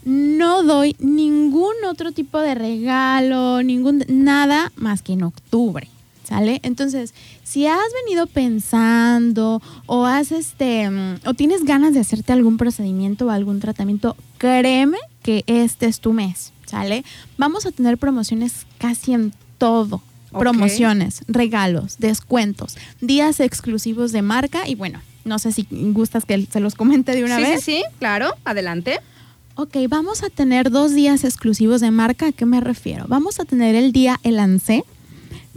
no 0.04 0.62
doy 0.62 0.96
ningún 0.98 1.74
otro 1.88 2.12
tipo 2.12 2.40
de 2.40 2.54
regalo, 2.54 3.62
ningún 3.62 4.04
nada 4.08 4.72
más 4.76 5.02
que 5.02 5.12
en 5.12 5.22
octubre. 5.22 5.88
¿Sale? 6.24 6.60
Entonces, 6.62 7.12
si 7.42 7.66
has 7.66 7.80
venido 8.04 8.28
pensando 8.28 9.60
o 9.86 10.06
has 10.06 10.30
este 10.30 10.88
mm, 10.88 11.26
o 11.26 11.34
tienes 11.34 11.64
ganas 11.64 11.92
de 11.92 11.98
hacerte 11.98 12.32
algún 12.32 12.56
procedimiento 12.56 13.26
o 13.26 13.30
algún 13.30 13.58
tratamiento, 13.58 14.16
créeme 14.38 14.98
que 15.24 15.42
este 15.48 15.86
es 15.86 15.98
tu 15.98 16.12
mes, 16.12 16.52
¿sale? 16.66 17.04
Vamos 17.36 17.66
a 17.66 17.72
tener 17.72 17.98
promociones 17.98 18.64
casi 18.78 19.12
en 19.12 19.34
todo. 19.58 20.02
Promociones, 20.30 21.22
regalos, 21.26 21.98
descuentos, 21.98 22.76
días 23.00 23.40
exclusivos 23.40 24.12
de 24.12 24.22
marca 24.22 24.68
y 24.68 24.76
bueno, 24.76 25.00
no 25.24 25.40
sé 25.40 25.50
si 25.50 25.66
gustas 25.70 26.24
que 26.24 26.46
se 26.46 26.60
los 26.60 26.76
comente 26.76 27.12
de 27.12 27.24
una 27.24 27.38
vez. 27.38 27.64
Sí, 27.64 27.78
sí, 27.78 27.84
claro, 27.98 28.36
adelante. 28.44 29.00
Ok, 29.56 29.76
vamos 29.88 30.22
a 30.22 30.30
tener 30.30 30.70
dos 30.70 30.94
días 30.94 31.24
exclusivos 31.24 31.80
de 31.80 31.90
marca. 31.90 32.28
¿A 32.28 32.32
qué 32.32 32.46
me 32.46 32.60
refiero? 32.60 33.04
Vamos 33.08 33.40
a 33.40 33.44
tener 33.44 33.74
el 33.74 33.92
día 33.92 34.18
El 34.22 34.38
ANSE. 34.38 34.84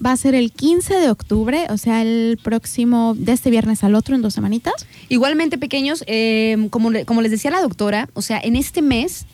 Va 0.04 0.12
a 0.12 0.18
ser 0.18 0.36
el 0.36 0.52
15 0.52 0.96
de 0.96 1.10
octubre, 1.10 1.68
o 1.70 1.78
sea, 1.78 2.02
el 2.02 2.40
próximo, 2.44 3.14
de 3.16 3.32
este 3.32 3.52
viernes 3.52 3.84
al 3.84 3.96
otro, 3.96 4.16
en 4.16 4.22
dos 4.22 4.34
semanitas. 4.34 4.74
Igualmente, 5.08 5.58
pequeños, 5.58 6.04
eh, 6.08 6.68
como, 6.72 6.90
como 7.06 7.22
les 7.22 7.32
decía 7.32 7.52
la 7.52 7.62
doctora, 7.62 8.10
o 8.14 8.22
sea, 8.22 8.40
en 8.44 8.56
este 8.56 8.82
mes 8.82 9.26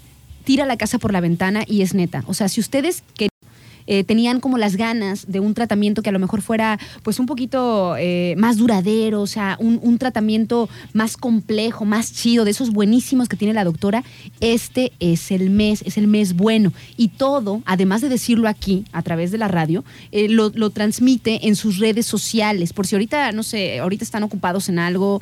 tira 0.44 0.66
la 0.66 0.78
casa 0.78 1.00
por 1.00 1.14
la 1.14 1.22
ventana 1.22 1.64
y 1.66 1.82
es 1.82 1.94
neta. 1.94 2.24
O 2.28 2.34
sea, 2.34 2.50
si 2.50 2.60
ustedes 2.60 3.04
eh, 3.92 4.04
tenían 4.04 4.40
como 4.40 4.60
las 4.60 4.76
ganas 4.76 5.26
de 5.28 5.40
un 5.40 5.56
tratamiento 5.56 6.04
que 6.04 6.10
a 6.10 6.12
lo 6.12 6.20
mejor 6.20 6.44
fuera 6.44 6.78
pues 7.02 7.18
un 7.18 7.26
poquito 7.26 7.96
eh, 7.98 8.36
más 8.38 8.58
duradero, 8.58 9.20
o 9.20 9.26
sea, 9.26 9.58
un, 9.60 9.98
tratamiento 9.98 10.70
más 10.94 11.18
complejo, 11.18 11.86
más 11.86 12.14
chido, 12.14 12.46
de 12.46 12.52
esos 12.52 12.70
buenísimos 12.70 13.28
que 13.28 13.36
tiene 13.36 13.56
la 13.56 13.64
doctora, 13.64 14.04
este 14.42 14.92
es 15.00 15.32
el 15.32 15.50
mes, 15.50 15.82
es 15.88 15.98
el 15.98 16.06
mes 16.06 16.36
bueno. 16.36 16.72
Y 16.98 17.08
todo, 17.08 17.64
además 17.66 18.02
de 18.02 18.10
decirlo 18.10 18.48
aquí 18.48 18.86
a 18.92 19.02
través 19.02 19.32
de 19.32 19.40
la 19.40 19.48
radio, 19.48 19.84
eh, 20.12 20.30
lo, 20.30 20.52
lo, 20.54 20.70
transmite 20.70 21.48
en 21.48 21.56
sus 21.56 21.80
redes 21.80 22.06
sociales. 22.06 22.74
Por 22.74 22.86
si 22.86 22.94
ahorita, 22.94 23.32
no 23.32 23.42
sé, 23.42 23.80
ahorita 23.80 24.04
están 24.04 24.22
ocupados 24.22 24.70
en 24.70 24.78
algo 24.78 25.20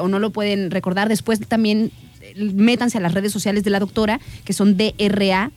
o 0.00 0.08
no 0.08 0.18
lo 0.18 0.30
pueden 0.30 0.70
recordar, 0.70 1.10
después 1.10 1.40
también 1.46 1.92
métanse 2.36 2.96
a 2.96 3.02
las 3.02 3.12
redes 3.12 3.32
sociales 3.32 3.64
de 3.64 3.70
la 3.70 3.80
doctora, 3.80 4.18
que 4.46 4.54
son 4.54 4.78
DRA 4.78 5.52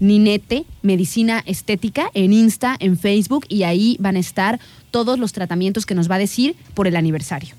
Ninete 0.00 0.64
Medicina 0.82 1.42
Estética 1.46 2.10
en 2.14 2.32
Insta, 2.32 2.76
en 2.78 2.98
Facebook 2.98 3.46
y 3.48 3.62
ahí 3.62 3.96
van 4.00 4.16
a 4.16 4.20
estar 4.20 4.60
todos 4.90 5.18
los 5.18 5.32
tratamientos 5.32 5.86
que 5.86 5.94
nos 5.94 6.10
va 6.10 6.16
a 6.16 6.18
decir 6.18 6.56
por 6.74 6.86
el 6.86 6.96
aniversario. 6.96 7.54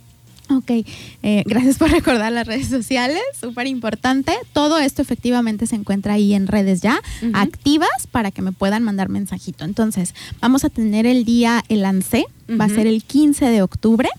Ok, 0.49 0.71
eh, 1.23 1.43
gracias 1.45 1.77
por 1.77 1.89
recordar 1.91 2.31
las 2.31 2.47
redes 2.47 2.67
sociales, 2.67 3.21
súper 3.39 3.67
importante. 3.67 4.33
Todo 4.53 4.77
esto 4.79 5.01
efectivamente 5.01 5.67
se 5.67 5.75
encuentra 5.75 6.13
ahí 6.13 6.33
en 6.33 6.47
redes 6.47 6.81
ya 6.81 6.99
activas 7.33 8.07
para 8.11 8.31
que 8.31 8.41
me 8.41 8.51
puedan 8.51 8.83
mandar 8.83 9.09
mensajito. 9.09 9.65
Entonces, 9.65 10.15
vamos 10.39 10.63
a 10.63 10.69
tener 10.69 11.05
el 11.05 11.25
día 11.25 11.63
El 11.67 11.85
ANSE, 11.85 12.25
va 12.49 12.65
a 12.65 12.69
ser 12.69 12.87
el 12.87 13.03
15 13.03 13.45
de 13.45 13.61
octubre. 13.61 14.09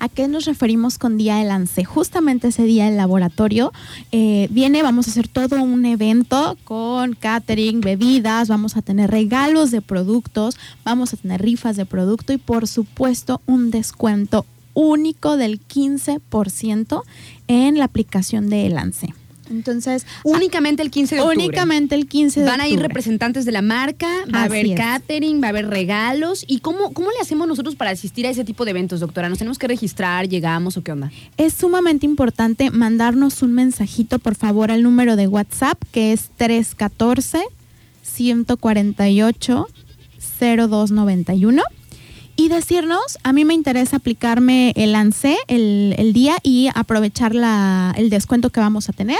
¿A 0.00 0.08
qué 0.08 0.26
nos 0.26 0.46
referimos 0.46 0.98
con 0.98 1.16
Día 1.16 1.36
del 1.36 1.50
ANSE? 1.50 1.84
Justamente 1.84 2.48
ese 2.48 2.64
día 2.64 2.88
el 2.88 2.96
laboratorio 2.96 3.72
eh, 4.10 4.48
viene, 4.50 4.82
vamos 4.82 5.06
a 5.06 5.10
hacer 5.10 5.28
todo 5.28 5.62
un 5.62 5.84
evento 5.84 6.56
con 6.64 7.14
catering, 7.14 7.80
bebidas, 7.80 8.48
vamos 8.48 8.76
a 8.76 8.82
tener 8.82 9.10
regalos 9.10 9.70
de 9.70 9.82
productos, 9.82 10.56
vamos 10.84 11.12
a 11.12 11.16
tener 11.16 11.42
rifas 11.42 11.76
de 11.76 11.86
producto 11.86 12.32
y 12.32 12.38
por 12.38 12.66
supuesto 12.66 13.40
un 13.46 13.70
descuento 13.70 14.46
único 14.76 15.36
del 15.36 15.58
15% 15.66 17.02
en 17.48 17.78
la 17.78 17.84
aplicación 17.86 18.48
de 18.50 18.66
Elance. 18.66 19.14
Entonces, 19.50 20.06
únicamente 20.24 20.82
el 20.82 20.90
15 20.90 21.14
de 21.14 21.20
octubre. 21.20 21.44
Únicamente 21.44 21.94
el 21.94 22.06
15 22.06 22.40
de 22.40 22.46
Van 22.46 22.60
a 22.60 22.68
ir 22.68 22.78
representantes 22.80 23.44
de 23.44 23.52
la 23.52 23.62
marca, 23.62 24.08
va 24.32 24.40
a 24.40 24.44
haber 24.44 24.74
catering, 24.74 25.40
va 25.40 25.46
a 25.46 25.50
haber 25.50 25.68
regalos. 25.68 26.44
¿Y 26.46 26.58
cómo, 26.58 26.92
cómo 26.92 27.10
le 27.10 27.18
hacemos 27.20 27.48
nosotros 27.48 27.76
para 27.76 27.90
asistir 27.90 28.26
a 28.26 28.30
ese 28.30 28.44
tipo 28.44 28.64
de 28.64 28.72
eventos, 28.72 29.00
doctora? 29.00 29.28
¿Nos 29.28 29.38
tenemos 29.38 29.58
que 29.58 29.68
registrar, 29.68 30.28
llegamos 30.28 30.76
o 30.76 30.82
qué 30.82 30.92
onda? 30.92 31.10
Es 31.36 31.54
sumamente 31.54 32.06
importante 32.06 32.70
mandarnos 32.70 33.42
un 33.42 33.54
mensajito, 33.54 34.18
por 34.18 34.34
favor, 34.34 34.70
al 34.70 34.82
número 34.82 35.16
de 35.16 35.26
WhatsApp, 35.26 35.80
que 35.92 36.12
es 36.12 36.30
314 36.36 37.44
148 38.02 39.68
0291 40.40 41.62
y 42.36 42.48
decirnos, 42.48 43.18
a 43.22 43.32
mí 43.32 43.44
me 43.44 43.54
interesa 43.54 43.96
aplicarme 43.96 44.72
el 44.76 44.94
ANSE 44.94 45.38
el, 45.48 45.94
el 45.98 46.12
día 46.12 46.36
y 46.42 46.68
aprovechar 46.74 47.34
la, 47.34 47.94
el 47.96 48.10
descuento 48.10 48.50
que 48.50 48.60
vamos 48.60 48.88
a 48.88 48.92
tener. 48.92 49.18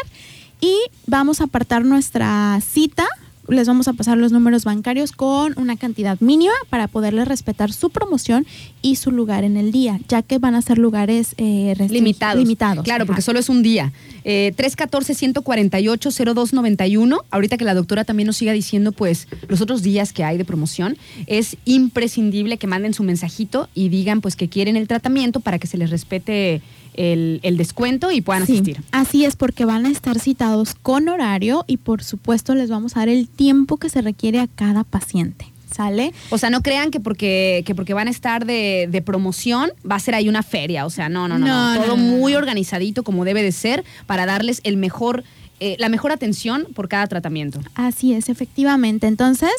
Y 0.60 0.76
vamos 1.06 1.40
a 1.40 1.44
apartar 1.44 1.84
nuestra 1.84 2.60
cita 2.60 3.06
les 3.48 3.68
vamos 3.68 3.88
a 3.88 3.92
pasar 3.92 4.16
los 4.18 4.32
números 4.32 4.64
bancarios 4.64 5.12
con 5.12 5.54
una 5.58 5.76
cantidad 5.76 6.18
mínima 6.20 6.54
para 6.70 6.88
poderles 6.88 7.28
respetar 7.28 7.72
su 7.72 7.90
promoción 7.90 8.46
y 8.82 8.96
su 8.96 9.10
lugar 9.10 9.44
en 9.44 9.56
el 9.56 9.72
día, 9.72 9.98
ya 10.08 10.22
que 10.22 10.38
van 10.38 10.54
a 10.54 10.62
ser 10.62 10.78
lugares 10.78 11.34
eh, 11.38 11.74
limitados. 11.88 12.38
limitados. 12.38 12.84
Claro, 12.84 13.06
porque 13.06 13.22
solo 13.22 13.38
es 13.38 13.48
un 13.48 13.62
día. 13.62 13.92
Eh, 14.24 14.52
314-148-0291. 14.56 17.22
Ahorita 17.30 17.56
que 17.56 17.64
la 17.64 17.74
doctora 17.74 18.04
también 18.04 18.26
nos 18.26 18.36
siga 18.36 18.52
diciendo, 18.52 18.92
pues, 18.92 19.28
los 19.48 19.60
otros 19.60 19.82
días 19.82 20.12
que 20.12 20.24
hay 20.24 20.36
de 20.38 20.44
promoción, 20.44 20.96
es 21.26 21.56
imprescindible 21.64 22.58
que 22.58 22.66
manden 22.66 22.94
su 22.94 23.02
mensajito 23.02 23.68
y 23.74 23.88
digan, 23.88 24.20
pues, 24.20 24.36
que 24.36 24.48
quieren 24.48 24.76
el 24.76 24.86
tratamiento 24.88 25.40
para 25.40 25.58
que 25.58 25.66
se 25.66 25.78
les 25.78 25.90
respete 25.90 26.62
el, 26.96 27.56
descuento 27.56 28.10
y 28.10 28.20
puedan 28.20 28.42
asistir. 28.42 28.80
Así 28.92 29.24
es, 29.24 29.36
porque 29.36 29.64
van 29.64 29.86
a 29.86 29.90
estar 29.90 30.18
citados 30.18 30.74
con 30.74 31.08
horario 31.08 31.64
y 31.66 31.78
por 31.78 32.02
supuesto 32.02 32.54
les 32.54 32.70
vamos 32.70 32.96
a 32.96 33.00
dar 33.00 33.08
el 33.08 33.28
tiempo 33.28 33.76
que 33.76 33.88
se 33.88 34.02
requiere 34.02 34.40
a 34.40 34.46
cada 34.46 34.84
paciente. 34.84 35.46
¿Sale? 35.72 36.14
O 36.30 36.38
sea, 36.38 36.48
no 36.48 36.62
crean 36.62 36.90
que 36.90 37.00
porque, 37.00 37.62
que 37.66 37.74
porque 37.74 37.92
van 37.92 38.06
a 38.08 38.10
estar 38.10 38.46
de, 38.46 38.88
de 38.90 39.02
promoción 39.02 39.72
va 39.88 39.96
a 39.96 40.00
ser 40.00 40.14
ahí 40.14 40.28
una 40.28 40.42
feria. 40.42 40.86
O 40.86 40.90
sea, 40.90 41.08
no, 41.08 41.28
no, 41.28 41.38
no. 41.38 41.74
no, 41.74 41.82
todo 41.82 41.96
muy 41.96 42.34
organizadito 42.34 43.02
como 43.02 43.24
debe 43.24 43.42
de 43.42 43.52
ser 43.52 43.84
para 44.06 44.24
darles 44.24 44.60
el 44.64 44.76
mejor 44.76 45.24
eh, 45.58 45.76
la 45.78 45.88
mejor 45.88 46.12
atención 46.12 46.66
por 46.74 46.88
cada 46.88 47.06
tratamiento. 47.06 47.60
Así 47.74 48.12
es, 48.12 48.28
efectivamente. 48.28 49.06
Entonces, 49.06 49.52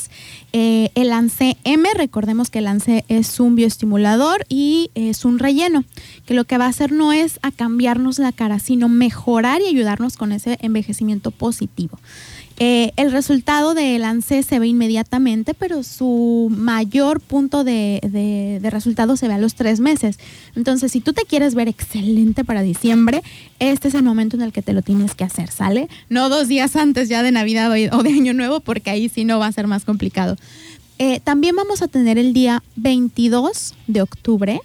eh, 0.54 0.92
el 0.96 1.12
ANSE-M, 1.12 1.90
recordemos 1.96 2.50
que 2.50 2.60
el 2.60 2.68
ANSE 2.68 3.04
es 3.08 3.40
un 3.40 3.56
bioestimulador 3.56 4.46
y 4.48 4.92
es 4.94 5.26
un 5.26 5.40
relleno, 5.40 5.86
que 6.26 6.34
lo 6.34 6.44
que 6.44 6.58
va 6.58 6.66
a 6.66 6.70
hacer 6.70 6.92
no 6.92 7.14
es 7.14 7.40
a 7.42 7.52
cambiarnos 7.52 8.20
la 8.20 8.32
cara, 8.32 8.60
sino 8.60 8.90
mejorar 8.90 9.62
y 9.62 9.68
ayudarnos 9.68 10.18
con 10.18 10.32
ese 10.32 10.58
envejecimiento 10.62 11.32
positivo. 11.32 12.00
Eh, 12.60 12.92
el 12.96 13.12
resultado 13.12 13.76
del 13.76 14.04
ANSE 14.04 14.42
se 14.42 14.58
ve 14.58 14.68
inmediatamente, 14.68 15.54
pero 15.54 15.84
su 15.84 16.52
mayor 16.52 17.22
punto 17.22 17.64
de, 17.64 18.00
de, 18.02 18.70
resultado 18.72 19.16
se 19.16 19.28
ve 19.28 19.36
a 19.36 19.38
los 19.38 19.54
tres 19.54 19.80
meses. 19.80 20.18
Entonces, 20.56 20.92
si 20.92 21.00
tú 21.00 21.14
te 21.14 21.26
quieres 21.26 21.54
ver 21.54 21.68
excelente 21.68 22.44
para 22.44 22.64
diciembre, 22.64 23.22
este 23.60 23.90
es 23.90 23.94
el 23.94 24.02
momento 24.02 24.38
en 24.38 24.42
el 24.42 24.52
que 24.52 24.64
te 24.64 24.74
lo 24.74 24.82
tienes 24.82 25.14
que 25.14 25.24
hacer, 25.24 25.52
¿sale? 25.52 25.88
No 26.10 26.30
dos 26.30 26.48
días 26.48 26.76
antes 26.76 27.10
ya 27.10 27.22
de 27.22 27.32
Navidad 27.32 27.70
o 27.70 28.04
de 28.04 28.10
Año 28.10 28.34
Nuevo, 28.34 28.60
porque 28.60 28.90
ahí 28.90 29.08
sí 29.08 29.24
no 29.24 29.38
va 29.38 29.46
a 29.46 29.52
ser 29.52 29.68
más 29.68 29.86
complicado. 29.86 30.36
Eh, 30.98 31.20
también 31.20 31.56
vamos 31.56 31.84
a 31.84 31.88
tener 31.88 32.18
el 32.18 32.34
día 32.34 32.64
22 32.76 33.76
de 33.86 34.02
octubre, 34.02 34.60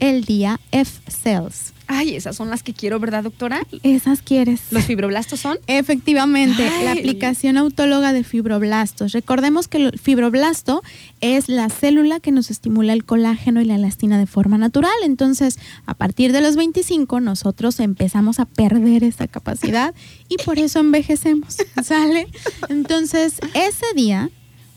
el 0.00 0.24
día 0.24 0.58
F-Cells. 0.72 1.73
Ay, 1.86 2.16
esas 2.16 2.36
son 2.36 2.48
las 2.48 2.62
que 2.62 2.72
quiero, 2.72 2.98
¿verdad, 2.98 3.24
doctora? 3.24 3.66
Esas 3.82 4.22
quieres. 4.22 4.62
¿Los 4.70 4.84
fibroblastos 4.84 5.40
son? 5.40 5.58
Efectivamente, 5.66 6.68
la 6.82 6.92
aplicación 6.92 7.58
autóloga 7.58 8.12
de 8.12 8.24
fibroblastos. 8.24 9.12
Recordemos 9.12 9.68
que 9.68 9.76
el 9.78 9.98
fibroblasto 9.98 10.82
es 11.20 11.48
la 11.48 11.68
célula 11.68 12.20
que 12.20 12.32
nos 12.32 12.50
estimula 12.50 12.94
el 12.94 13.04
colágeno 13.04 13.60
y 13.60 13.66
la 13.66 13.74
elastina 13.74 14.18
de 14.18 14.26
forma 14.26 14.56
natural. 14.56 14.94
Entonces, 15.04 15.58
a 15.84 15.94
partir 15.94 16.32
de 16.32 16.40
los 16.40 16.56
25, 16.56 17.20
nosotros 17.20 17.78
empezamos 17.80 18.40
a 18.40 18.46
perder 18.46 19.04
esa 19.04 19.28
capacidad 19.28 19.94
y 20.28 20.36
por 20.38 20.58
eso 20.58 20.80
envejecemos, 20.80 21.58
¿sale? 21.82 22.28
Entonces, 22.70 23.34
ese 23.52 23.86
día, 23.94 24.30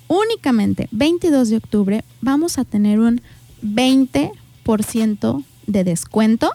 únicamente 0.09 0.89
22 0.91 1.49
de 1.49 1.57
octubre, 1.57 2.03
vamos 2.21 2.57
a 2.57 2.65
tener 2.65 2.99
un 2.99 3.21
20% 3.63 5.43
de 5.67 5.83
descuento 5.83 6.51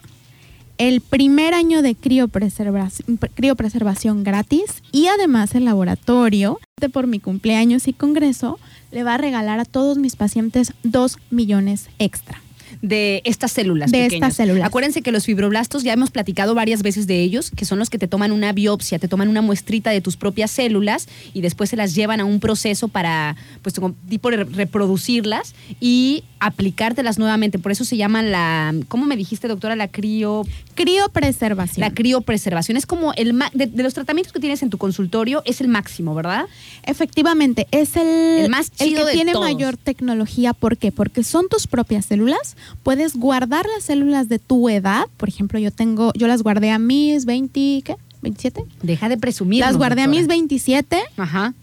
el 0.89 1.01
primer 1.01 1.55
año 1.55 1.81
de 1.81 1.95
criopreservación, 1.95 3.17
criopreservación 3.35 4.25
gratis 4.25 4.83
y 4.91 5.07
además 5.07 5.55
el 5.55 5.65
laboratorio, 5.65 6.59
por 6.93 7.07
mi 7.07 7.21
cumpleaños 7.21 7.87
y 7.87 7.93
congreso, 7.93 8.59
le 8.91 9.05
va 9.05 9.15
a 9.15 9.19
regalar 9.19 9.61
a 9.61 9.65
todos 9.65 9.99
mis 9.99 10.17
pacientes 10.17 10.73
dos 10.83 11.19
millones 11.31 11.89
extra 12.01 12.43
de 12.81 13.23
estas 13.25 13.53
células. 13.53 13.91
De 13.91 14.07
estas 14.07 14.35
células. 14.35 14.67
Acuérdense 14.67 15.03
que 15.03 15.13
los 15.13 15.25
fibroblastos, 15.25 15.85
ya 15.85 15.93
hemos 15.93 16.11
platicado 16.11 16.55
varias 16.55 16.83
veces 16.83 17.07
de 17.07 17.23
ellos, 17.23 17.51
que 17.51 17.65
son 17.65 17.79
los 17.79 17.91
que 17.91 17.99
te 17.99 18.09
toman 18.09 18.33
una 18.33 18.53
biopsia, 18.53 18.99
te 18.99 19.09
toman 19.09 19.29
una 19.29 19.41
muestrita 19.41 19.91
de 19.91 20.01
tus 20.01 20.17
propias 20.17 20.51
células 20.51 21.09
y 21.33 21.43
después 21.43 21.71
se 21.71 21.77
las 21.77 21.95
llevan 21.95 22.21
a 22.21 22.25
un 22.25 22.41
proceso 22.41 22.89
para, 22.89 23.37
pues, 23.63 23.75
tipo 24.09 24.31
reproducirlas 24.31 25.55
y 25.81 26.25
aplicártelas 26.41 27.19
nuevamente. 27.19 27.59
Por 27.59 27.73
eso 27.73 27.85
se 27.85 27.97
llaman 27.97 28.33
la, 28.33 28.75
¿cómo 28.89 29.07
me 29.07 29.17
dijiste, 29.17 29.49
doctora? 29.49 29.77
La 29.77 29.89
crío... 29.89 30.43
Criopreservación. 30.75 31.81
La 31.81 31.93
criopreservación. 31.93 32.77
Es 32.77 32.87
como 32.87 33.13
el, 33.15 33.39
de, 33.55 33.67
de 33.67 33.83
los 33.83 33.95
tratamientos 33.95 34.33
que 34.33 34.41
tienes 34.41 34.63
en 34.63 34.71
tu 34.71 34.79
consultorio, 34.79 35.43
es 35.45 35.61
el 35.61 35.69
máximo, 35.69 36.15
¿verdad? 36.15 36.47
Efectivamente, 36.85 37.67
es 37.71 37.97
el, 37.97 38.49
más 38.51 38.71
chido 38.71 39.03
el 39.03 39.07
que 39.07 39.13
tiene 39.13 39.35
mayor 39.35 39.77
tecnología. 39.77 40.53
¿Por 40.53 40.77
qué? 40.77 40.93
Porque 40.93 41.25
son 41.25 41.49
tus 41.49 41.67
propias 41.67 42.07
células 42.07 42.57
puedes 42.83 43.17
guardar 43.17 43.67
las 43.75 43.85
células 43.85 44.29
de 44.29 44.39
tu 44.39 44.69
edad. 44.69 45.07
Por 45.17 45.29
ejemplo, 45.29 45.59
yo 45.59 45.71
tengo, 45.71 46.13
yo 46.15 46.27
las 46.27 46.43
guardé 46.43 46.71
a 46.71 46.79
mis 46.79 47.25
20, 47.25 47.83
¿qué? 47.85 47.97
¿27? 48.23 48.65
Deja 48.83 49.09
de 49.09 49.19
presumir. 49.19 49.61
Las 49.61 49.77
guardé 49.77 50.03
a 50.03 50.07
mis 50.07 50.27
27. 50.27 51.03
Ajá. 51.17 51.55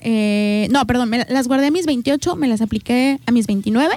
Eh, 0.00 0.68
no, 0.70 0.86
perdón, 0.86 1.10
las 1.28 1.48
guardé 1.48 1.68
a 1.68 1.70
mis 1.70 1.86
28, 1.86 2.36
me 2.36 2.46
las 2.46 2.60
apliqué 2.60 3.18
a 3.24 3.32
mis 3.32 3.46
29 3.46 3.94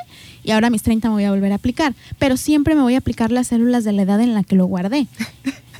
y 0.48 0.52
ahora 0.52 0.68
a 0.68 0.70
mis 0.72 0.82
30 0.82 1.10
me 1.10 1.14
voy 1.14 1.24
a 1.26 1.32
volver 1.32 1.52
a 1.52 1.56
aplicar. 1.56 1.94
Pero 2.18 2.38
siempre 2.38 2.74
me 2.74 2.82
voy 2.82 2.96
a 2.96 3.00
aplicar 3.00 3.32
las 3.32 3.48
células 3.48 3.84
de 3.84 3.92
la 3.92 4.02
edad 4.02 4.20
en 4.22 4.34
la 4.34 4.44
que 4.44 4.56
lo 4.56 4.66
guardé. 4.66 5.06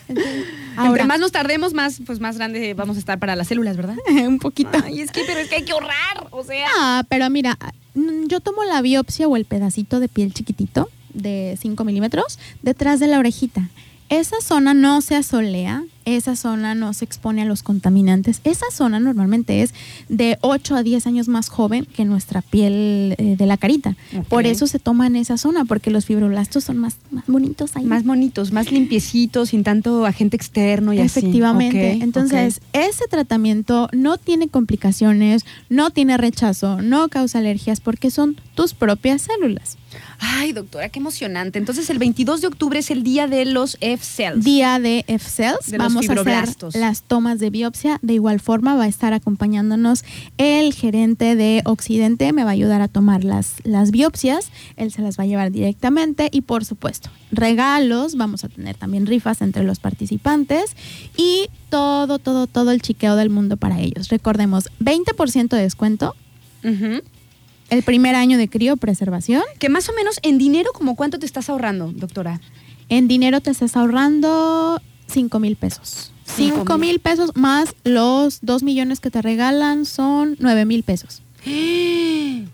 ahora, 0.78 0.90
Entre 0.92 1.06
más 1.06 1.20
nos 1.20 1.32
tardemos, 1.32 1.74
más, 1.74 2.02
pues 2.06 2.20
más 2.20 2.38
grande 2.38 2.76
vamos 2.76 2.98
a 2.98 3.00
estar 3.00 3.18
para 3.18 3.36
las 3.36 3.48
células, 3.48 3.78
¿verdad? 3.78 3.96
un 4.28 4.38
poquito. 4.38 4.78
Ay, 4.84 5.02
es 5.02 5.10
que, 5.12 5.24
pero 5.26 5.40
es 5.40 5.50
que 5.50 5.56
hay 5.56 5.64
que 5.66 5.72
ahorrar, 5.72 6.28
o 6.30 6.44
sea. 6.44 6.68
Ah, 6.78 7.04
pero 7.10 7.28
mira, 7.30 7.58
Mm, 7.98 8.28
yo 8.28 8.40
tomo 8.42 8.64
la 8.64 8.82
biopsia 8.82 9.28
o 9.28 9.36
el 9.36 9.46
pedacito 9.46 10.00
de 10.00 10.08
piel 10.08 10.32
chiquitito 10.32 10.88
de 11.16 11.58
5 11.60 11.84
milímetros 11.84 12.38
detrás 12.62 13.00
de 13.00 13.08
la 13.08 13.18
orejita. 13.18 13.70
Esa 14.10 14.40
zona 14.40 14.76
no 14.76 15.02
se 15.02 15.16
asolea, 15.16 15.84
esa 16.16 16.38
zona 16.38 16.74
no 16.74 16.94
se 16.94 17.04
expone 17.04 17.42
a 17.42 17.46
los 17.46 17.64
contaminantes. 17.64 18.40
Esa 18.46 18.66
zona 18.72 19.00
normalmente 19.00 19.62
es 19.62 19.74
de 20.08 20.38
8 20.42 20.76
a 20.76 20.84
10 20.84 21.06
años 21.06 21.28
más 21.28 21.50
joven 21.50 21.86
que 21.86 22.06
nuestra 22.06 22.42
piel 22.42 23.16
eh, 23.18 23.36
de 23.38 23.46
la 23.46 23.58
carita. 23.58 23.98
Por 24.30 24.46
eso 24.46 24.68
se 24.68 24.80
toma 24.80 25.08
en 25.08 25.18
esa 25.18 25.38
zona, 25.38 25.66
porque 25.66 25.92
los 25.92 26.06
fibroblastos 26.06 26.64
son 26.64 26.78
más, 26.78 26.96
más 27.12 27.26
bonitos 27.28 27.76
ahí. 27.76 27.84
Más 27.84 28.06
bonitos, 28.06 28.54
más 28.54 28.72
limpiecitos, 28.72 29.50
sin 29.50 29.64
tanto 29.64 30.06
agente 30.06 30.38
externo 30.38 30.94
y 30.94 31.00
Efectivamente. 31.00 31.92
así. 31.92 32.02
Entonces, 32.02 32.62
ese 32.72 33.08
tratamiento 33.10 33.90
no 33.92 34.18
tiene 34.18 34.48
complicaciones, 34.48 35.46
no 35.70 35.90
tiene 35.92 36.18
rechazo, 36.18 36.82
no 36.82 37.10
causa 37.10 37.40
alergias, 37.40 37.82
porque 37.82 38.12
son 38.12 38.38
tus 38.56 38.74
propias 38.74 39.24
células. 39.24 39.78
Ay, 40.20 40.52
doctora, 40.52 40.90
qué 40.90 41.00
emocionante. 41.00 41.60
Entonces, 41.60 41.90
el 41.90 42.00
22 42.00 42.42
de 42.42 42.48
octubre 42.48 42.80
es 42.80 42.92
el 42.92 43.04
día 43.04 43.28
de 43.28 43.46
los 43.46 43.78
F-cells. 43.82 44.44
Día 44.44 44.80
de 44.80 45.06
F-cells. 45.08 45.78
Vamos 45.78 45.97
a 46.00 46.14
hacer 46.14 46.56
las 46.76 47.04
tomas 47.04 47.40
de 47.40 47.50
biopsia. 47.50 48.00
De 48.02 48.14
igual 48.14 48.40
forma, 48.40 48.76
va 48.76 48.84
a 48.84 48.88
estar 48.88 49.14
acompañándonos 49.14 50.04
el 50.38 50.74
gerente 50.74 51.36
de 51.36 51.62
Occidente. 51.66 52.34
Me 52.34 52.44
va 52.44 52.52
a 52.52 52.54
ayudar 52.54 52.82
a 52.82 52.88
tomar 52.88 53.24
las, 53.24 53.56
las 53.64 53.92
biopsias. 53.92 54.52
Él 54.76 54.92
se 54.92 55.02
las 55.02 55.18
va 55.18 55.24
a 55.24 55.28
llevar 55.28 55.52
directamente. 55.52 56.30
Y 56.32 56.42
por 56.42 56.66
supuesto, 56.66 57.10
regalos. 57.32 58.16
Vamos 58.16 58.44
a 58.44 58.50
tener 58.50 58.76
también 58.76 59.06
rifas 59.06 59.42
entre 59.42 59.64
los 59.64 59.80
participantes. 59.80 60.76
Y 61.16 61.50
todo, 61.70 62.20
todo, 62.20 62.48
todo 62.48 62.72
el 62.72 62.82
chiqueo 62.82 63.16
del 63.16 63.30
mundo 63.30 63.58
para 63.58 63.80
ellos. 63.80 64.10
Recordemos, 64.10 64.70
20% 64.80 65.50
de 65.50 65.62
descuento 65.62 66.16
el 67.70 67.84
primer 67.84 68.16
año 68.16 68.38
de 68.38 68.48
criopreservación. 68.48 69.44
Que 69.60 69.70
más 69.70 69.90
o 69.90 69.94
menos 69.94 70.20
en 70.22 70.38
dinero, 70.38 70.72
como 70.74 70.96
cuánto 70.96 71.20
te 71.20 71.26
estás 71.26 71.50
ahorrando, 71.50 71.92
doctora? 71.94 72.42
En 72.90 73.08
dinero 73.08 73.42
te 73.42 73.52
estás 73.52 73.76
ahorrando 73.76 74.82
5 75.08 75.40
mil 75.40 75.56
pesos. 75.56 76.12
5 76.26 76.78
mil 76.78 77.00
pesos 77.00 77.32
más 77.36 77.74
los 77.84 78.40
2 78.42 78.64
millones 78.64 79.00
que 79.00 79.10
te 79.10 79.22
regalan 79.22 79.86
son 79.86 80.36
9 80.40 80.66
mil 80.66 80.84
pesos. 80.84 81.22
Dios 81.46 82.50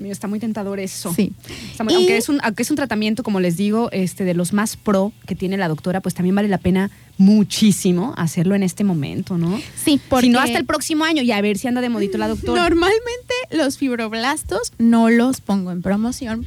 mío, 0.00 0.10
está 0.10 0.26
muy 0.26 0.40
tentador 0.40 0.80
eso. 0.80 1.14
Sí. 1.14 1.32
aunque, 1.78 2.16
es 2.16 2.28
un, 2.28 2.40
aunque 2.42 2.64
es 2.64 2.70
un 2.70 2.76
tratamiento, 2.76 3.22
como 3.22 3.38
les 3.38 3.56
digo, 3.56 3.90
este, 3.92 4.24
de 4.24 4.34
los 4.34 4.52
más 4.52 4.76
pro 4.76 5.12
que 5.26 5.36
tiene 5.36 5.56
la 5.56 5.68
doctora, 5.68 6.00
pues 6.00 6.16
también 6.16 6.34
vale 6.34 6.48
la 6.48 6.58
pena 6.58 6.90
muchísimo 7.16 8.12
hacerlo 8.16 8.56
en 8.56 8.64
este 8.64 8.82
momento, 8.82 9.38
¿no? 9.38 9.60
Sí, 9.76 10.00
porque... 10.08 10.26
Si 10.26 10.32
no, 10.32 10.40
hasta 10.40 10.58
el 10.58 10.64
próximo 10.64 11.04
año 11.04 11.22
y 11.22 11.30
a 11.30 11.40
ver 11.40 11.58
si 11.58 11.68
anda 11.68 11.80
de 11.80 11.90
modito 11.90 12.18
la 12.18 12.26
doctora. 12.26 12.60
Normalmente 12.60 13.34
los 13.52 13.78
fibroblastos 13.78 14.72
no 14.78 15.10
los 15.10 15.40
pongo 15.40 15.70
en 15.70 15.80
promoción 15.80 16.44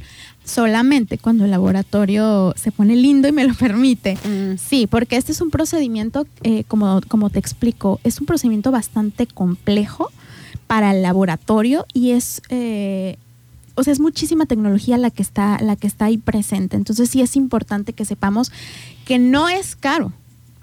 solamente 0.48 1.18
cuando 1.18 1.44
el 1.44 1.50
laboratorio 1.50 2.54
se 2.56 2.72
pone 2.72 2.96
lindo 2.96 3.28
y 3.28 3.32
me 3.32 3.46
lo 3.46 3.54
permite. 3.58 4.16
Mm. 4.16 4.58
Sí, 4.58 4.86
porque 4.86 5.16
este 5.16 5.32
es 5.32 5.40
un 5.40 5.50
procedimiento, 5.50 6.26
eh, 6.42 6.64
como, 6.64 7.00
como 7.08 7.30
te 7.30 7.38
explico, 7.38 8.00
es 8.04 8.20
un 8.20 8.26
procedimiento 8.26 8.70
bastante 8.70 9.26
complejo 9.26 10.10
para 10.66 10.94
el 10.94 11.02
laboratorio 11.02 11.86
y 11.94 12.10
es 12.10 12.42
eh, 12.50 13.16
o 13.78 13.84
sea, 13.84 13.92
es 13.92 14.00
muchísima 14.00 14.44
tecnología 14.46 14.98
la 14.98 15.10
que 15.10 15.22
está, 15.22 15.60
la 15.60 15.76
que 15.76 15.86
está 15.86 16.06
ahí 16.06 16.18
presente. 16.18 16.76
Entonces 16.76 17.10
sí 17.10 17.22
es 17.22 17.36
importante 17.36 17.92
que 17.92 18.04
sepamos 18.04 18.50
que 19.04 19.20
no 19.20 19.48
es 19.48 19.76
caro. 19.76 20.12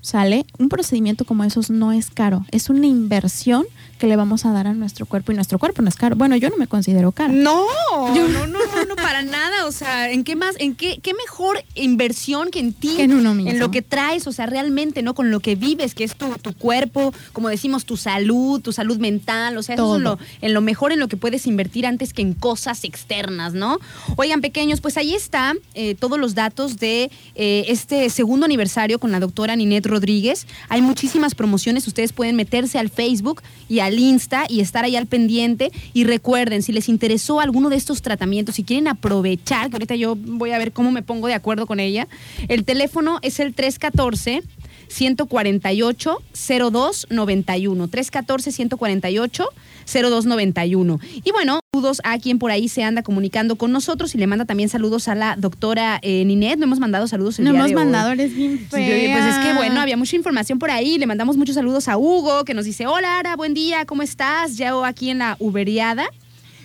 ¿Sale? 0.05 0.45
Un 0.59 0.69
procedimiento 0.69 1.25
como 1.25 1.43
esos 1.45 1.71
no 1.71 1.91
es 1.91 2.11
caro, 2.11 2.45
es 2.51 2.69
una 2.69 2.85
inversión 2.85 3.65
que 3.97 4.07
le 4.07 4.15
vamos 4.15 4.45
a 4.45 4.51
dar 4.51 4.67
a 4.67 4.73
nuestro 4.73 5.05
cuerpo 5.05 5.31
y 5.31 5.35
nuestro 5.35 5.57
cuerpo 5.57 5.81
no 5.81 5.89
es 5.89 5.95
caro. 5.95 6.15
Bueno, 6.15 6.35
yo 6.35 6.49
no 6.49 6.57
me 6.57 6.67
considero 6.67 7.11
caro. 7.11 7.33
No, 7.33 7.65
yo, 8.13 8.27
no, 8.27 8.45
no, 8.45 8.59
no, 8.59 8.85
no, 8.85 8.95
para 8.97 9.21
nada. 9.23 9.65
O 9.65 9.71
sea, 9.71 10.11
¿en 10.11 10.23
qué 10.23 10.35
más, 10.35 10.55
en 10.59 10.75
qué, 10.75 10.99
qué 11.01 11.13
mejor 11.13 11.63
inversión 11.75 12.51
que 12.51 12.59
en 12.59 12.73
ti? 12.73 12.95
en 12.99 13.13
uno 13.13 13.33
mismo. 13.33 13.51
En 13.51 13.59
lo 13.59 13.71
que 13.71 13.81
traes, 13.81 14.27
o 14.27 14.31
sea, 14.31 14.45
realmente, 14.45 15.01
¿no? 15.01 15.15
Con 15.15 15.31
lo 15.31 15.39
que 15.39 15.55
vives, 15.55 15.95
que 15.95 16.03
es 16.03 16.15
tu, 16.15 16.27
tu 16.41 16.53
cuerpo, 16.53 17.13
como 17.33 17.49
decimos, 17.49 17.85
tu 17.85 17.97
salud, 17.97 18.61
tu 18.61 18.73
salud 18.73 18.97
mental. 18.97 19.57
O 19.57 19.63
sea, 19.63 19.75
eso 19.75 19.95
es 19.95 20.01
lo, 20.01 20.19
en 20.41 20.53
lo 20.53 20.61
mejor 20.61 20.91
en 20.91 20.99
lo 20.99 21.07
que 21.07 21.17
puedes 21.17 21.47
invertir 21.47 21.85
antes 21.87 22.13
que 22.13 22.21
en 22.21 22.33
cosas 22.33 22.83
externas, 22.83 23.53
¿no? 23.53 23.79
Oigan, 24.17 24.41
pequeños, 24.41 24.81
pues 24.81 24.97
ahí 24.97 25.15
está 25.15 25.53
eh, 25.73 25.95
todos 25.95 26.19
los 26.19 26.35
datos 26.35 26.77
de 26.77 27.09
eh, 27.35 27.65
este 27.69 28.09
segundo 28.09 28.45
aniversario 28.45 28.99
con 28.99 29.11
la 29.11 29.19
doctora 29.19 29.55
Ninette 29.55 29.87
Rodríguez. 29.95 30.45
Hay 30.67 30.81
muchísimas 30.81 31.35
promociones. 31.35 31.87
Ustedes 31.87 32.11
pueden 32.11 32.35
meterse 32.35 32.77
al 32.77 32.89
Facebook 32.89 33.41
y 33.69 33.79
al 33.79 33.97
Insta 33.97 34.45
y 34.49 34.59
estar 34.59 34.83
ahí 34.83 34.97
al 34.97 35.07
pendiente. 35.07 35.71
Y 35.93 36.03
recuerden, 36.03 36.61
si 36.61 36.73
les 36.73 36.89
interesó 36.89 37.39
alguno 37.39 37.69
de 37.69 37.77
estos 37.77 38.01
tratamientos, 38.01 38.55
si 38.55 38.63
quieren 38.63 38.87
aprovechar, 38.89 39.69
que 39.69 39.75
ahorita 39.77 39.95
yo 39.95 40.15
voy 40.15 40.51
a 40.51 40.57
ver 40.57 40.73
cómo 40.73 40.91
me 40.91 41.01
pongo 41.01 41.27
de 41.27 41.33
acuerdo 41.33 41.65
con 41.65 41.79
ella, 41.79 42.07
el 42.49 42.65
teléfono 42.65 43.19
es 43.21 43.39
el 43.39 43.53
314 43.53 44.43
148 44.87 46.21
0291 46.33 47.87
314 47.87 48.51
148 48.51 49.49
0291. 49.85 50.99
Y 51.23 51.31
bueno, 51.31 51.59
saludos 51.75 51.99
a 52.05 52.17
quien 52.19 52.39
por 52.39 52.51
ahí 52.51 52.69
se 52.69 52.83
anda 52.83 53.03
comunicando 53.03 53.57
con 53.57 53.73
nosotros 53.73 54.15
y 54.15 54.17
le 54.17 54.27
manda 54.27 54.45
también 54.45 54.69
saludos 54.69 55.09
a 55.09 55.15
la 55.15 55.35
doctora 55.37 55.99
eh, 56.03 56.23
Ninet. 56.23 56.57
No 56.57 56.63
hemos 56.63 56.79
mandado 56.79 57.05
saludos 57.05 57.37
el 57.39 57.43
No 57.45 57.51
día 57.51 57.59
hemos 57.59 57.69
de 57.71 57.75
hoy. 57.75 57.83
mandado, 57.83 58.11
eres 58.11 58.33
bien 58.33 58.59
fea. 58.59 58.69
pues 58.69 59.35
es 59.35 59.45
que 59.45 59.53
bueno, 59.53 59.81
había 59.81 59.97
mucha 59.97 60.15
información 60.15 60.57
por 60.57 60.71
ahí. 60.71 60.97
Le 60.97 61.05
mandamos 61.05 61.35
muchos 61.35 61.55
saludos 61.55 61.89
a 61.89 61.97
Hugo, 61.97 62.45
que 62.45 62.53
nos 62.53 62.63
dice: 62.63 62.87
Hola, 62.87 63.19
Ara, 63.19 63.35
buen 63.35 63.53
día, 63.53 63.83
¿cómo 63.85 64.03
estás? 64.03 64.55
Ya 64.55 64.71
aquí 64.85 65.09
en 65.09 65.17
la 65.19 65.35
Uberiada. 65.39 66.07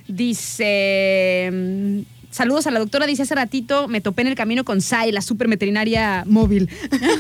Dice. 0.07 1.51
Saludos 2.31 2.69
a 2.69 2.71
la 2.71 2.79
doctora, 2.79 3.07
dice 3.07 3.23
hace 3.23 3.35
ratito, 3.35 3.89
me 3.89 4.01
topé 4.01 4.23
en 4.23 4.29
el 4.29 4.37
camino 4.37 4.65
con 4.65 4.81
Sai, 4.81 5.11
la 5.11 5.21
super 5.21 5.49
veterinaria 5.49 6.23
móvil, 6.27 6.71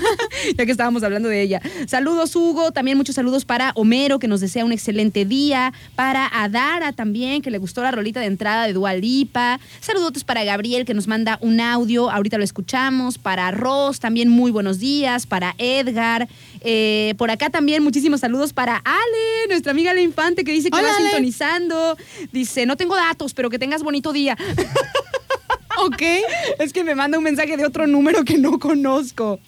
ya 0.57 0.65
que 0.65 0.71
estábamos 0.71 1.03
hablando 1.03 1.29
de 1.29 1.43
ella. 1.43 1.61
Saludos, 1.89 2.37
Hugo, 2.37 2.71
también 2.71 2.97
muchos 2.97 3.17
saludos 3.17 3.45
para 3.45 3.73
Homero, 3.75 4.21
que 4.21 4.29
nos 4.29 4.41
desea 4.41 4.65
un 4.65 4.71
excelente 4.71 5.25
día, 5.25 5.73
para 5.97 6.29
Adara 6.33 6.93
también, 6.93 7.43
que 7.43 7.51
le 7.51 7.59
gustó 7.59 7.83
la 7.83 7.91
rolita 7.91 8.21
de 8.21 8.27
entrada 8.27 8.69
de 8.69 8.73
Dualipa. 8.73 9.59
Saludos 9.81 10.23
para 10.23 10.45
Gabriel, 10.45 10.85
que 10.85 10.95
nos 10.95 11.09
manda 11.09 11.39
un 11.41 11.61
audio, 11.61 12.09
ahorita 12.09 12.39
lo 12.39 12.45
escuchamos, 12.45 13.19
para 13.19 13.51
Ross, 13.51 13.99
también 13.99 14.29
muy 14.29 14.53
buenos 14.53 14.79
días, 14.79 15.27
para 15.27 15.57
Edgar, 15.59 16.29
eh, 16.61 17.15
por 17.17 17.31
acá 17.31 17.51
también 17.51 17.83
muchísimos 17.83 18.21
saludos 18.21 18.53
para 18.53 18.77
Ale, 18.77 19.49
nuestra 19.49 19.73
amiga 19.73 19.95
La 19.95 20.01
Infante, 20.01 20.45
que 20.45 20.53
dice 20.53 20.71
que 20.71 20.79
Hola, 20.79 20.89
va 20.89 20.97
Ale. 20.97 21.07
sintonizando. 21.07 21.97
Dice, 22.33 22.67
no 22.67 22.77
tengo 22.77 22.97
datos, 22.97 23.35
pero 23.35 23.51
que 23.51 23.59
tengas 23.59 23.83
bonito 23.83 24.13
día. 24.13 24.37
ok. 25.79 26.03
Es 26.59 26.73
que 26.73 26.85
me 26.85 26.95
manda 26.95 27.19
un 27.19 27.25
mensaje 27.25 27.57
de 27.57 27.65
otro 27.65 27.87
número 27.87 28.25
que 28.25 28.39
no 28.39 28.59
conozco. 28.59 29.41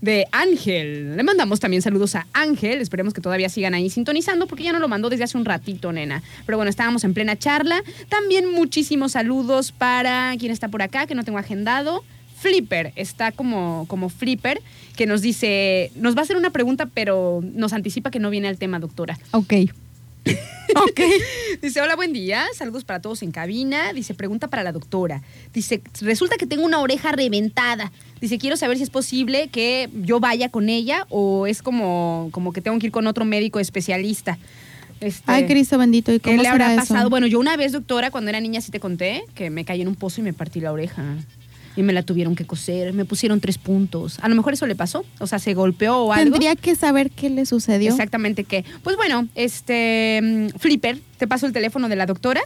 De 0.00 0.26
Ángel. 0.32 1.16
Le 1.16 1.22
mandamos 1.22 1.60
también 1.60 1.82
saludos 1.82 2.14
a 2.14 2.26
Ángel. 2.32 2.80
Esperemos 2.80 3.14
que 3.14 3.20
todavía 3.20 3.48
sigan 3.48 3.74
ahí 3.74 3.88
sintonizando 3.90 4.46
porque 4.46 4.64
ya 4.64 4.72
no 4.72 4.78
lo 4.78 4.88
mandó 4.88 5.08
desde 5.10 5.24
hace 5.24 5.38
un 5.38 5.44
ratito, 5.44 5.92
nena. 5.92 6.22
Pero 6.46 6.58
bueno, 6.58 6.70
estábamos 6.70 7.04
en 7.04 7.14
plena 7.14 7.38
charla. 7.38 7.82
También 8.08 8.50
muchísimos 8.50 9.12
saludos 9.12 9.72
para 9.72 10.34
quien 10.38 10.52
está 10.52 10.68
por 10.68 10.82
acá, 10.82 11.06
que 11.06 11.14
no 11.14 11.24
tengo 11.24 11.38
agendado. 11.38 12.04
Flipper, 12.42 12.92
está 12.96 13.30
como, 13.30 13.86
como 13.86 14.08
Flipper, 14.08 14.60
que 14.96 15.06
nos 15.06 15.22
dice, 15.22 15.92
nos 15.94 16.16
va 16.16 16.20
a 16.20 16.22
hacer 16.24 16.36
una 16.36 16.50
pregunta, 16.50 16.86
pero 16.92 17.40
nos 17.54 17.72
anticipa 17.72 18.10
que 18.10 18.18
no 18.18 18.30
viene 18.30 18.48
al 18.48 18.58
tema, 18.58 18.80
doctora. 18.80 19.16
Ok. 19.30 19.54
ok. 20.74 21.00
Dice, 21.62 21.80
hola, 21.80 21.94
buen 21.94 22.12
día. 22.12 22.44
Saludos 22.54 22.82
para 22.82 23.00
todos 23.00 23.22
en 23.22 23.30
cabina. 23.30 23.92
Dice, 23.92 24.14
pregunta 24.14 24.48
para 24.48 24.64
la 24.64 24.72
doctora. 24.72 25.22
Dice, 25.54 25.82
resulta 26.00 26.36
que 26.36 26.46
tengo 26.46 26.64
una 26.64 26.80
oreja 26.80 27.12
reventada. 27.12 27.92
Dice, 28.20 28.38
quiero 28.38 28.56
saber 28.56 28.76
si 28.76 28.82
es 28.82 28.90
posible 28.90 29.48
que 29.48 29.88
yo 30.02 30.18
vaya 30.18 30.48
con 30.48 30.68
ella 30.68 31.06
o 31.10 31.46
es 31.46 31.62
como, 31.62 32.28
como 32.32 32.52
que 32.52 32.60
tengo 32.60 32.76
que 32.80 32.86
ir 32.86 32.92
con 32.92 33.06
otro 33.06 33.24
médico 33.24 33.60
especialista. 33.60 34.36
Este, 35.00 35.24
Ay, 35.26 35.46
Cristo 35.46 35.78
bendito. 35.78 36.12
¿Y 36.12 36.18
¿Qué 36.18 36.30
cómo 36.30 36.42
le 36.42 36.48
será 36.50 36.52
habrá 36.52 36.74
eso? 36.74 36.92
pasado? 36.92 37.08
Bueno, 37.08 37.28
yo 37.28 37.38
una 37.38 37.56
vez, 37.56 37.70
doctora, 37.70 38.10
cuando 38.10 38.30
era 38.30 38.40
niña, 38.40 38.60
sí 38.60 38.72
te 38.72 38.80
conté 38.80 39.24
que 39.36 39.50
me 39.50 39.64
caí 39.64 39.80
en 39.80 39.88
un 39.88 39.94
pozo 39.94 40.20
y 40.20 40.24
me 40.24 40.32
partí 40.32 40.60
la 40.60 40.72
oreja. 40.72 41.16
Y 41.76 41.82
me 41.82 41.92
la 41.92 42.02
tuvieron 42.02 42.34
que 42.34 42.46
coser. 42.46 42.92
Me 42.92 43.04
pusieron 43.04 43.40
tres 43.40 43.58
puntos. 43.58 44.18
A 44.20 44.28
lo 44.28 44.34
mejor 44.34 44.54
eso 44.54 44.66
le 44.66 44.74
pasó. 44.74 45.04
O 45.20 45.26
sea, 45.26 45.38
se 45.38 45.54
golpeó 45.54 45.98
o 45.98 46.12
algo. 46.12 46.32
Tendría 46.32 46.56
que 46.56 46.74
saber 46.74 47.10
qué 47.10 47.30
le 47.30 47.46
sucedió. 47.46 47.90
Exactamente 47.90 48.44
que. 48.44 48.64
Pues 48.82 48.96
bueno, 48.96 49.28
este 49.34 50.20
mm, 50.22 50.48
Flipper, 50.58 50.98
te 51.18 51.26
paso 51.26 51.46
el 51.46 51.52
teléfono 51.52 51.88
de 51.88 51.96
la 51.96 52.06
doctora. 52.06 52.40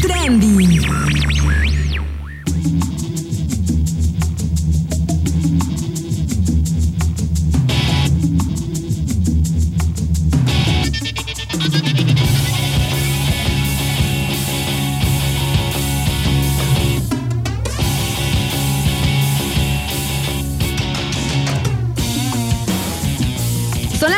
Trending. 0.00 0.95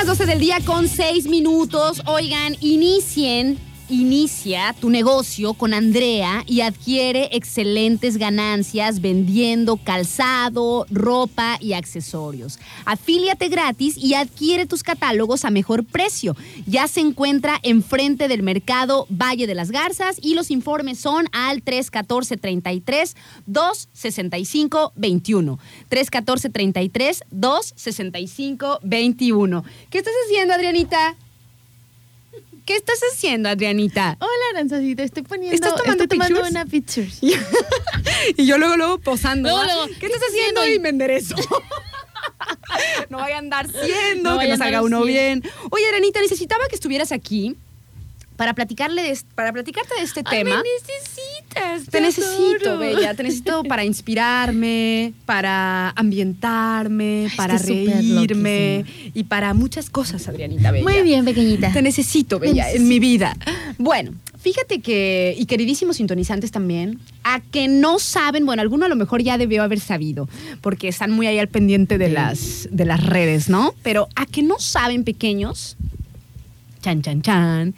12 0.09 0.25
del 0.25 0.41
día 0.41 0.57
con 0.65 0.89
6 0.89 1.27
minutos. 1.29 2.01
Oigan, 2.07 2.57
inicien, 2.63 3.59
inicia 3.89 4.75
tu 4.81 4.91
negocio 4.91 5.55
con 5.55 5.75
Andrea 5.75 6.45
y 6.47 6.61
adquiere 6.61 7.29
excelentes 7.33 8.17
ganancias 8.17 9.01
vendiendo 9.01 9.77
calzado, 9.77 10.87
ropa 10.91 11.59
y 11.61 11.73
accesorios. 11.73 12.59
Afíliate 12.85 13.49
gratis 13.49 13.97
y 13.97 14.15
adquiere 14.15 14.67
tus 14.67 14.83
catálogos 14.83 15.45
a 15.45 15.51
mejor 15.51 15.85
precio. 15.85 16.37
Ya 16.67 16.89
se 16.89 17.01
encuentra 17.01 17.59
enfrente 17.63 18.29
del 18.29 18.43
mercado 18.43 19.07
Valle 19.11 19.47
de 19.47 19.55
las 19.55 19.71
Garzas 19.71 20.19
y 20.21 20.35
los 20.35 20.51
informes 20.51 20.99
son 20.99 21.27
al 21.33 21.63
314 21.63 22.37
33 22.37 23.17
265 23.47 24.93
21. 24.97 25.59
314 25.89 26.51
33 26.51 27.25
265 27.31 28.81
21. 28.83 29.65
¿Qué 29.91 29.99
estás 29.99 30.15
haciendo, 30.27 30.55
Adrianita? 30.55 31.17
¿Qué 32.69 32.77
estás 32.77 33.01
haciendo, 33.15 33.49
Adrianita? 33.49 34.19
Hola, 34.21 34.31
Aranzacita, 34.53 35.03
estoy 35.03 35.23
poniendo, 35.23 35.55
¿Estás 35.55 35.75
tomando 35.75 36.03
estoy 36.03 36.19
tomando 36.19 36.43
pictures? 36.43 36.51
una 36.51 36.67
picture. 36.67 37.09
y 38.37 38.45
yo 38.45 38.59
luego, 38.59 38.77
luego 38.77 38.99
posando. 38.99 39.49
Luego, 39.49 39.67
¿va? 39.67 39.73
luego, 39.73 39.87
¿Qué 39.99 40.05
estás 40.05 40.21
haciendo? 40.29 40.69
Y 40.69 40.79
me 40.79 40.91
enderezo. 40.91 41.35
no 43.09 43.17
vaya 43.17 43.37
a 43.37 43.39
andar 43.39 43.69
siendo, 43.71 44.35
No 44.35 44.39
que 44.39 44.49
nos 44.49 44.61
haga 44.61 44.83
uno 44.83 45.03
siendo. 45.03 45.07
bien. 45.07 45.43
Oye, 45.71 45.89
Arenita, 45.89 46.21
necesitaba 46.21 46.69
que 46.69 46.75
estuvieras 46.75 47.11
aquí 47.11 47.57
para 48.37 48.53
platicarle 48.53 49.01
de, 49.03 49.19
para 49.35 49.51
platicarte 49.55 49.95
de 49.95 50.03
este 50.03 50.21
Ay, 50.27 50.45
tema. 50.45 50.63
me 50.63 50.63
necesitas. 51.39 51.91
Te 51.91 52.01
necesito, 52.01 52.71
adoro. 52.71 52.79
Bella. 52.79 53.15
Te 53.15 53.23
necesito 53.23 53.63
para 53.69 53.85
inspirarme, 53.85 55.13
para 55.27 55.91
ambientarme, 55.91 57.27
Ay, 57.31 57.37
para 57.37 57.59
reírme 57.59 58.85
y 59.15 59.25
para 59.25 59.55
muchas 59.55 59.91
cosas, 59.91 60.29
Adrianita 60.29 60.71
Bella. 60.71 60.85
Muy 60.85 61.03
bien, 61.03 61.25
pequeñita. 61.25 61.73
Te 61.73 61.83
necesito, 61.83 62.39
Bella, 62.39 62.71
en 62.73 62.89
mi 62.89 62.99
vida. 62.99 63.37
Bueno, 63.79 64.13
fíjate 64.41 64.81
que, 64.81 65.35
y 65.39 65.47
queridísimos 65.47 65.97
sintonizantes 65.97 66.51
también, 66.51 66.99
a 67.25 67.41
que 67.41 67.69
no 67.69 67.99
saben, 67.99 68.47
bueno, 68.47 68.63
alguno 68.63 68.87
a 68.87 68.89
lo 68.89 68.97
mejor 68.97 69.23
ya 69.23 69.39
debió 69.39 69.63
haber 69.63 69.81
sabido, 69.81 70.29
porque 70.61 70.89
están 70.89 71.11
muy 71.11 71.27
ahí 71.27 71.39
al 71.39 71.49
pendiente 71.49 71.99
de 71.99 72.09
las, 72.09 72.69
de 72.71 72.85
las 72.85 73.05
redes, 73.05 73.49
¿no? 73.49 73.75
Pero 73.83 74.09
a 74.17 74.27
que 74.27 74.43
no 74.43 74.59
saben, 74.59 75.05
pequeños, 75.05 75.77
chan, 76.83 77.03
chan, 77.03 77.23
chan, 77.23 77.75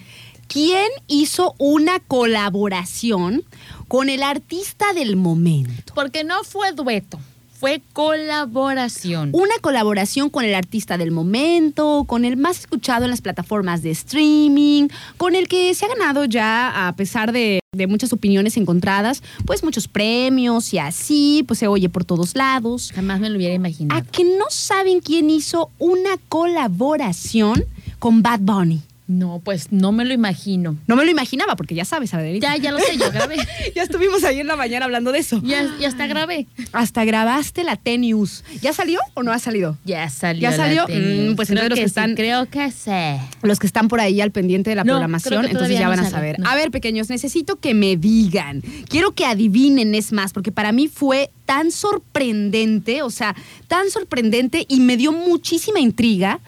¿quién 0.50 0.88
hizo 1.06 1.54
una 1.58 2.00
colaboración 2.00 3.44
con 3.86 4.08
el 4.08 4.22
artista 4.22 4.92
del 4.92 5.16
momento? 5.16 5.94
Porque 5.94 6.24
no 6.24 6.42
fue 6.44 6.72
dueto. 6.72 7.18
fue 7.52 7.82
colaboración. 7.92 9.30
Una 9.34 9.54
colaboración 9.60 10.30
con 10.30 10.46
el 10.46 10.54
artista 10.54 10.96
del 10.96 11.10
momento, 11.10 12.04
con 12.06 12.24
el 12.24 12.38
más 12.38 12.60
escuchado 12.60 13.04
en 13.04 13.10
las 13.10 13.20
plataformas 13.20 13.82
de 13.82 13.90
streaming, 13.90 14.88
con 15.18 15.34
el 15.34 15.46
que 15.46 15.74
se 15.74 15.84
ha 15.84 15.88
ganado 15.88 16.24
ya, 16.24 16.88
a 16.88 16.96
pesar 16.96 17.32
de, 17.32 17.60
de 17.76 17.86
muchas 17.86 18.14
opiniones 18.14 18.56
encontradas, 18.56 19.22
pues 19.44 19.62
muchos 19.62 19.88
premios 19.88 20.72
y 20.72 20.78
así, 20.78 21.44
pues 21.46 21.58
se 21.58 21.68
oye 21.68 21.90
por 21.90 22.06
todos 22.06 22.34
lados. 22.34 22.92
Jamás 22.94 23.20
me 23.20 23.28
lo 23.28 23.36
hubiera 23.36 23.54
imaginado. 23.54 24.00
¿A 24.00 24.04
que 24.04 24.24
no 24.24 24.46
saben 24.48 25.00
quién 25.00 25.28
hizo 25.28 25.70
una 25.78 26.16
colaboración 26.30 27.62
con 27.98 28.22
Bad 28.22 28.40
Bunny? 28.40 28.80
No, 29.10 29.40
pues 29.44 29.72
no 29.72 29.90
me 29.90 30.04
lo 30.04 30.14
imagino. 30.14 30.76
No 30.86 30.94
me 30.94 31.04
lo 31.04 31.10
imaginaba, 31.10 31.56
porque 31.56 31.74
ya 31.74 31.84
sabes, 31.84 32.14
Adelita. 32.14 32.54
Ya, 32.56 32.62
ya 32.62 32.70
lo 32.70 32.78
sé, 32.78 32.96
yo 32.96 33.10
grabé. 33.10 33.36
ya 33.74 33.82
estuvimos 33.82 34.22
ahí 34.22 34.38
en 34.38 34.46
la 34.46 34.54
mañana 34.54 34.84
hablando 34.84 35.10
de 35.10 35.18
eso. 35.18 35.42
Ya, 35.42 35.68
ya 35.80 35.88
hasta 35.88 36.06
grabé. 36.06 36.46
Hasta 36.70 37.04
grabaste 37.04 37.64
la 37.64 37.74
T-News. 37.74 38.44
¿Ya 38.62 38.72
salió 38.72 39.00
o 39.14 39.24
no 39.24 39.32
ha 39.32 39.40
salido? 39.40 39.76
Ya 39.84 40.08
salió. 40.10 40.42
¿Ya 40.42 40.56
salió? 40.56 40.86
la. 40.86 40.94
Mm, 40.94 41.34
pues 41.34 41.48
creo 41.48 41.62
entonces 41.64 41.70
los 41.70 41.70
que 41.70 41.74
que 41.74 41.80
sí, 41.80 41.84
están- 41.86 42.14
creo 42.14 42.46
que 42.48 42.70
sí. 42.70 43.36
Los 43.42 43.58
que 43.58 43.66
están 43.66 43.88
por 43.88 43.98
ahí 43.98 44.20
al 44.20 44.30
pendiente 44.30 44.70
de 44.70 44.76
la 44.76 44.84
No, 44.84 44.92
programación, 44.92 45.44
entonces 45.44 45.76
ya 45.76 45.84
no 45.84 45.90
van 45.90 46.00
a 46.00 46.10
saber. 46.10 46.38
no. 46.38 46.48
A 46.48 46.54
ver, 46.54 46.70
pequeños, 46.70 47.10
necesito 47.10 47.56
que 47.56 47.74
me 47.74 47.96
digan. 47.96 48.62
Quiero 48.88 49.10
que 49.16 49.24
adivinen, 49.26 49.94
es 49.96 50.12
más, 50.12 50.32
porque 50.32 50.52
para 50.52 50.70
mí 50.70 50.86
fue 50.86 51.30
tan 51.46 51.72
sorprendente, 51.72 53.02
o 53.02 53.10
sea, 53.10 53.34
tan 53.66 53.90
sorprendente 53.90 54.66
y 54.68 54.78
me 54.78 54.96
dio 54.96 55.10
muchísima 55.12 55.80
intriga. 55.80 56.38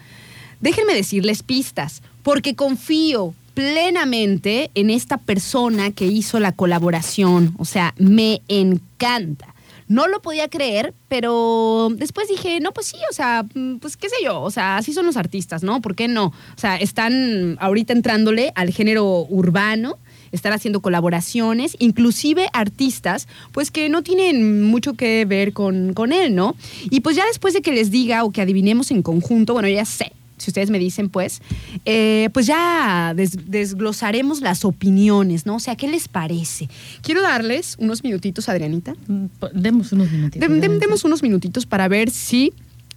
Déjenme 0.61 0.93
decirles 0.93 1.43
pistas, 1.43 2.01
porque 2.23 2.55
confío 2.55 3.33
plenamente 3.53 4.71
en 4.73 4.89
esta 4.89 5.17
persona 5.17 5.91
que 5.91 6.05
hizo 6.05 6.39
la 6.39 6.51
colaboración. 6.53 7.53
O 7.57 7.65
sea, 7.65 7.93
me 7.97 8.41
encanta. 8.47 9.53
No 9.89 10.07
lo 10.07 10.21
podía 10.21 10.47
creer, 10.47 10.93
pero 11.07 11.89
después 11.95 12.27
dije, 12.27 12.59
no, 12.61 12.71
pues 12.71 12.87
sí, 12.87 12.97
o 13.11 13.13
sea, 13.13 13.45
mm, 13.53 13.75
pues 13.77 13.97
qué 13.97 14.09
sé 14.09 14.15
yo, 14.23 14.41
o 14.41 14.49
sea, 14.49 14.77
así 14.77 14.93
son 14.93 15.05
los 15.05 15.17
artistas, 15.17 15.61
¿no? 15.61 15.81
¿Por 15.81 15.93
qué 15.93 16.07
no? 16.07 16.27
O 16.27 16.57
sea, 16.57 16.77
están 16.77 17.57
ahorita 17.59 17.93
entrándole 17.93 18.53
al 18.55 18.71
género 18.71 19.25
urbano, 19.29 19.99
están 20.31 20.53
haciendo 20.53 20.81
colaboraciones, 20.81 21.75
inclusive 21.79 22.47
artistas, 22.53 23.27
pues 23.51 23.71
que 23.71 23.89
no 23.89 24.01
tienen 24.03 24.63
mucho 24.63 24.93
que 24.93 25.25
ver 25.25 25.53
con, 25.53 25.93
con 25.93 26.11
él, 26.11 26.33
¿no? 26.33 26.55
Y 26.89 27.01
pues 27.01 27.15
ya 27.15 27.25
después 27.25 27.53
de 27.53 27.61
que 27.61 27.73
les 27.73 27.91
diga 27.91 28.23
o 28.23 28.31
que 28.31 28.41
adivinemos 28.41 28.89
en 28.89 29.03
conjunto, 29.03 29.53
bueno, 29.53 29.67
ya 29.67 29.85
sé, 29.85 30.11
si 30.37 30.49
ustedes 30.49 30.69
me 30.69 30.79
dicen, 30.79 31.09
pues, 31.09 31.41
eh, 31.85 32.29
pues 32.33 32.45
ya 32.47 33.13
des- 33.15 33.49
desglosaremos 33.49 34.41
las 34.41 34.65
opiniones, 34.65 35.45
¿no? 35.45 35.55
O 35.55 35.59
sea, 35.59 35.75
¿qué 35.75 35.87
les 35.87 36.07
parece? 36.07 36.69
Quiero 37.01 37.21
darles 37.21 37.75
unos 37.79 38.03
minutitos, 38.03 38.49
Adrianita. 38.49 38.93
Mm, 39.07 39.25
Demos 39.53 39.91
unos 39.91 40.11
minutitos. 40.11 40.47
Dem- 40.49 40.59
dem- 40.59 40.79
demos 40.79 41.03
unos 41.03 41.21
minutitos 41.23 41.65
para 41.65 41.87
ver 41.87 42.09
si 42.09 42.51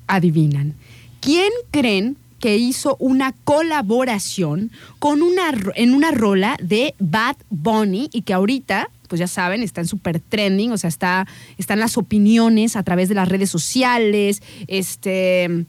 adivinan. 0.07 0.74
¿Quién 1.20 1.51
creen 1.70 2.16
que 2.41 2.57
hizo 2.59 2.97
una 3.01 3.32
colaboración 3.45 4.70
con 4.99 5.22
una, 5.22 5.53
en 5.74 5.95
una 5.95 6.11
rola 6.11 6.57
de 6.62 6.95
Bad 6.99 7.37
Bunny 7.51 8.11
y 8.12 8.22
que 8.22 8.34
ahorita, 8.34 8.91
pues 9.09 9.18
ya 9.20 9.26
saben, 9.26 9.62
está 9.62 9.80
en 9.80 9.87
super 9.87 10.20
trending, 10.20 10.70
o 10.72 10.78
sea, 10.78 10.89
está, 10.89 11.26
están 11.59 11.78
las 11.80 11.97
opiniones 11.97 12.76
a 12.76 12.82
través 12.82 13.09
de 13.09 13.14
las 13.14 13.28
redes 13.28 13.51
sociales, 13.51 14.43
este 14.68 15.64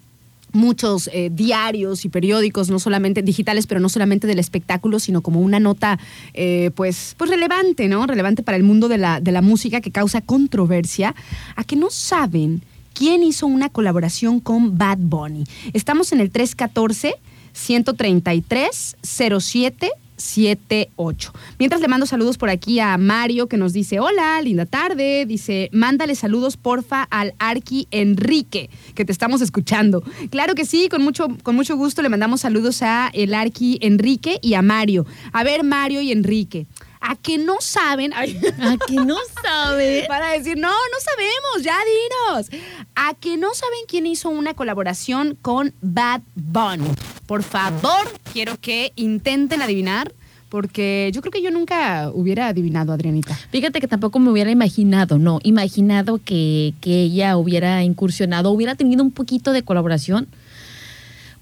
muchos 0.54 1.10
eh, 1.14 1.30
diarios 1.32 2.06
y 2.06 2.10
periódicos, 2.10 2.70
no 2.70 2.80
solamente 2.80 3.22
digitales, 3.22 3.68
pero 3.68 3.80
no 3.80 3.90
solamente 3.90 4.28
del 4.28 4.40
espectáculo, 4.40 5.00
sino 5.00 5.22
como 5.22 5.42
una 5.42 5.60
nota, 5.60 6.00
eh, 6.34 6.72
pues, 6.76 7.16
pues 7.18 7.30
relevante, 7.30 7.88
¿no? 7.88 8.06
Relevante 8.08 8.44
para 8.44 8.58
el 8.58 8.64
mundo 8.64 8.88
de 8.88 8.98
la, 8.98 9.20
de 9.20 9.32
la 9.32 9.42
música 9.42 9.82
que 9.82 9.92
causa 9.92 10.22
controversia, 10.22 11.16
a 11.56 11.64
que 11.64 11.76
no 11.76 11.90
saben 11.90 12.64
quién 12.94 13.24
hizo 13.24 13.48
una 13.48 13.70
colaboración 13.70 14.40
con 14.40 14.78
Bad 14.78 14.98
Bunny. 15.00 15.44
Estamos 15.74 16.12
en 16.12 16.20
el 16.20 16.32
314 16.32 17.16
133 17.54 18.98
07 19.02 19.92
78. 20.18 21.34
Mientras 21.60 21.82
le 21.82 21.88
mando 21.88 22.06
saludos 22.06 22.38
por 22.38 22.50
aquí 22.50 22.80
a 22.80 22.98
Mario 22.98 23.48
que 23.48 23.58
nos 23.58 23.74
dice, 23.74 24.00
hola, 24.00 24.42
linda 24.42 24.66
tarde. 24.66 25.26
Dice, 25.26 25.70
mándale 25.72 26.16
saludos 26.16 26.58
porfa 26.58 27.04
al 27.04 27.34
Arqui 27.40 27.88
Enrique, 27.92 28.70
que 28.96 29.06
te 29.06 29.12
estamos 29.12 29.42
escuchando. 29.42 30.04
Claro 30.30 30.56
que 30.56 30.66
sí, 30.66 30.90
con 30.90 31.04
mucho, 31.04 31.28
con 31.44 31.56
mucho 31.56 31.78
gusto 31.78 32.02
le 32.02 32.10
mandamos 32.10 32.42
saludos 32.42 32.82
a 32.82 33.10
el 33.14 33.34
Arqui 33.34 33.78
Enrique 33.82 34.40
y 34.42 34.56
a 34.56 34.62
Mario. 34.62 35.06
A 35.32 35.44
ver, 35.44 35.64
Mario 35.64 36.02
y 36.02 36.12
Enrique. 36.12 36.68
A 37.10 37.16
que 37.16 37.38
no 37.38 37.62
saben, 37.62 38.12
ay, 38.14 38.38
¿A 38.60 38.76
que 38.86 38.96
no 38.96 39.16
sabe? 39.42 40.04
para 40.10 40.32
decir, 40.32 40.58
no, 40.58 40.68
no 40.68 41.00
sabemos, 41.00 41.64
ya 41.64 41.78
dinos. 41.86 42.64
A 42.96 43.14
que 43.14 43.38
no 43.38 43.54
saben 43.54 43.80
quién 43.88 44.06
hizo 44.06 44.28
una 44.28 44.54
colaboración 44.54 45.38
con 45.42 45.74
Bad 45.82 46.22
Bunny. 46.36 46.90
Por 47.26 47.44
favor, 47.44 48.12
quiero 48.34 48.58
que 48.60 48.92
intenten 48.98 49.62
adivinar, 49.62 50.14
porque 50.50 51.10
yo 51.14 51.22
creo 51.22 51.32
que 51.32 51.42
yo 51.42 51.50
nunca 51.50 52.12
hubiera 52.14 52.48
adivinado, 52.50 52.92
Adrianita. 52.92 53.36
Fíjate 53.52 53.80
que 53.80 53.88
tampoco 53.88 54.20
me 54.20 54.30
hubiera 54.30 54.52
imaginado, 54.52 55.18
no, 55.18 55.40
imaginado 55.44 56.20
que, 56.24 56.74
que 56.82 57.04
ella 57.04 57.38
hubiera 57.38 57.84
incursionado, 57.84 58.52
hubiera 58.52 58.76
tenido 58.76 59.02
un 59.02 59.12
poquito 59.12 59.54
de 59.54 59.64
colaboración, 59.64 60.28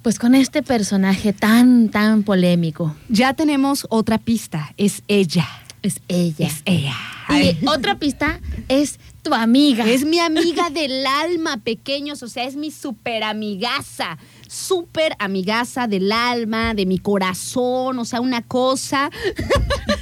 pues 0.05 0.19
con 0.19 0.35
este 0.35 0.61
personaje 0.61 1.33
tan, 1.33 1.89
tan 1.89 2.21
polémico. 2.21 2.95
Ya 3.09 3.33
tenemos 3.33 3.87
otra 3.89 4.19
pista, 4.19 4.71
es 4.77 5.01
ella. 5.07 5.47
Es 5.81 5.99
ella. 6.07 6.45
Es 6.45 6.61
ella. 6.65 6.93
Y 7.31 7.65
otra 7.65 7.97
pista 7.97 8.39
es 8.67 8.99
tu 9.23 9.33
amiga. 9.33 9.89
Es 9.89 10.05
mi 10.05 10.19
amiga 10.19 10.69
del 10.69 11.07
alma, 11.23 11.57
pequeños, 11.57 12.21
o 12.21 12.27
sea, 12.27 12.43
es 12.43 12.55
mi 12.55 12.69
super 12.69 13.23
amigaza, 13.23 14.19
super 14.47 15.15
amigaza 15.17 15.87
del 15.87 16.11
alma, 16.11 16.75
de 16.75 16.85
mi 16.85 16.99
corazón, 16.99 17.97
o 17.97 18.05
sea, 18.05 18.21
una 18.21 18.43
cosa. 18.43 19.09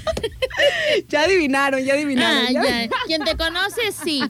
ya 1.08 1.22
adivinaron, 1.22 1.82
ya 1.82 1.94
adivinaron. 1.94 2.48
Ah, 2.48 2.52
ya. 2.52 2.90
Quien 3.08 3.24
te 3.24 3.38
conoce, 3.38 3.94
sí. 4.04 4.22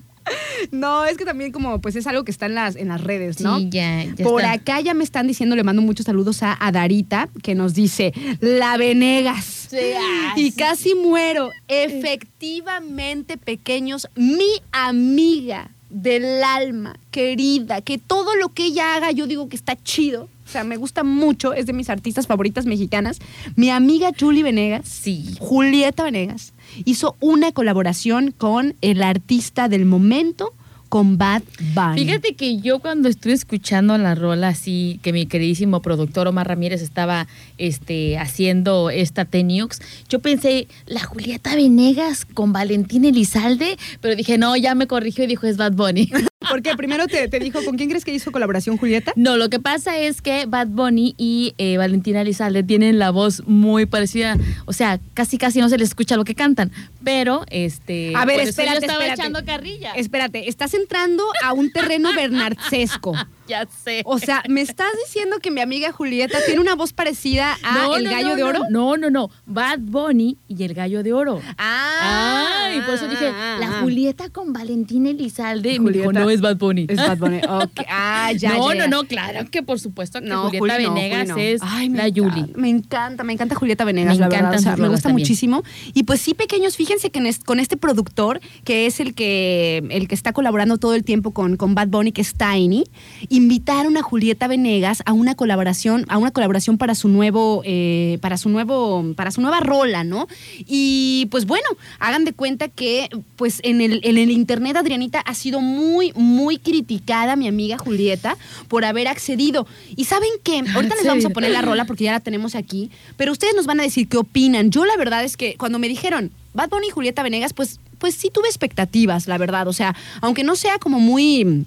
No, 0.72 1.06
es 1.06 1.18
que 1.18 1.26
también 1.26 1.52
como 1.52 1.82
pues 1.82 1.96
es 1.96 2.08
algo 2.08 2.24
que 2.24 2.32
está 2.32 2.46
en 2.46 2.56
las, 2.56 2.76
en 2.76 2.88
las 2.88 3.02
redes, 3.02 3.42
¿no? 3.42 3.60
Sí, 3.60 3.70
ya, 3.72 4.04
ya 4.06 4.24
Por 4.24 4.42
está. 4.42 4.54
acá 4.54 4.82
ya 4.82 4.94
me 4.94 5.04
están 5.04 5.28
diciendo, 5.28 5.56
le 5.56 5.64
mando 5.64 5.82
muchos 5.82 6.06
saludos 6.06 6.44
a, 6.44 6.58
a 6.60 6.72
Darita, 6.72 7.30
que 7.42 7.56
nos 7.56 7.74
dice, 7.74 8.14
la 8.40 8.78
Venegas. 8.78 9.70
ah, 9.74 10.34
y 10.38 10.52
casi 10.52 10.96
muero. 10.96 11.50
Efectivamente, 11.68 13.38
pequeños, 13.38 14.08
mi 14.16 14.62
amiga 14.72 15.70
del 15.90 16.44
alma, 16.44 16.98
querida, 17.12 17.82
que 17.82 17.98
todo 17.98 18.36
lo 18.36 18.50
que 18.50 18.66
ella 18.66 18.96
haga, 18.96 19.12
yo 19.12 19.28
digo 19.28 19.50
que 19.50 19.56
está 19.56 19.76
chido. 19.82 20.30
O 20.46 20.50
sea, 20.54 20.64
me 20.64 20.78
gusta 20.78 21.04
mucho, 21.04 21.54
es 21.54 21.66
de 21.66 21.74
mis 21.74 21.90
artistas 21.90 22.28
favoritas 22.28 22.66
mexicanas. 22.66 23.20
Mi 23.56 23.70
amiga 23.70 24.12
Julie 24.18 24.44
Venegas. 24.44 24.88
Sí. 24.88 25.36
Julieta 25.40 26.04
Venegas 26.04 26.53
hizo 26.86 27.16
una 27.20 27.52
colaboración 27.52 28.32
con 28.32 28.76
el 28.82 29.04
artista 29.04 29.70
del 29.70 29.86
momento, 29.86 30.54
con 30.94 31.18
Bad 31.18 31.42
Bunny. 31.74 32.06
Fíjate 32.06 32.36
que 32.36 32.60
yo 32.60 32.78
cuando 32.78 33.10
estuve 33.10 33.34
escuchando 33.34 33.98
la 33.98 34.14
rola 34.14 34.50
así, 34.50 35.00
que 35.02 35.12
mi 35.12 35.26
queridísimo 35.26 35.82
productor 35.82 36.28
Omar 36.28 36.48
Ramírez 36.48 36.84
estaba 36.84 37.28
este, 37.58 38.20
haciendo 38.20 38.92
esta 38.92 39.26
Tenix, 39.26 39.82
yo 40.08 40.20
pensé, 40.20 40.68
la 40.86 41.04
Julieta 41.04 41.56
Venegas 41.56 42.26
con 42.26 42.54
Valentín 42.54 43.06
Elizalde, 43.06 43.76
pero 44.02 44.16
dije, 44.16 44.38
no, 44.38 44.56
ya 44.56 44.76
me 44.76 44.86
corrigió 44.86 45.24
y 45.24 45.28
dijo, 45.28 45.48
es 45.48 45.58
Bad 45.58 45.74
Bunny. 45.74 46.12
Porque 46.50 46.76
primero 46.76 47.08
te, 47.08 47.28
te 47.28 47.40
dijo, 47.40 47.64
¿con 47.64 47.78
quién 47.78 47.90
crees 47.90 48.06
que 48.06 48.14
hizo 48.14 48.32
colaboración 48.32 48.78
Julieta? 48.78 49.14
No, 49.16 49.38
lo 49.38 49.50
que 49.50 49.60
pasa 49.60 49.98
es 49.98 50.22
que 50.22 50.46
Bad 50.46 50.68
Bunny 50.68 51.16
y 51.18 51.54
eh, 51.58 51.78
Valentina 51.78 52.22
Elizalde 52.22 52.64
tienen 52.64 53.00
la 53.00 53.12
voz 53.12 53.44
muy 53.46 53.86
parecida, 53.86 54.38
o 54.66 54.74
sea, 54.74 55.00
casi 55.14 55.38
casi 55.38 55.60
no 55.60 55.70
se 55.70 55.78
les 55.78 55.90
escucha 55.90 56.16
lo 56.16 56.26
que 56.26 56.36
cantan, 56.36 56.72
pero 57.04 57.46
este... 57.50 58.14
A 58.16 58.26
ver, 58.26 58.40
espérate, 58.42 58.76
yo 58.76 58.82
estaba 58.82 59.00
espérate. 59.04 59.22
echando 59.22 59.46
carrilla. 59.46 59.92
Espérate, 59.94 60.50
estás 60.50 60.74
entrando 60.74 61.24
a 61.44 61.54
un 61.54 61.72
terreno 61.72 62.14
bernarcesco. 62.16 63.14
ya 63.48 63.68
sé. 63.84 64.02
O 64.06 64.20
sea, 64.20 64.44
¿me 64.48 64.62
estás 64.62 64.88
diciendo 65.06 65.40
que 65.40 65.52
mi 65.52 65.62
amiga 65.62 65.92
Julieta 65.92 66.38
tiene 66.46 66.62
una 66.62 66.76
voz 66.76 66.94
parecida 66.94 67.58
a 67.64 67.74
No, 67.74 67.96
El 67.96 68.06
no, 68.06 68.12
Gallo 68.12 68.30
no, 68.30 68.36
de 68.36 68.44
Oro? 68.44 68.60
No, 68.70 68.98
no, 68.98 69.10
no. 69.10 69.30
Bad 69.46 69.80
Bunny 69.80 70.38
y 70.48 70.64
el 70.64 70.74
Gallo 70.74 71.04
de 71.04 71.14
Oro. 71.14 71.42
Ah, 71.58 72.68
Ay, 72.72 72.82
por 72.82 72.96
eso 72.96 73.08
dije, 73.08 73.28
ah, 73.28 73.58
la 73.60 73.68
ah. 73.68 73.82
Julieta 73.82 74.30
con 74.30 74.54
Valentín 74.54 75.08
Elizalde. 75.08 75.74
Y 75.74 75.80
Me 75.80 75.92
dijo, 75.92 76.06
Julieta- 76.06 76.20
no 76.24 76.30
es 76.30 76.42
Bad 76.42 76.58
Bunny. 76.58 76.86
Es 76.90 76.98
Bad 76.98 77.18
Bunny. 77.18 77.42
Ok. 77.48 77.72
Ah, 77.96 78.32
ya, 78.32 78.58
no, 78.58 78.74
ya, 78.74 78.88
no, 78.88 79.02
no, 79.02 79.08
claro 79.08 79.50
que 79.52 79.62
por 79.62 79.80
supuesto 79.80 80.20
que 80.20 80.26
No, 80.28 80.50
Julieta 80.50 80.78
Venegas 80.78 81.30
es 81.38 81.62
Ay, 81.64 81.90
la 81.90 82.08
Yuli. 82.08 82.54
Me 82.56 82.70
encanta, 82.70 83.24
me 83.24 83.34
encanta 83.34 83.56
Julieta 83.56 83.86
Venegas, 83.86 84.16
Me 84.16 84.22
la 84.22 84.30
verdad. 84.30 84.56
O 84.56 84.60
sea, 84.60 84.78
me 84.78 84.88
gusta 84.88 85.10
también. 85.10 85.24
muchísimo. 85.26 85.64
Y 85.94 86.04
pues 86.04 86.22
sí, 86.22 86.34
pequeños, 86.34 86.76
fíjense 86.76 87.12
que 87.12 87.34
con 87.46 87.60
este 87.60 87.78
productor, 87.78 88.40
que 88.64 88.86
es 88.86 89.00
el 89.00 89.14
que, 89.14 89.84
el 89.90 90.08
que 90.08 90.16
está 90.16 90.34
colaborando 90.34 90.78
todo 90.78 90.96
el 90.96 91.04
tiempo 91.04 91.32
con, 91.32 91.58
con 91.58 91.76
Bad 91.76 91.90
Bunny, 91.90 92.12
que 92.12 92.22
es 92.22 92.34
Tiny, 92.36 92.86
invitaron 93.34 93.98
a 93.98 94.04
Julieta 94.04 94.48
Venegas 94.48 95.02
a 95.08 95.12
una 95.12 95.34
colaboración, 95.34 96.06
a 96.08 96.20
una 96.20 96.30
colaboración 96.30 96.78
para 96.78 96.94
su 96.94 97.08
nuevo, 97.08 97.64
eh, 97.66 98.20
para 98.22 98.38
su 98.38 98.48
nuevo, 98.48 99.04
para 99.16 99.32
su 99.32 99.42
nueva 99.42 99.60
rola, 99.60 100.04
¿no? 100.04 100.28
Y 100.60 101.28
pues 101.32 101.48
bueno, 101.48 101.68
hagan 101.98 102.26
de 102.26 102.34
cuenta 102.34 102.68
que 102.68 103.10
pues 103.36 103.60
en 103.64 103.82
el, 103.82 104.02
en 104.04 104.20
el 104.20 104.30
internet 104.30 104.78
Adrianita 104.78 105.20
ha 105.20 105.34
sido 105.34 105.62
muy, 105.62 106.14
muy 106.14 106.60
criticada 106.60 107.36
mi 107.36 107.48
amiga 107.48 107.80
Julieta 107.80 108.38
por 108.68 108.86
haber 108.86 109.08
accedido. 109.08 109.66
Y 109.96 110.06
saben 110.06 110.30
qué, 110.44 110.64
ahorita 110.72 110.94
les 110.94 111.08
vamos 111.08 111.26
a 111.26 111.32
poner 111.32 111.50
la 111.50 111.64
rola 111.64 111.86
porque 111.86 112.04
ya 112.04 112.12
la 112.12 112.20
tenemos 112.20 112.54
aquí, 112.54 112.92
pero 113.18 113.32
ustedes 113.32 113.56
nos 113.56 113.66
van 113.66 113.80
a 113.80 113.84
decir 113.84 114.08
qué 114.08 114.18
opinan. 114.18 114.70
Yo 114.70 114.86
la 114.86 114.96
verdad 114.96 115.24
es 115.24 115.38
que 115.38 115.56
cuando 115.56 115.80
me 115.80 115.88
dijeron 115.88 116.32
Bad 116.54 116.70
Bunny 116.70 116.90
y 116.90 116.92
Julieta 116.92 117.24
Venegas, 117.24 117.54
pues, 117.54 117.80
pues 117.98 118.14
sí 118.14 118.30
tuve 118.32 118.48
expectativas, 118.48 119.28
la 119.28 119.40
verdad. 119.40 119.68
O 119.68 119.74
sea, 119.74 119.96
aunque 120.22 120.44
no 120.44 120.56
sea 120.56 120.78
como 120.78 121.00
muy 121.00 121.66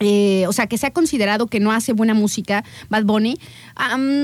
eh, 0.00 0.44
o 0.46 0.52
sea, 0.52 0.66
que 0.66 0.78
se 0.78 0.86
ha 0.86 0.90
considerado 0.92 1.46
que 1.46 1.60
no 1.60 1.72
hace 1.72 1.92
buena 1.92 2.14
música 2.14 2.64
Bad 2.88 3.04
Bunny, 3.04 3.38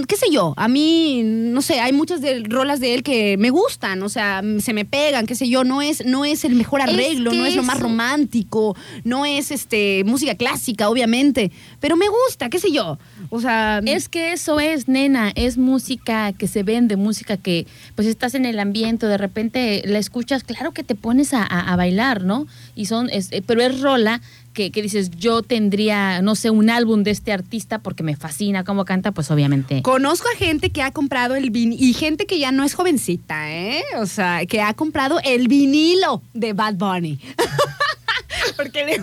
qué 0.09 0.17
sé 0.17 0.27
yo, 0.31 0.55
a 0.57 0.69
mí, 0.69 1.23
no 1.25 1.63
sé, 1.63 1.81
hay 1.81 1.93
muchas 1.93 2.21
de, 2.21 2.43
rolas 2.49 2.81
de 2.81 2.95
él 2.95 3.03
que 3.03 3.37
me 3.39 3.51
gustan, 3.51 4.03
o 4.03 4.09
sea, 4.09 4.43
se 4.59 4.73
me 4.73 4.85
pegan, 4.85 5.27
qué 5.27 5.35
sé 5.35 5.49
yo, 5.49 5.65
no 5.65 5.83
es, 5.83 6.05
no 6.05 6.25
es 6.25 6.45
el 6.45 6.55
mejor 6.55 6.83
arreglo, 6.83 7.33
no 7.33 7.47
es 7.47 7.57
lo 7.57 7.63
más 7.63 7.81
romántico, 7.81 8.77
no 9.05 9.25
es 9.25 9.51
este 9.51 10.03
música 10.05 10.35
clásica, 10.35 10.89
obviamente, 10.89 11.51
pero 11.81 11.97
me 11.97 12.07
gusta, 12.09 12.51
qué 12.51 12.59
sé 12.59 12.71
yo, 12.73 12.99
o 13.31 13.41
sea... 13.41 13.81
Es 13.85 14.09
que 14.09 14.33
eso 14.33 14.59
es, 14.59 14.89
nena, 14.89 15.31
es 15.37 15.57
música 15.57 16.33
que 16.33 16.49
se 16.49 16.63
vende, 16.63 16.97
música 16.97 17.37
que 17.37 17.67
pues 17.95 18.09
estás 18.09 18.35
en 18.35 18.45
el 18.45 18.59
ambiente, 18.59 19.07
de 19.07 19.19
repente 19.19 19.83
la 19.85 19.99
escuchas, 19.99 20.43
claro 20.43 20.73
que 20.73 20.83
te 20.83 20.95
pones 20.95 21.33
a, 21.33 21.75
bailar, 21.77 22.25
¿no? 22.25 22.47
Y 22.75 22.87
son, 22.87 23.09
eh, 23.11 23.43
pero 23.47 23.63
es 23.63 23.81
rola 23.81 24.21
que, 24.55 24.71
dices, 24.71 25.11
yo 25.11 25.43
tendría, 25.43 26.23
no 26.23 26.35
sé, 26.35 26.51
un 26.51 26.71
álbum 26.71 27.03
de 27.03 27.11
este 27.11 27.33
artista 27.33 27.81
porque 27.81 28.03
me 28.03 28.17
fascina 28.17 28.65
cómo 28.65 28.85
canta, 28.85 29.13
pues 29.13 29.31
obviamente. 29.31 29.83
Conozco 29.83 30.29
a 30.35 30.39
gente 30.39 30.71
que 30.71 30.83
ha 30.83 30.93
comprado 30.93 31.35
el 31.35 31.51
vinilo 31.51 31.83
y 31.83 31.93
gente 31.93 32.25
que 32.25 32.39
ya 32.39 32.53
no 32.53 32.65
es 32.65 32.75
jovencita, 32.75 33.53
¿eh? 33.53 33.83
O 33.99 34.07
sea, 34.07 34.47
que 34.47 34.63
ha 34.63 34.73
comprado 34.75 35.19
el 35.25 35.49
vinilo 35.49 36.23
de 36.33 36.53
Bad 36.53 36.75
Bunny. 36.75 37.19
porque 38.57 38.85
le 38.85 39.03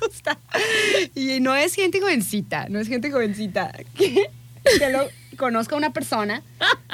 gusta. 0.00 0.38
Y 1.14 1.40
no 1.40 1.54
es 1.56 1.74
gente 1.74 2.00
jovencita, 2.00 2.68
no 2.68 2.78
es 2.78 2.88
gente 2.88 3.10
jovencita. 3.10 3.72
Que, 3.94 4.30
que 4.64 5.36
conozco 5.36 5.74
a 5.74 5.78
una 5.78 5.92
persona, 5.92 6.42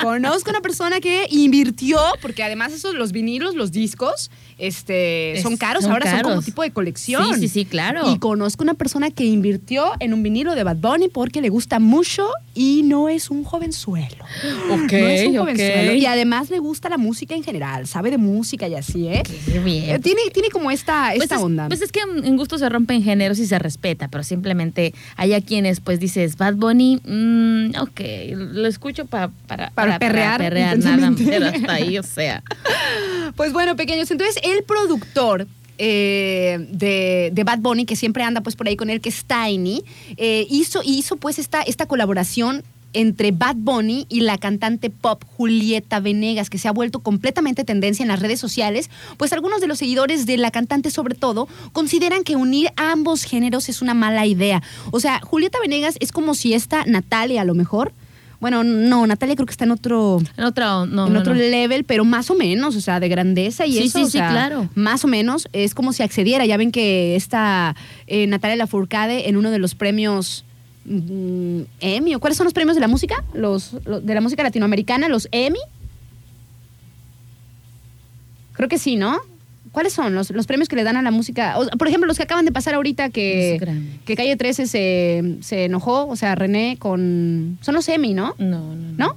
conozco 0.00 0.50
a 0.50 0.52
una 0.52 0.60
persona 0.60 1.00
que 1.00 1.26
invirtió, 1.30 1.98
porque 2.20 2.42
además 2.42 2.72
esos, 2.72 2.94
los 2.94 3.12
vinilos, 3.12 3.54
los 3.54 3.72
discos, 3.72 4.30
este, 4.60 5.40
son 5.42 5.56
caros, 5.56 5.84
ahora 5.84 6.10
son 6.10 6.22
como 6.22 6.42
tipo 6.42 6.62
de 6.62 6.70
colección. 6.70 7.34
Sí, 7.34 7.40
sí, 7.40 7.48
sí, 7.48 7.64
claro. 7.64 8.12
Y 8.12 8.18
conozco 8.18 8.62
una 8.62 8.74
persona 8.74 9.10
que 9.10 9.24
invirtió 9.24 9.92
en 10.00 10.14
un 10.14 10.22
vinilo 10.22 10.54
de 10.54 10.64
Bad 10.64 10.76
Bunny 10.76 11.08
porque 11.08 11.40
le 11.40 11.48
gusta 11.48 11.78
mucho 11.80 12.28
y 12.54 12.82
no 12.84 13.08
es 13.08 13.30
un 13.30 13.44
jovenzuelo. 13.44 14.24
Ok, 14.70 14.92
no 14.92 15.08
es 15.08 15.26
un 15.26 15.36
jovenzuelo. 15.36 15.94
Y 15.94 16.06
además 16.06 16.50
le 16.50 16.58
gusta 16.58 16.88
la 16.88 16.96
música 16.98 17.34
en 17.34 17.42
general, 17.42 17.86
sabe 17.86 18.10
de 18.10 18.18
música 18.18 18.68
y 18.68 18.74
así, 18.74 19.08
¿eh? 19.08 19.22
Qué 19.24 19.58
bien. 19.58 19.90
Eh, 19.90 19.98
tiene, 19.98 20.22
tiene 20.32 20.48
como 20.50 20.70
esta, 20.70 21.10
pues 21.10 21.24
esta 21.24 21.40
onda. 21.40 21.66
Pues 21.68 21.82
es 21.82 21.90
que 21.90 22.00
en 22.00 22.36
gusto 22.36 22.56
se 22.58 22.68
rompen 22.68 23.02
géneros 23.02 23.38
y 23.38 23.46
se 23.46 23.58
respeta, 23.58 24.08
pero 24.08 24.22
simplemente 24.22 24.94
hay 25.16 25.34
a 25.34 25.40
quienes 25.40 25.80
pues 25.80 25.98
dices, 25.98 26.36
Bad 26.36 26.54
Bunny, 26.54 27.00
mmm, 27.04 27.70
ok, 27.80 28.00
lo 28.36 28.68
escucho 28.68 29.06
para, 29.06 29.28
para, 29.46 29.98
perrear, 29.98 30.38
perrear 30.38 30.78
nada, 30.78 31.12
pero 31.16 31.46
hasta 31.46 31.72
ahí, 31.72 31.98
o 31.98 32.02
sea. 32.02 32.42
Pues 33.36 33.52
bueno, 33.52 33.76
pequeños, 33.76 34.10
entonces 34.10 34.42
el 34.50 34.64
productor 34.64 35.46
eh, 35.78 36.58
de, 36.70 37.42
Bad 37.44 37.60
Bunny, 37.60 37.86
que 37.86 37.96
siempre 37.96 38.22
anda 38.22 38.42
pues 38.42 38.54
por 38.54 38.68
ahí 38.68 38.76
con 38.76 38.90
él, 38.90 39.00
que 39.00 39.08
es 39.08 39.24
Tiny, 39.24 39.82
eh, 40.16 40.46
hizo, 40.50 40.82
hizo 40.84 41.16
pues 41.16 41.38
esta, 41.38 41.62
esta 41.62 41.86
colaboración 41.86 42.62
entre 42.92 43.32
Bad 43.32 43.56
Bunny 43.56 44.06
y 44.08 44.20
la 44.20 44.36
cantante 44.36 44.90
pop 44.90 45.22
Julieta 45.36 46.00
Venegas, 46.00 46.50
que 46.50 46.58
se 46.58 46.68
ha 46.68 46.72
vuelto 46.72 47.00
completamente 47.00 47.64
tendencia 47.64 48.02
en 48.02 48.08
las 48.08 48.20
redes 48.20 48.40
sociales, 48.40 48.90
pues 49.16 49.32
algunos 49.32 49.60
de 49.60 49.68
los 49.68 49.78
seguidores 49.78 50.26
de 50.26 50.36
la 50.36 50.50
cantante 50.50 50.90
sobre 50.90 51.14
todo 51.14 51.48
consideran 51.72 52.24
que 52.24 52.36
unir 52.36 52.72
ambos 52.76 53.24
géneros 53.24 53.68
es 53.68 53.80
una 53.80 53.94
mala 53.94 54.26
idea. 54.26 54.62
O 54.90 55.00
sea, 55.00 55.20
Julieta 55.20 55.58
Venegas 55.60 55.96
es 56.00 56.12
como 56.12 56.34
si 56.34 56.54
esta 56.54 56.84
Natalia 56.84 57.42
a 57.42 57.44
lo 57.44 57.54
mejor 57.54 57.92
bueno, 58.40 58.64
no, 58.64 59.06
Natalia 59.06 59.36
creo 59.36 59.46
que 59.46 59.52
está 59.52 59.64
en 59.64 59.70
otro. 59.70 60.18
En 60.36 60.44
otro, 60.44 60.86
no, 60.86 61.08
en 61.08 61.16
otro 61.16 61.34
level, 61.34 61.84
pero 61.84 62.06
más 62.06 62.30
o 62.30 62.34
menos, 62.34 62.74
o 62.74 62.80
sea, 62.80 62.98
de 62.98 63.08
grandeza 63.08 63.66
y 63.66 63.78
eso. 63.78 63.98
Sí, 63.98 64.06
sí, 64.06 64.18
claro. 64.18 64.68
Más 64.74 65.04
o 65.04 65.08
menos. 65.08 65.48
Es 65.52 65.74
como 65.74 65.92
si 65.92 66.02
accediera. 66.02 66.46
Ya 66.46 66.56
ven 66.56 66.72
que 66.72 67.16
está 67.16 67.76
eh, 68.06 68.26
Natalia 68.26 68.56
Lafourcade 68.56 69.28
en 69.28 69.36
uno 69.36 69.50
de 69.50 69.58
los 69.58 69.74
premios. 69.74 70.46
Mm, 70.86 71.62
Emmy, 71.80 72.14
¿cuáles 72.14 72.38
son 72.38 72.44
los 72.44 72.54
premios 72.54 72.76
de 72.76 72.80
la 72.80 72.88
música? 72.88 73.22
Los, 73.34 73.76
los, 73.84 74.04
de 74.04 74.14
la 74.14 74.22
música 74.22 74.42
latinoamericana, 74.42 75.08
los 75.10 75.28
Emmy. 75.32 75.60
Creo 78.54 78.70
que 78.70 78.78
sí, 78.78 78.96
¿no? 78.96 79.18
¿Cuáles 79.72 79.92
son 79.92 80.14
los, 80.14 80.30
los, 80.30 80.46
premios 80.46 80.68
que 80.68 80.74
le 80.74 80.82
dan 80.82 80.96
a 80.96 81.02
la 81.02 81.12
música? 81.12 81.56
por 81.78 81.86
ejemplo, 81.86 82.08
los 82.08 82.16
que 82.16 82.24
acaban 82.24 82.44
de 82.44 82.50
pasar 82.50 82.74
ahorita 82.74 83.10
que, 83.10 83.60
que 84.04 84.16
Calle 84.16 84.36
13 84.36 84.66
se, 84.66 85.36
se, 85.42 85.64
enojó, 85.64 86.06
o 86.08 86.16
sea, 86.16 86.34
René 86.34 86.76
con... 86.78 87.58
Son 87.60 87.74
los 87.76 87.88
Emmy, 87.88 88.12
¿no? 88.12 88.34
No, 88.38 88.74
no. 88.74 88.92
¿No? 88.96 89.16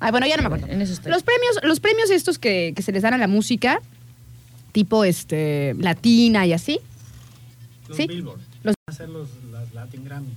Ay, 0.00 0.10
bueno, 0.10 0.26
ya 0.26 0.36
no 0.36 0.42
me 0.42 0.56
acuerdo. 0.56 0.66
los 0.66 1.22
premios, 1.22 1.60
los 1.62 1.78
premios 1.78 2.10
estos 2.10 2.40
que, 2.40 2.72
que, 2.74 2.82
se 2.82 2.90
les 2.90 3.02
dan 3.02 3.14
a 3.14 3.18
la 3.18 3.28
música, 3.28 3.80
tipo 4.72 5.04
este 5.04 5.74
latina 5.78 6.44
y 6.46 6.52
así. 6.52 6.80
Los 7.86 7.96
¿Sí? 7.96 8.08
Billboard. 8.08 8.40
Los... 8.64 8.74
Hacer 8.88 9.08
los, 9.08 9.28
las 9.52 9.72
Latin 9.72 10.04
Grammy. 10.04 10.34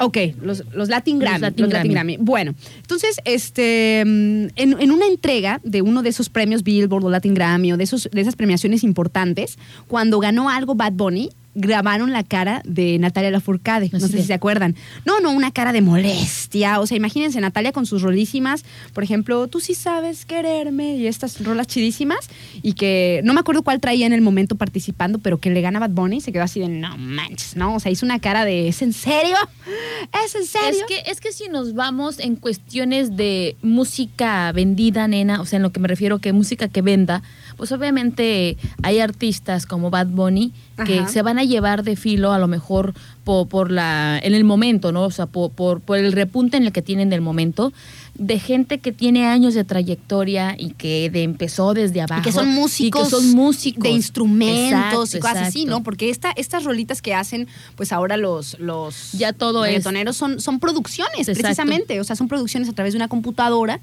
Ok, 0.00 0.16
los, 0.40 0.64
los 0.72 0.88
Latin 0.88 1.18
Grammy. 1.18 1.40
Los 1.56 1.72
Latin, 1.72 1.92
Grammy. 1.92 2.16
Bueno, 2.18 2.54
entonces, 2.76 3.20
este, 3.24 4.04
mm, 4.06 4.46
en, 4.56 4.80
en, 4.80 4.90
una 4.92 5.06
entrega 5.06 5.60
de 5.64 5.82
uno 5.82 6.02
de 6.02 6.10
esos 6.10 6.28
premios 6.28 6.62
Billboard 6.62 7.04
o 7.04 7.10
Latin 7.10 7.34
Grammy 7.34 7.72
o 7.72 7.76
de, 7.76 7.84
esos, 7.84 8.08
de 8.12 8.20
esas 8.20 8.36
premiaciones 8.36 8.84
importantes, 8.84 9.58
cuando 9.88 10.20
ganó 10.20 10.50
algo 10.50 10.76
Bad 10.76 10.92
Bunny, 10.92 11.30
grabaron 11.58 12.12
la 12.12 12.22
cara 12.22 12.62
de 12.64 12.98
Natalia 12.98 13.30
Lafourcade. 13.30 13.90
No, 13.92 14.00
sé 14.00 14.08
si 14.08 14.22
se 14.22 14.34
acuerdan. 14.34 14.76
No, 15.04 15.20
no, 15.20 15.30
una 15.32 15.50
cara 15.50 15.72
de 15.72 15.82
molestia. 15.82 16.80
O 16.80 16.86
sea, 16.86 16.96
imagínense 16.96 17.40
Natalia 17.40 17.72
con 17.72 17.84
sus 17.84 18.02
rolísimas. 18.02 18.64
Por 18.94 19.04
ejemplo, 19.04 19.48
tú 19.48 19.60
sí 19.60 19.74
sabes 19.74 20.24
quererme 20.24 20.96
y 20.96 21.06
estas 21.06 21.42
rolas 21.44 21.66
chidísimas. 21.66 22.28
Y 22.62 22.74
que 22.74 23.20
no 23.24 23.34
me 23.34 23.40
acuerdo 23.40 23.62
cuál 23.62 23.80
traía 23.80 24.06
en 24.06 24.12
el 24.12 24.20
momento 24.20 24.56
participando, 24.56 25.18
pero 25.18 25.38
que 25.38 25.50
le 25.50 25.60
gana 25.60 25.80
Bad 25.80 25.90
Bunny 25.90 26.18
y 26.18 26.20
se 26.20 26.32
quedó 26.32 26.44
así 26.44 26.60
de 26.60 26.68
no 26.68 26.96
manches, 26.96 27.56
¿no? 27.56 27.74
O 27.74 27.80
sea, 27.80 27.90
hizo 27.90 28.06
una 28.06 28.20
cara 28.20 28.44
de 28.44 28.68
¿es 28.68 28.80
en 28.82 28.92
serio? 28.92 29.36
¿Es 30.24 30.34
en 30.34 30.46
serio? 30.46 30.80
Es 30.80 30.84
que, 30.86 31.10
es 31.10 31.20
que 31.20 31.32
si 31.32 31.48
nos 31.48 31.74
vamos 31.74 32.18
en 32.20 32.36
cuestiones 32.36 33.16
de 33.16 33.56
música 33.62 34.52
vendida, 34.52 35.08
nena, 35.08 35.40
o 35.40 35.46
sea, 35.46 35.56
en 35.56 35.62
lo 35.62 35.72
que 35.72 35.80
me 35.80 35.88
refiero 35.88 36.18
que 36.18 36.32
música 36.32 36.68
que 36.68 36.82
venda, 36.82 37.22
pues 37.58 37.72
obviamente 37.72 38.56
hay 38.82 39.00
artistas 39.00 39.66
como 39.66 39.90
Bad 39.90 40.06
Bunny 40.06 40.52
que 40.86 41.06
se 41.08 41.22
van 41.22 41.40
a 41.40 41.44
llevar 41.44 41.82
de 41.82 41.96
filo 41.96 42.32
a 42.32 42.38
lo 42.38 42.46
mejor 42.46 42.94
por, 43.24 43.48
por, 43.48 43.72
la 43.72 44.18
en 44.22 44.32
el 44.32 44.44
momento, 44.44 44.92
¿no? 44.92 45.02
O 45.02 45.10
sea, 45.10 45.26
por, 45.26 45.50
por, 45.50 45.80
por, 45.80 45.98
el 45.98 46.12
repunte 46.12 46.56
en 46.56 46.62
el 46.62 46.72
que 46.72 46.82
tienen 46.82 47.10
del 47.10 47.20
momento 47.20 47.72
de 48.14 48.38
gente 48.38 48.78
que 48.78 48.92
tiene 48.92 49.26
años 49.26 49.54
de 49.54 49.64
trayectoria 49.64 50.54
y 50.58 50.70
que 50.70 51.10
de, 51.10 51.24
empezó 51.24 51.74
desde 51.74 52.00
abajo. 52.00 52.20
Y 52.20 52.24
que 52.24 52.32
son 52.32 52.48
músicos. 52.48 53.04
que 53.04 53.10
son 53.10 53.30
músicos. 53.32 53.82
De 53.82 53.90
instrumentos 53.90 55.14
y 55.14 55.20
cosas 55.20 55.48
así, 55.48 55.64
¿no? 55.64 55.82
Porque 55.82 56.10
esta, 56.10 56.32
estas 56.32 56.64
rolitas 56.64 57.02
que 57.02 57.14
hacen, 57.14 57.48
pues 57.76 57.92
ahora 57.92 58.16
los, 58.16 58.58
los 58.60 59.12
ya 59.12 59.32
todo 59.32 59.64
son, 60.12 60.40
son 60.40 60.60
producciones, 60.60 61.26
precisamente. 61.26 62.00
O 62.00 62.04
sea, 62.04 62.16
son 62.16 62.28
producciones 62.28 62.68
a 62.68 62.72
través 62.72 62.92
de 62.92 62.98
una 62.98 63.08
computadora. 63.08 63.80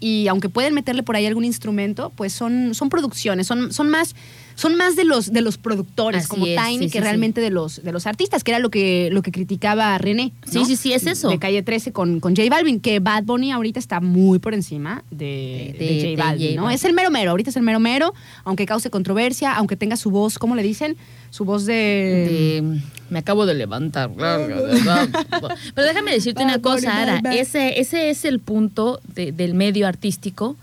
Y 0.00 0.28
aunque 0.28 0.48
pueden 0.48 0.74
meterle 0.74 1.02
por 1.02 1.16
ahí 1.16 1.26
algún 1.26 1.44
instrumento, 1.44 2.10
pues 2.14 2.32
son, 2.32 2.74
son 2.74 2.88
producciones, 2.88 3.46
son, 3.46 3.72
son 3.72 3.88
más 3.88 4.14
son 4.56 4.74
más 4.74 4.96
de 4.96 5.04
los 5.04 5.32
de 5.32 5.42
los 5.42 5.58
productores 5.58 6.26
como 6.26 6.46
Tiny 6.46 6.90
que 6.90 7.00
realmente 7.00 7.40
de 7.42 7.50
los 7.50 7.82
de 7.84 7.92
los 7.92 8.06
artistas, 8.06 8.42
que 8.42 8.50
era 8.50 8.58
lo 8.58 8.70
que 8.70 9.10
lo 9.12 9.22
que 9.22 9.30
criticaba 9.30 9.96
René. 9.98 10.32
Sí, 10.50 10.64
sí, 10.64 10.76
sí, 10.76 10.92
es 10.94 11.06
eso. 11.06 11.28
De 11.28 11.38
Calle 11.38 11.62
13 11.62 11.92
con, 11.92 12.20
con 12.20 12.34
J 12.34 12.48
Balvin, 12.48 12.80
que 12.80 12.98
Bad 12.98 13.24
Bunny 13.24 13.52
ahorita 13.52 13.78
está 13.78 14.00
muy 14.00 14.38
por 14.38 14.54
encima 14.54 15.04
de, 15.10 15.76
de, 15.78 16.16
J 16.16 16.22
Balvin, 16.22 16.56
¿no? 16.56 16.70
Es 16.70 16.84
el 16.84 16.94
mero 16.94 17.10
mero, 17.10 17.32
ahorita 17.32 17.50
es 17.50 17.56
el 17.56 17.62
mero 17.62 17.78
mero, 17.78 18.14
aunque 18.44 18.64
cause 18.64 18.88
controversia, 18.88 19.54
aunque 19.54 19.76
tenga 19.76 19.96
su 19.96 20.10
voz, 20.10 20.38
¿cómo 20.38 20.56
le 20.56 20.62
dicen? 20.62 20.96
Su 21.30 21.44
voz 21.44 21.66
de... 21.66 22.80
me 23.10 23.18
acabo 23.18 23.44
de 23.44 23.54
levantar. 23.54 24.10
Pero 24.16 25.86
déjame 25.86 26.12
decirte 26.12 26.42
una 26.42 26.62
cosa, 26.62 27.02
Ara. 27.02 27.20
Ese, 27.34 27.78
ese 27.78 28.08
es 28.08 28.24
el 28.24 28.40
punto 28.40 29.00
del 29.14 29.52
medio 29.52 29.86
artístico. 29.86 30.56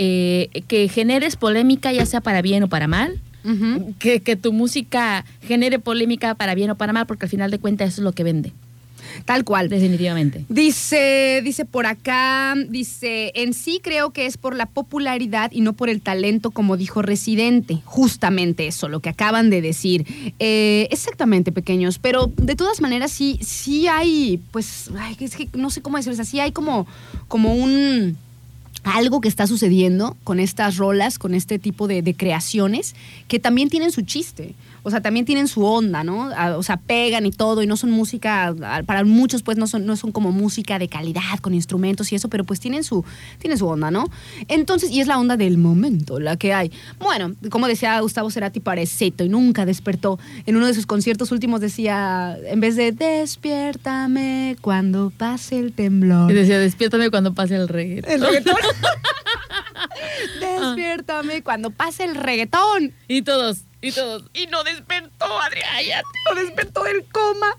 Eh, 0.00 0.62
que 0.68 0.88
generes 0.88 1.34
polémica, 1.34 1.92
ya 1.92 2.06
sea 2.06 2.20
para 2.20 2.40
bien 2.40 2.62
o 2.62 2.68
para 2.68 2.86
mal, 2.86 3.20
que, 3.98 4.20
que, 4.20 4.36
tu 4.36 4.52
música 4.52 5.24
genere 5.42 5.78
polémica 5.78 6.34
para 6.34 6.54
bien 6.54 6.70
o 6.70 6.76
para 6.76 6.92
mal, 6.92 7.06
porque 7.06 7.26
al 7.26 7.30
final 7.30 7.50
de 7.50 7.58
cuentas 7.58 7.88
eso 7.88 8.00
es 8.00 8.04
lo 8.04 8.12
que 8.12 8.24
vende. 8.24 8.52
Tal 9.24 9.44
cual. 9.44 9.68
Definitivamente. 9.68 10.44
Dice, 10.48 11.40
dice 11.44 11.64
por 11.64 11.86
acá, 11.86 12.54
dice, 12.68 13.32
en 13.34 13.54
sí 13.54 13.80
creo 13.82 14.10
que 14.10 14.26
es 14.26 14.36
por 14.36 14.56
la 14.56 14.66
popularidad 14.66 15.50
y 15.52 15.60
no 15.60 15.72
por 15.72 15.88
el 15.88 16.00
talento, 16.00 16.50
como 16.50 16.76
dijo 16.76 17.02
Residente. 17.02 17.80
Justamente 17.84 18.66
eso, 18.66 18.88
lo 18.88 19.00
que 19.00 19.08
acaban 19.08 19.50
de 19.50 19.62
decir. 19.62 20.06
Eh, 20.38 20.88
exactamente, 20.90 21.52
pequeños, 21.52 21.98
pero 21.98 22.32
de 22.36 22.56
todas 22.56 22.80
maneras 22.80 23.10
sí, 23.10 23.38
sí 23.42 23.88
hay, 23.88 24.40
pues, 24.50 24.90
ay, 24.98 25.16
es 25.20 25.36
que 25.36 25.48
no 25.54 25.70
sé 25.70 25.82
cómo 25.82 25.96
decirlo, 25.96 26.22
sí 26.24 26.40
hay 26.40 26.52
como, 26.52 26.86
como 27.28 27.54
un 27.54 28.16
algo 28.84 29.20
que 29.20 29.28
está 29.28 29.46
sucediendo 29.46 30.16
con 30.24 30.40
estas 30.40 30.76
rolas, 30.76 31.18
con 31.18 31.34
este 31.34 31.58
tipo 31.58 31.88
de, 31.88 32.14
creaciones, 32.14 32.94
que 33.26 33.38
también 33.38 33.68
tienen 33.68 33.92
su 33.92 34.02
chiste 34.02 34.54
o 34.88 34.90
sea, 34.90 35.02
también 35.02 35.26
tienen 35.26 35.48
su 35.48 35.64
onda, 35.64 36.02
¿no? 36.02 36.30
O 36.56 36.62
sea, 36.62 36.78
pegan 36.78 37.26
y 37.26 37.30
todo, 37.30 37.62
y 37.62 37.66
no 37.66 37.76
son 37.76 37.90
música, 37.90 38.54
para 38.86 39.04
muchos 39.04 39.42
pues 39.42 39.58
no 39.58 39.66
son, 39.66 39.84
no 39.84 39.96
son 39.96 40.12
como 40.12 40.32
música 40.32 40.78
de 40.78 40.88
calidad, 40.88 41.38
con 41.42 41.52
instrumentos 41.52 42.10
y 42.10 42.14
eso, 42.14 42.28
pero 42.28 42.44
pues 42.44 42.58
tienen 42.58 42.84
su, 42.84 43.04
tienen 43.38 43.58
su 43.58 43.66
onda, 43.66 43.90
¿no? 43.90 44.08
Entonces, 44.48 44.90
y 44.90 45.00
es 45.00 45.06
la 45.06 45.18
onda 45.18 45.36
del 45.36 45.58
momento, 45.58 46.18
la 46.18 46.36
que 46.36 46.54
hay. 46.54 46.72
Bueno, 46.98 47.34
como 47.50 47.68
decía 47.68 48.00
Gustavo 48.00 48.30
Cerati, 48.30 48.60
pareceto 48.60 49.24
y 49.24 49.28
nunca 49.28 49.66
despertó. 49.66 50.18
En 50.46 50.56
uno 50.56 50.66
de 50.66 50.72
sus 50.72 50.86
conciertos 50.86 51.30
últimos 51.30 51.60
decía, 51.60 52.38
en 52.46 52.60
vez 52.60 52.76
de 52.76 52.92
despiértame 52.92 54.56
cuando 54.62 55.10
pase 55.10 55.58
el 55.58 55.74
temblor. 55.74 56.30
Y 56.30 56.34
decía, 56.34 56.58
despiértame 56.58 57.10
cuando 57.10 57.34
pase 57.34 57.56
el 57.56 57.68
reggaetón. 57.68 58.10
El 58.10 58.20
reggaetón. 58.22 58.54
despiértame 60.40 61.42
cuando 61.42 61.70
pase 61.70 62.04
el 62.04 62.14
reggaetón. 62.14 62.92
Y 63.06 63.22
todos, 63.22 63.62
y 63.80 63.92
todos. 63.92 64.24
Y 64.34 64.46
no 64.46 64.64
despertó, 64.64 65.40
Adrián. 65.40 66.02
No 66.28 66.40
despertó 66.40 66.82
del 66.84 67.04
coma. 67.12 67.56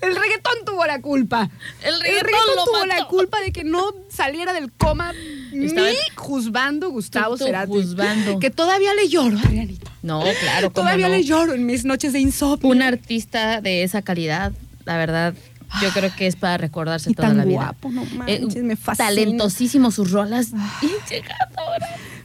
El 0.00 0.16
reggaetón 0.16 0.54
tuvo 0.64 0.86
la 0.86 1.00
culpa. 1.02 1.50
El 1.82 2.00
reggaetón, 2.00 2.30
tuvo 2.64 2.86
la 2.86 3.04
culpa 3.06 3.38
de 3.40 3.52
que 3.52 3.64
no 3.64 3.92
saliera 4.08 4.52
del 4.54 4.72
coma 4.72 5.12
Estaba- 5.52 5.88
ni 5.88 5.94
juzgando 6.16 6.88
Gustavo 6.90 7.36
Cerati. 7.36 7.70
juzgando. 7.70 8.38
Que 8.38 8.50
todavía 8.50 8.94
le 8.94 9.08
lloro, 9.08 9.36
Adrianita. 9.38 9.90
No, 10.02 10.22
claro, 10.40 10.70
Todavía 10.70 11.08
no. 11.08 11.14
le 11.14 11.24
lloro 11.24 11.52
en 11.52 11.66
mis 11.66 11.84
noches 11.84 12.14
de 12.14 12.20
insomnio. 12.20 12.66
Un 12.70 12.80
artista 12.80 13.60
de 13.60 13.82
esa 13.82 14.00
calidad, 14.00 14.52
la 14.86 14.96
verdad, 14.96 15.34
yo 15.82 15.90
creo 15.90 16.10
que 16.16 16.26
es 16.26 16.36
para 16.36 16.56
recordarse 16.56 17.10
Y 17.10 17.14
toda 17.14 17.28
tan 17.28 17.36
la 17.36 17.44
vida. 17.44 17.56
guapo, 17.58 17.90
no 17.90 18.02
Eh, 18.26 18.40
manches, 18.40 18.62
me 18.62 18.76
fascina. 18.76 19.08
talentosísimo 19.08 19.90
sus 19.90 20.10
rolas. 20.12 20.48
Y 20.80 20.86
llegando 21.12 21.34
ahora. 21.58 21.59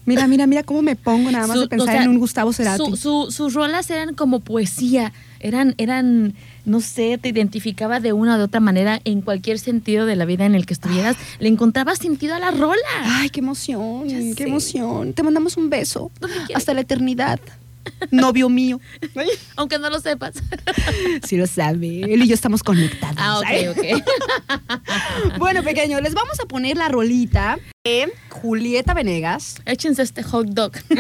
Mira, 0.06 0.28
mira, 0.28 0.46
mira 0.48 0.64
cómo 0.64 0.82
me 0.82 0.96
pongo 0.96 1.32
nada 1.32 1.48
más 1.48 1.56
Su- 1.58 1.64
de 1.64 1.68
pensar 1.68 1.90
o 1.90 1.92
sea, 1.92 2.04
en 2.04 2.10
un 2.10 2.20
Gustavo 2.20 2.54
Cerati. 2.54 2.78
su- 2.86 2.96
su- 2.96 3.32
sus 3.32 3.54
rolas 3.54 3.90
eran 3.90 4.14
como 4.14 4.40
poesía, 4.40 5.14
eran, 5.40 5.74
eran, 5.78 6.34
no 6.66 6.80
sé, 6.82 7.18
te 7.18 7.30
identificaba 7.30 8.00
de 8.00 8.14
una 8.14 8.36
o 8.36 8.38
de 8.38 8.44
otra 8.44 8.60
manera 8.60 9.02
en 9.04 9.22
cualquier 9.22 9.58
sentido 9.60 10.06
de 10.06 10.16
la 10.16 10.26
vida 10.26 10.46
en 10.46 10.54
el 10.56 10.66
que 10.68 10.74
estuvieras, 10.74 11.16
le 11.40 11.48
encontrabas 11.50 11.98
sentido 11.98 12.36
a 12.36 12.40
la 12.40 12.52
rola. 12.52 12.76
Ay, 13.04 13.30
qué 13.30 13.40
emoción, 13.40 14.08
Ya 14.08 14.18
qué 14.20 14.34
sé. 14.36 14.44
emoción. 14.44 15.14
Te 15.14 15.24
mandamos 15.24 15.58
un 15.58 15.70
beso. 15.70 16.12
Hasta 16.54 16.74
la 16.74 16.82
eternidad. 16.82 17.40
Novio 18.12 18.50
mío. 18.50 18.80
Aunque 19.56 19.80
no 19.80 19.90
lo 19.90 20.00
sepas. 20.00 20.36
Sí 21.24 21.38
lo 21.38 21.48
sabe. 21.48 22.02
Él 22.02 22.24
y 22.24 22.28
yo 22.28 22.34
estamos 22.34 22.64
conectados. 22.64 23.18
Ah, 23.18 23.40
ok, 23.40 23.78
ok. 23.78 24.04
Bueno, 25.38 25.64
pequeño, 25.64 26.00
les 26.02 26.14
vamos 26.14 26.40
a 26.40 26.46
poner 26.46 26.78
la 26.78 26.90
rolita 26.90 27.58
de 27.84 28.12
Julieta 28.30 28.94
Venegas. 28.94 29.62
Échense 29.66 30.02
este 30.02 30.24
hot 30.24 30.48
dog. 30.48 30.74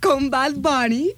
con 0.00 0.30
Bad 0.30 0.54
Bunny. 0.56 1.12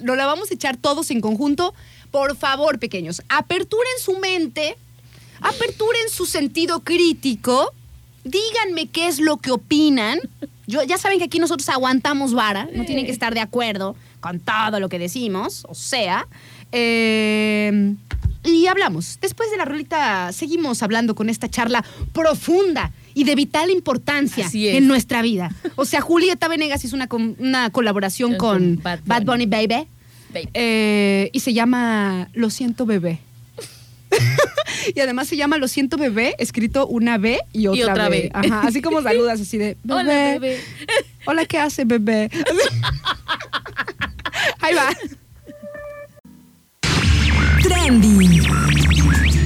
Nos 0.00 0.16
la 0.16 0.26
vamos 0.26 0.50
a 0.50 0.54
echar 0.54 0.76
todos 0.76 1.10
en 1.10 1.20
conjunto. 1.20 1.74
Por 2.10 2.36
favor, 2.36 2.78
pequeños, 2.78 3.22
aperturen 3.28 3.98
su 4.00 4.18
mente, 4.18 4.76
aperturen 5.40 6.08
su 6.08 6.24
sentido 6.24 6.80
crítico, 6.80 7.74
díganme 8.28 8.86
qué 8.88 9.08
es 9.08 9.20
lo 9.20 9.38
que 9.38 9.50
opinan. 9.50 10.18
Yo, 10.66 10.82
ya 10.82 10.98
saben 10.98 11.18
que 11.18 11.24
aquí 11.24 11.38
nosotros 11.38 11.68
aguantamos 11.68 12.34
vara, 12.34 12.68
no 12.74 12.84
tienen 12.84 13.06
que 13.06 13.12
estar 13.12 13.32
de 13.34 13.40
acuerdo 13.40 13.96
con 14.20 14.40
todo 14.40 14.80
lo 14.80 14.88
que 14.88 14.98
decimos, 14.98 15.64
o 15.68 15.74
sea. 15.74 16.26
eh, 16.72 17.94
y 18.44 18.66
hablamos. 18.66 19.18
Después 19.20 19.50
de 19.50 19.56
la 19.56 19.64
rolita, 19.64 20.32
seguimos 20.32 20.82
hablando 20.82 21.14
con 21.14 21.28
esta 21.28 21.48
charla 21.48 21.84
profunda 22.12 22.92
y 23.14 23.24
de 23.24 23.34
vital 23.34 23.70
importancia 23.70 24.48
en 24.52 24.86
nuestra 24.86 25.22
vida. 25.22 25.52
O 25.76 25.84
sea, 25.84 26.00
Julieta 26.00 26.48
Venegas 26.48 26.84
hizo 26.84 26.94
una, 26.96 27.08
una 27.38 27.70
colaboración 27.70 28.36
con, 28.36 28.76
con 28.76 28.82
Bad 28.82 29.00
Bad 29.04 29.24
Bunny, 29.24 29.46
Bunny. 29.46 29.66
Baby. 29.66 29.88
Baby. 30.32 30.48
Eh, 30.54 31.30
y 31.32 31.40
se 31.40 31.52
llama 31.52 32.28
Lo 32.32 32.50
siento 32.50 32.86
bebé. 32.86 33.20
y 34.94 35.00
además 35.00 35.28
se 35.28 35.36
llama 35.36 35.58
Lo 35.58 35.68
siento 35.68 35.96
bebé, 35.96 36.34
escrito 36.38 36.86
una 36.86 37.18
B 37.18 37.40
y 37.52 37.66
otra, 37.66 37.92
otra 37.92 38.08
B. 38.08 38.22
B. 38.22 38.30
Ajá, 38.32 38.62
así 38.66 38.82
como 38.82 39.02
saludas, 39.02 39.40
así 39.40 39.58
de 39.58 39.76
bebé. 39.84 40.00
Hola, 40.00 40.38
bebé. 40.38 40.60
Hola, 41.26 41.44
¿qué 41.44 41.58
hace 41.58 41.84
bebé? 41.84 42.30
Ahí 44.60 44.74
va. 44.74 44.90
Trending. 47.62 49.37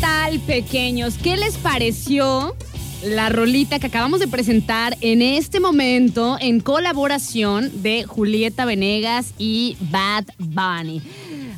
Tal, 0.00 0.40
pequeños? 0.40 1.16
¿Qué 1.22 1.36
les 1.36 1.56
pareció 1.56 2.56
la 3.04 3.28
rolita 3.28 3.78
que 3.78 3.86
acabamos 3.86 4.20
de 4.20 4.28
presentar 4.28 4.96
en 5.00 5.22
este 5.22 5.60
momento 5.60 6.36
en 6.40 6.60
colaboración 6.60 7.82
de 7.82 8.04
Julieta 8.04 8.64
Venegas 8.64 9.32
y 9.38 9.76
Bad 9.80 10.24
Bunny? 10.38 11.02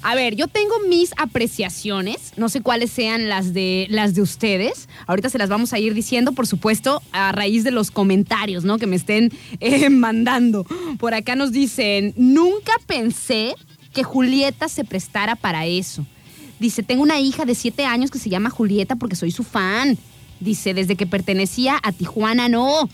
A 0.03 0.15
ver, 0.15 0.37
yo 0.37 0.47
tengo 0.47 0.75
mis 0.89 1.13
apreciaciones, 1.17 2.33
no 2.37 2.49
sé 2.49 2.61
cuáles 2.61 2.91
sean 2.91 3.29
las 3.29 3.53
de 3.53 3.87
las 3.91 4.15
de 4.15 4.23
ustedes. 4.23 4.89
Ahorita 5.07 5.29
se 5.29 5.39
las 5.39 5.49
vamos 5.49 5.73
a 5.73 5.79
ir 5.79 5.93
diciendo, 5.95 6.33
por 6.33 6.47
supuesto, 6.47 7.03
a 7.13 7.33
raíz 7.33 7.65
de 7.65 7.73
los 7.73 7.91
comentarios, 7.91 8.65
¿no? 8.65 8.79
Que 8.79 8.87
me 8.87 8.97
estén 8.97 9.33
eh, 9.61 9.91
mandando. 9.91 10.65
Por 10.99 11.15
acá 11.15 11.35
nos 11.35 11.51
dicen, 11.51 12.15
nunca 12.17 12.73
pensé 12.87 13.55
que 13.93 14.05
Julieta 14.05 14.69
se 14.69 14.85
prestara 14.85 15.35
para 15.35 15.67
eso. 15.67 16.07
Dice, 16.61 16.83
tengo 16.83 17.03
una 17.03 17.21
hija 17.21 17.45
de 17.45 17.55
siete 17.55 17.85
años 17.85 18.11
que 18.11 18.19
se 18.19 18.31
llama 18.31 18.51
Julieta 18.51 18.97
porque 18.97 19.17
soy 19.17 19.31
su 19.31 19.45
fan. 19.45 19.99
Dice, 20.41 20.75
desde 20.75 20.97
que 20.97 21.07
pertenecía 21.07 21.79
a 21.83 21.93
Tijuana, 21.93 22.49
no. 22.49 22.89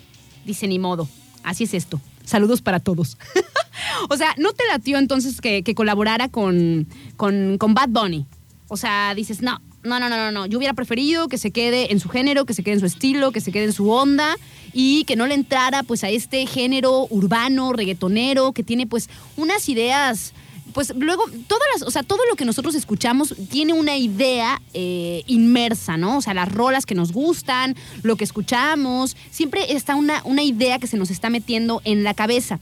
Dice, 0.45 0.67
ni 0.67 0.79
modo. 0.79 1.09
Así 1.43 1.65
es 1.65 1.75
esto. 1.75 2.01
Saludos 2.25 2.63
para 2.63 2.81
todos. 2.81 3.19
o 4.09 4.17
sea, 4.17 4.35
¿no 4.39 4.53
te 4.53 4.65
latió 4.71 4.99
entonces 4.99 5.41
que, 5.41 5.63
que 5.63 5.75
colaborara 5.75 6.29
con, 6.29 6.87
con, 7.17 7.59
con 7.59 7.75
Bad 7.75 7.89
Bunny? 7.91 8.27
O 8.69 8.77
sea, 8.77 9.15
dices, 9.15 9.43
no, 9.43 9.61
no, 9.83 10.01
no, 10.01 10.09
no, 10.09 10.17
no, 10.17 10.33
no. 10.33 10.47
Yo 10.47 10.59
hubiera 10.59 10.73
preferido 10.73 11.29
que 11.29 11.37
se 11.37 11.51
quede 11.51 11.93
en 11.93 12.01
su 12.01 12.09
género, 12.09 12.47
que 12.47 12.55
se 12.55 12.63
quede 12.63 12.75
en 12.75 12.81
su 12.81 12.87
estilo, 12.87 13.33
que 13.33 13.41
se 13.41 13.53
quede 13.53 13.65
en 13.65 13.73
su 13.73 13.91
onda 13.91 14.37
y 14.73 15.05
que 15.05 15.17
no 15.17 15.27
le 15.27 15.35
entrara 15.35 15.83
pues 15.83 16.03
a 16.05 16.09
este 16.09 16.47
género 16.47 17.07
urbano, 17.11 17.73
reggaetonero, 17.73 18.53
que 18.53 18.63
tiene 18.63 18.87
pues 18.87 19.11
unas 19.37 19.69
ideas 19.69 20.33
pues 20.75 20.93
luego, 20.97 21.25
todas 21.47 21.67
las, 21.73 21.83
o 21.83 21.91
sea, 21.91 22.03
todo 22.03 22.19
lo 22.29 22.35
que 22.35 22.45
nosotros 22.45 22.75
escuchamos 22.75 23.35
tiene 23.49 23.73
una 23.73 23.97
idea 23.97 24.61
eh, 24.75 25.23
inmersa, 25.27 25.97
¿no? 25.97 26.19
O 26.19 26.21
sea, 26.21 26.35
las 26.35 26.53
rolas 26.53 26.85
que 26.85 26.97
nos 26.97 27.13
gustan, 27.13 27.77
lo 28.03 28.17
que 28.17 28.25
escuchamos, 28.25 29.17
siempre 29.31 29.73
está 29.73 29.95
una, 29.95 30.21
una 30.25 30.43
idea 30.43 30.81
que 30.81 30.89
se 30.89 30.97
nos 30.97 31.11
está 31.11 31.31
metiendo 31.31 31.81
en 31.85 32.03
la 32.03 32.13
cabeza. 32.13 32.59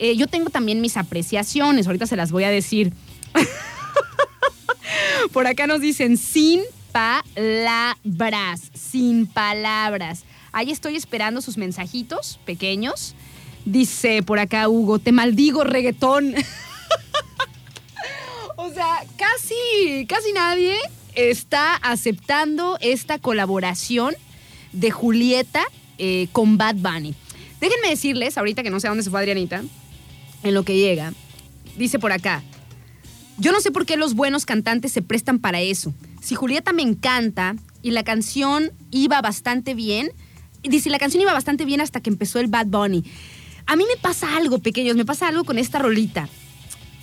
Eh, 0.00 0.16
yo 0.16 0.26
tengo 0.26 0.50
también 0.50 0.80
mis 0.80 0.96
apreciaciones, 0.96 1.86
ahorita 1.86 2.06
se 2.06 2.16
las 2.16 2.32
voy 2.32 2.44
a 2.44 2.50
decir. 2.50 2.92
Por 5.32 5.46
acá 5.46 5.68
nos 5.68 5.80
dicen 5.80 6.18
sin 6.18 6.62
palabras, 6.90 8.72
sin 8.74 9.26
palabras. 9.26 10.24
Ahí 10.50 10.72
estoy 10.72 10.96
esperando 10.96 11.40
sus 11.40 11.56
mensajitos 11.56 12.40
pequeños. 12.44 13.14
Dice 13.64 14.24
por 14.24 14.40
acá 14.40 14.68
Hugo, 14.68 14.98
te 14.98 15.12
maldigo 15.12 15.62
reggaetón. 15.62 16.34
O 18.56 18.72
sea, 18.72 19.04
casi, 19.16 20.06
casi 20.06 20.32
nadie 20.32 20.76
está 21.14 21.74
aceptando 21.76 22.78
esta 22.80 23.18
colaboración 23.18 24.14
de 24.72 24.90
Julieta 24.90 25.62
eh, 25.98 26.28
con 26.32 26.58
Bad 26.58 26.76
Bunny. 26.76 27.14
Déjenme 27.60 27.88
decirles, 27.88 28.36
ahorita 28.36 28.62
que 28.62 28.70
no 28.70 28.80
sé 28.80 28.88
a 28.88 28.90
dónde 28.90 29.04
se 29.04 29.10
fue 29.10 29.20
Adrianita, 29.20 29.62
en 30.42 30.54
lo 30.54 30.64
que 30.64 30.76
llega, 30.76 31.12
dice 31.76 31.98
por 31.98 32.12
acá, 32.12 32.42
yo 33.38 33.52
no 33.52 33.60
sé 33.60 33.70
por 33.70 33.86
qué 33.86 33.96
los 33.96 34.14
buenos 34.14 34.44
cantantes 34.44 34.92
se 34.92 35.02
prestan 35.02 35.38
para 35.38 35.60
eso. 35.60 35.94
Si 36.20 36.34
Julieta 36.34 36.72
me 36.72 36.82
encanta 36.82 37.54
y 37.82 37.92
la 37.92 38.02
canción 38.02 38.72
iba 38.90 39.20
bastante 39.20 39.74
bien, 39.74 40.12
dice, 40.62 40.90
la 40.90 40.98
canción 40.98 41.22
iba 41.22 41.32
bastante 41.32 41.64
bien 41.64 41.80
hasta 41.80 42.00
que 42.00 42.10
empezó 42.10 42.40
el 42.40 42.48
Bad 42.48 42.66
Bunny. 42.66 43.04
A 43.66 43.76
mí 43.76 43.84
me 43.88 44.00
pasa 44.00 44.36
algo, 44.36 44.58
pequeños, 44.58 44.96
me 44.96 45.04
pasa 45.04 45.28
algo 45.28 45.44
con 45.44 45.58
esta 45.58 45.78
rolita 45.78 46.28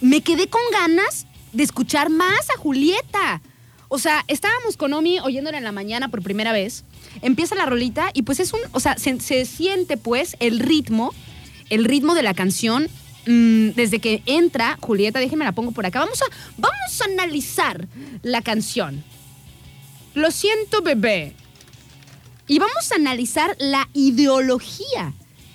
me 0.02 0.22
quedé 0.22 0.48
con 0.48 0.62
ganas 0.72 1.26
de 1.52 1.64
escuchar 1.64 2.10
más 2.10 2.50
a 2.56 2.60
Julieta. 2.60 3.42
O 3.88 3.98
sea, 3.98 4.24
estábamos 4.28 4.78
con 4.78 4.94
Omi 4.94 5.20
oyéndola 5.20 5.58
en 5.58 5.64
la 5.64 5.72
mañana 5.72 6.10
por 6.10 6.22
primera 6.22 6.54
vez. 6.54 6.84
Empieza 7.22 7.56
la 7.56 7.66
rolita 7.66 8.12
y 8.14 8.22
pues 8.22 8.40
es 8.40 8.54
un, 8.54 8.60
o 8.72 8.80
sea, 8.80 8.98
se, 8.98 9.46
siente 9.46 9.98
pues 9.98 10.38
el 10.40 10.60
ritmo, 10.60 11.14
el 11.70 11.86
ritmo 11.86 12.14
de 12.14 12.22
la 12.22 12.36
canción 12.36 12.88
mm, 13.26 13.70
desde 13.70 14.00
que 14.00 14.22
entra 14.28 14.78
Julieta, 14.80 15.20
déjenme 15.20 15.44
la 15.44 15.54
pongo 15.54 15.72
por 15.72 15.88
acá. 15.88 16.00
Vamos 16.00 16.22
a, 16.22 16.26
vamos 16.58 17.02
a 17.02 17.06
analizar 17.06 17.88
la 18.22 18.44
canción. 18.44 19.04
Lo 20.14 20.30
siento, 20.30 20.82
bebé. 20.84 21.34
Y 22.48 22.60
vamos 22.60 22.92
a 22.92 22.96
analizar 22.96 23.56
la 23.60 23.90
ideología 23.94 25.14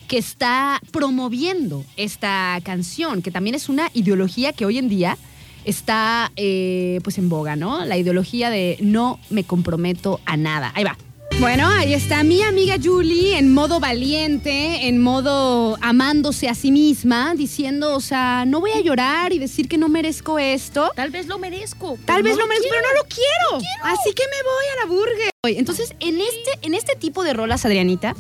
que 0.09 0.19
está 0.19 0.81
promoviendo 0.91 1.85
esta 1.97 2.59
canción, 2.65 3.23
que 3.23 3.31
también 3.31 3.55
es 3.55 3.69
una 3.69 3.91
ideología 3.95 4.53
que 4.53 4.67
hoy 4.67 4.79
en 4.79 4.89
día 4.89 5.19
está 5.65 6.33
eh, 6.37 7.01
pues 7.03 7.19
en 7.19 7.29
boga, 7.29 7.57
¿no? 7.57 7.85
La 7.85 7.97
ideología 7.97 8.51
de 8.51 8.77
no 8.81 9.19
me 9.31 9.45
comprometo 9.45 10.21
a 10.25 10.37
nada. 10.37 10.73
Ahí 10.75 10.85
va. 10.85 10.97
Bueno, 11.41 11.69
ahí 11.69 11.93
está 11.93 12.23
mi 12.23 12.43
amiga 12.43 12.77
Julie 12.83 13.37
en 13.37 13.53
modo 13.53 13.81
valiente, 13.81 14.87
en 14.87 15.03
modo 15.03 15.77
amándose 15.81 16.49
a 16.49 16.55
sí 16.55 16.71
misma, 16.71 17.35
diciendo, 17.35 17.97
o 17.97 18.01
sea, 18.01 18.45
no 18.47 18.61
voy 18.61 18.71
a 18.71 18.81
llorar 18.81 19.33
y 19.33 19.41
decir 19.41 19.69
que 19.69 19.77
no 19.77 19.89
merezco 19.89 20.39
esto. 20.39 20.93
Tal 20.95 21.11
vez 21.11 21.27
lo 21.27 21.39
merezco. 21.39 21.99
Tal 22.05 22.23
pero 22.23 22.25
vez 22.25 22.37
no 22.37 22.43
lo 22.43 22.47
merezco, 22.47 22.69
quiero. 22.69 22.83
pero 22.83 22.95
no 22.95 23.03
lo 23.03 23.09
quiero. 23.09 23.69
Así 23.83 24.13
que 24.15 24.23
me 24.23 24.43
voy 24.43 24.65
a 24.73 24.85
la 24.85 24.95
burger. 24.95 25.31
Entonces, 25.59 25.95
en 25.99 26.21
este, 26.21 26.59
en 26.63 26.75
este 26.75 26.95
tipo 26.95 27.25
de 27.25 27.35
rolas, 27.35 27.65
Adrianita, 27.67 28.15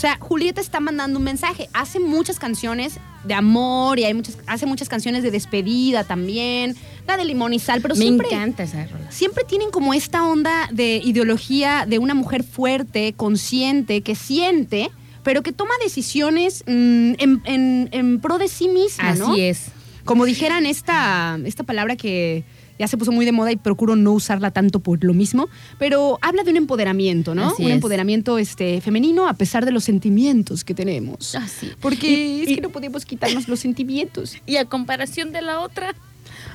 sea, 0.00 0.16
Julieta 0.20 0.60
está 0.60 0.80
mandando 0.80 1.18
un 1.18 1.24
mensaje. 1.24 1.68
Hace 1.74 2.00
muchas 2.00 2.38
canciones 2.38 2.98
de 3.24 3.34
amor 3.34 3.98
y 3.98 4.04
hay 4.04 4.14
muchas, 4.14 4.38
hace 4.46 4.64
muchas 4.66 4.88
canciones 4.88 5.22
de 5.22 5.30
despedida 5.30 6.04
también. 6.04 6.74
La 7.06 7.16
de 7.16 7.24
limón 7.24 7.52
y 7.52 7.58
sal, 7.58 7.80
pero 7.82 7.94
Me 7.94 8.00
siempre, 8.02 8.28
encanta 8.28 8.62
esa 8.62 8.86
rola. 8.86 9.10
siempre 9.10 9.44
tienen 9.44 9.70
como 9.70 9.92
esta 9.94 10.26
onda 10.26 10.68
de 10.72 10.96
ideología 11.04 11.84
de 11.86 11.98
una 11.98 12.14
mujer 12.14 12.44
fuerte, 12.44 13.12
consciente, 13.16 14.00
que 14.02 14.14
siente, 14.14 14.90
pero 15.22 15.42
que 15.42 15.52
toma 15.52 15.72
decisiones 15.82 16.62
mm, 16.66 17.12
en, 17.18 17.42
en- 17.44 17.88
en 17.92 18.20
pro 18.20 18.38
de 18.38 18.48
sí 18.48 18.68
misma, 18.68 19.14
¿no? 19.16 19.32
Así 19.32 19.40
es. 19.42 19.66
Como 20.04 20.24
dijeran 20.24 20.64
esta, 20.66 21.38
esta 21.44 21.62
palabra 21.64 21.94
que 21.96 22.44
ya 22.80 22.88
se 22.88 22.96
puso 22.98 23.12
muy 23.12 23.24
de 23.24 23.30
moda 23.32 23.52
y 23.52 23.56
procuro 23.56 23.94
no 23.94 24.12
usarla 24.12 24.50
tanto 24.50 24.80
por 24.80 25.04
lo 25.04 25.14
mismo, 25.14 25.48
pero 25.78 26.18
habla 26.22 26.42
de 26.42 26.50
un 26.50 26.56
empoderamiento, 26.56 27.34
¿no? 27.36 27.50
Así 27.50 27.62
un 27.62 27.68
es. 27.68 27.74
empoderamiento 27.76 28.38
este, 28.38 28.80
femenino 28.80 29.28
a 29.28 29.34
pesar 29.34 29.64
de 29.64 29.70
los 29.70 29.84
sentimientos 29.84 30.64
que 30.64 30.74
tenemos. 30.74 31.34
Así. 31.36 31.70
Porque 31.80 32.08
Y- 32.10 32.42
es 32.42 32.48
y- 32.48 32.54
que 32.56 32.60
no 32.62 32.70
podemos 32.70 33.04
quitarnos 33.04 33.46
los 33.46 33.60
sentimientos. 33.60 34.36
Y 34.46 34.56
a 34.56 34.64
comparación 34.64 35.30
de 35.30 35.42
la 35.42 35.60
otra. 35.60 35.94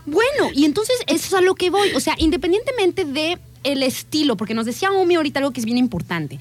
Bueno, 0.06 0.50
y 0.54 0.66
entonces 0.66 0.96
eso 1.08 1.28
es 1.28 1.34
a 1.34 1.42
lo 1.42 1.56
que 1.56 1.70
voy. 1.70 1.90
O 1.96 2.00
sea, 2.00 2.16
independientemente 2.18 3.06
de 3.06 3.38
el 3.64 3.82
estilo, 3.84 4.36
porque 4.38 4.54
nos 4.54 4.66
decía 4.66 4.92
Omi 4.92 5.16
ahorita 5.16 5.40
algo 5.40 5.52
que 5.52 5.60
es 5.60 5.66
bien 5.66 5.78
importante. 5.78 6.40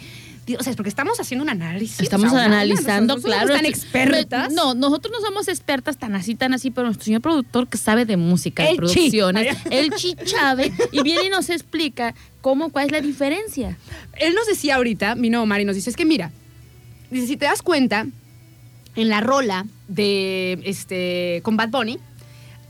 O 0.59 0.63
sea, 0.63 0.71
es 0.71 0.77
porque 0.77 0.89
estamos 0.89 1.19
haciendo 1.21 1.43
un 1.43 1.49
análisis. 1.51 2.01
Estamos 2.01 2.27
o 2.27 2.31
sea, 2.37 2.47
una- 2.47 2.57
analizando, 2.61 3.15
nosotros 3.15 3.25
claro. 3.35 3.47
somos 3.49 3.63
tan 3.63 3.67
expertas. 3.67 4.53
No, 4.53 4.75
nosotros 4.75 5.13
no 5.19 5.27
somos 5.27 5.49
expertas 5.49 5.97
tan 5.99 6.15
así, 6.15 6.35
tan 6.35 6.53
así, 6.55 6.71
pero 6.71 6.87
nuestro 6.87 7.05
señor 7.05 7.21
productor 7.23 7.69
que 7.69 7.79
sabe 7.79 8.05
de 8.05 8.17
música, 8.17 8.63
de 8.63 8.71
El 8.71 8.75
chi. 8.77 8.79
producciones, 8.79 9.57
el 9.71 9.91
chichave, 9.93 10.73
y 10.93 11.03
viene 11.03 11.25
y 11.27 11.29
nos 11.31 11.49
explica 11.51 12.15
cómo, 12.41 12.71
cuál 12.71 12.87
es 12.87 12.93
la 12.93 13.01
diferencia. 13.01 13.79
Él 14.19 14.35
nos 14.35 14.47
decía 14.47 14.77
ahorita, 14.77 15.15
vino 15.15 15.43
Omar 15.43 15.61
y 15.61 15.65
nos 15.65 15.75
dice, 15.77 15.91
es 15.91 15.97
que 15.97 16.05
mira, 16.05 16.31
dice, 17.11 17.27
si 17.27 17.37
te 17.37 17.47
das 17.47 17.63
cuenta, 17.63 18.07
en 18.97 19.09
la 19.09 19.21
rola 19.21 19.67
de 19.89 20.61
este 20.65 21.41
con 21.43 21.57
Bad 21.57 21.71
Bunny, 21.71 21.99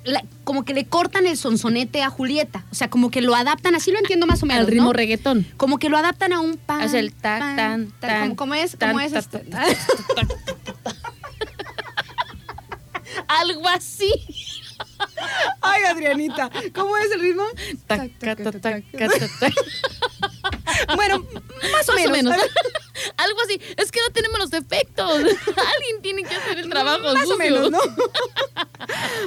la- 0.05 0.25
como 0.45 0.65
que 0.65 0.75
le 0.75 0.85
cortan 0.87 1.27
el 1.27 1.37
sonsonete 1.37 2.03
a 2.03 2.11
Julieta. 2.11 2.65
O 2.71 2.75
sea, 2.75 2.89
como 2.89 3.11
que 3.11 3.21
lo 3.23 3.35
adaptan, 3.35 3.75
así 3.75 3.91
lo 3.91 3.99
entiendo 3.99 4.27
más 4.27 4.43
o 4.43 4.47
menos. 4.47 4.61
Al 4.61 4.67
ritmo 4.71 4.87
¿no? 4.87 4.93
reggaetón. 4.93 5.47
Como 5.57 5.79
que 5.79 5.89
lo 5.89 5.97
adaptan 5.99 6.33
a 6.33 6.41
un 6.41 6.57
pan. 6.57 6.83
Hace 6.83 6.99
el 6.99 7.13
tac, 7.13 7.41
pan, 7.41 7.57
tan, 7.57 7.91
tan, 8.01 8.21
¿Cómo, 8.23 8.37
cómo 8.37 8.55
es? 8.55 8.77
tan, 8.77 8.91
¿Cómo 8.91 9.01
es? 9.01 9.13
este? 9.13 9.43
Algo 13.29 13.69
así. 13.69 14.11
Ay, 15.61 15.83
Adrianita, 15.85 16.51
¿cómo 16.75 16.97
es 16.97 17.11
el 17.13 17.21
ritmo? 17.21 17.45
Tac, 17.87 18.11
ta, 18.19 18.37
ta, 18.37 18.53
ta, 18.53 18.61
ta, 18.61 18.81
ta. 19.41 20.44
Bueno, 20.97 21.21
más 21.73 21.89
o 21.89 21.93
Más 21.93 22.07
o 22.07 22.11
menos. 22.11 22.35
Algo 23.17 23.39
así. 23.45 23.61
Es 23.77 23.91
que 23.91 24.01
no 24.01 24.13
tenemos 24.13 24.39
los 24.39 24.53
efectos. 24.53 25.13
Alguien 25.17 26.03
tiene 26.03 26.23
que 26.23 26.35
hacer 26.35 26.59
el 26.59 26.69
trabajo 26.69 27.03
Más 27.03 27.31
o 27.31 27.37
menos, 27.37 27.71
¿no? 27.71 27.79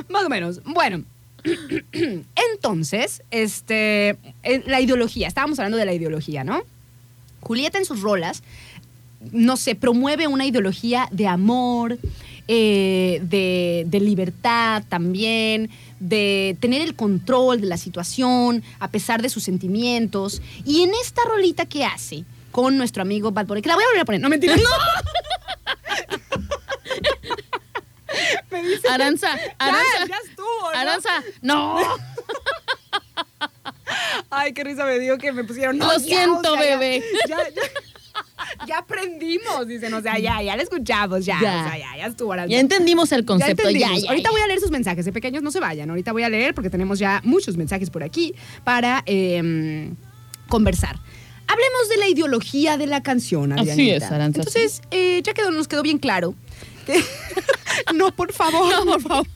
Más 0.10 0.26
o 0.26 0.30
menos. 0.30 0.62
Bueno. 0.64 1.04
Entonces, 2.54 3.24
este, 3.32 4.18
eh, 4.43 4.64
la 4.66 4.82
ideología, 4.82 5.28
estábamos 5.28 5.60
hablando 5.60 5.78
de 5.78 5.86
la 5.86 5.93
ideología, 5.93 6.43
¿no? 6.43 6.62
Julieta 7.41 7.78
en 7.78 7.86
sus 7.86 8.02
rolas, 8.02 8.43
no 9.32 9.56
sé, 9.56 9.76
promueve 9.76 10.28
una 10.28 10.45
ideología 10.45 11.08
de 11.12 11.28
amor, 11.28 11.98
eh, 12.50 13.20
de, 13.22 13.86
de 13.88 14.00
libertad 14.00 14.84
también, 14.89 15.70
de 16.00 16.58
tener 16.60 16.82
el 16.82 16.95
control 16.95 17.62
de 17.62 17.68
la 17.68 17.78
situación 17.78 18.64
a 18.80 18.89
pesar 18.89 19.22
de 19.22 19.30
sus 19.30 19.43
sentimientos. 19.43 20.41
Y 20.66 20.84
en 20.84 20.91
esta 21.02 21.24
rolita 21.26 21.66
que 21.66 21.86
hace 21.86 22.24
con 22.52 22.78
nuestro 22.78 23.02
amigo 23.02 23.32
Bad 23.32 23.45
Bunny, 23.45 23.62
que 23.62 23.70
la 23.70 23.76
voy 23.76 23.84
a 23.84 23.88
volver 23.88 24.02
a 24.02 24.06
poner, 24.06 24.22
no 24.22 24.30
mentira, 24.30 24.56
no. 24.56 24.64
Me 28.52 28.64
dice, 28.64 28.88
Aranza, 28.89 29.38
Aranza. 29.58 30.00
ya, 30.00 30.08
ya 30.08 30.18
estuvo, 30.30 30.62
¿no? 30.62 30.80
Aranza, 30.80 31.24
no. 31.41 31.80
Ay, 34.30 34.54
qué 34.54 34.64
risa 34.64 34.86
me 34.86 35.00
dio 35.00 35.18
que 35.18 35.32
me 35.32 35.43
pusieron. 35.43 35.80
Lo 35.80 36.00
siento, 36.00 36.58
bebé. 36.58 37.04
Ya, 37.28 37.38
ya, 37.50 37.62
ya 38.68 38.80
aprendimos, 38.80 39.68
dicen. 39.68 39.93
O 39.93 40.01
sea, 40.01 40.20
ya, 40.20 40.41
ya 40.41 40.55
la 40.55 40.61
escuchamos, 40.63 41.26
ya. 41.26 41.39
Ya. 41.41 41.61
O 41.65 41.70
sea, 41.70 41.78
ya, 41.78 41.97
ya 41.97 42.05
estuvo. 42.07 42.34
Aranza. 42.34 42.51
Ya 42.51 42.59
entendimos 42.59 43.11
el 43.11 43.26
concepto. 43.26 43.70
Ya, 43.70 43.89
Ahorita 44.09 44.30
voy 44.32 44.41
a 44.41 44.47
leer 44.47 44.59
sus 44.59 44.72
mensajes, 44.72 45.05
de 45.05 45.11
pequeños 45.11 45.41
no 45.43 45.51
se 45.51 45.59
vayan. 45.59 45.89
Ahorita 45.89 46.11
voy 46.11 46.24
a 46.24 46.30
leer 46.30 46.53
porque 46.53 46.70
tenemos 46.70 46.99
ya 46.99 47.22
muchos 47.24 47.57
mensajes 47.57 47.89
por 47.89 48.03
aquí 48.03 48.36
para 48.63 49.01
eh, 49.05 49.91
conversar. 50.49 50.99
Hablemos 51.47 51.89
de 51.89 51.97
la 51.97 52.07
ideología 52.09 52.78
de 52.78 52.88
la 52.88 53.01
canción, 53.01 53.53
Así 53.53 53.70
Adrianita. 53.72 54.05
es, 54.05 54.11
Aranza, 54.11 54.39
Entonces, 54.39 54.82
eh, 54.91 55.22
ya 55.24 55.34
quedó, 55.34 55.49
nos 55.51 55.68
quedó 55.70 55.82
bien 55.82 55.97
claro. 55.97 56.36
que- 56.86 57.01
no, 57.95 58.13
por 58.13 58.34
favor. 58.34 58.70
No, 58.86 58.86
por 58.86 59.01
favor. 59.01 59.28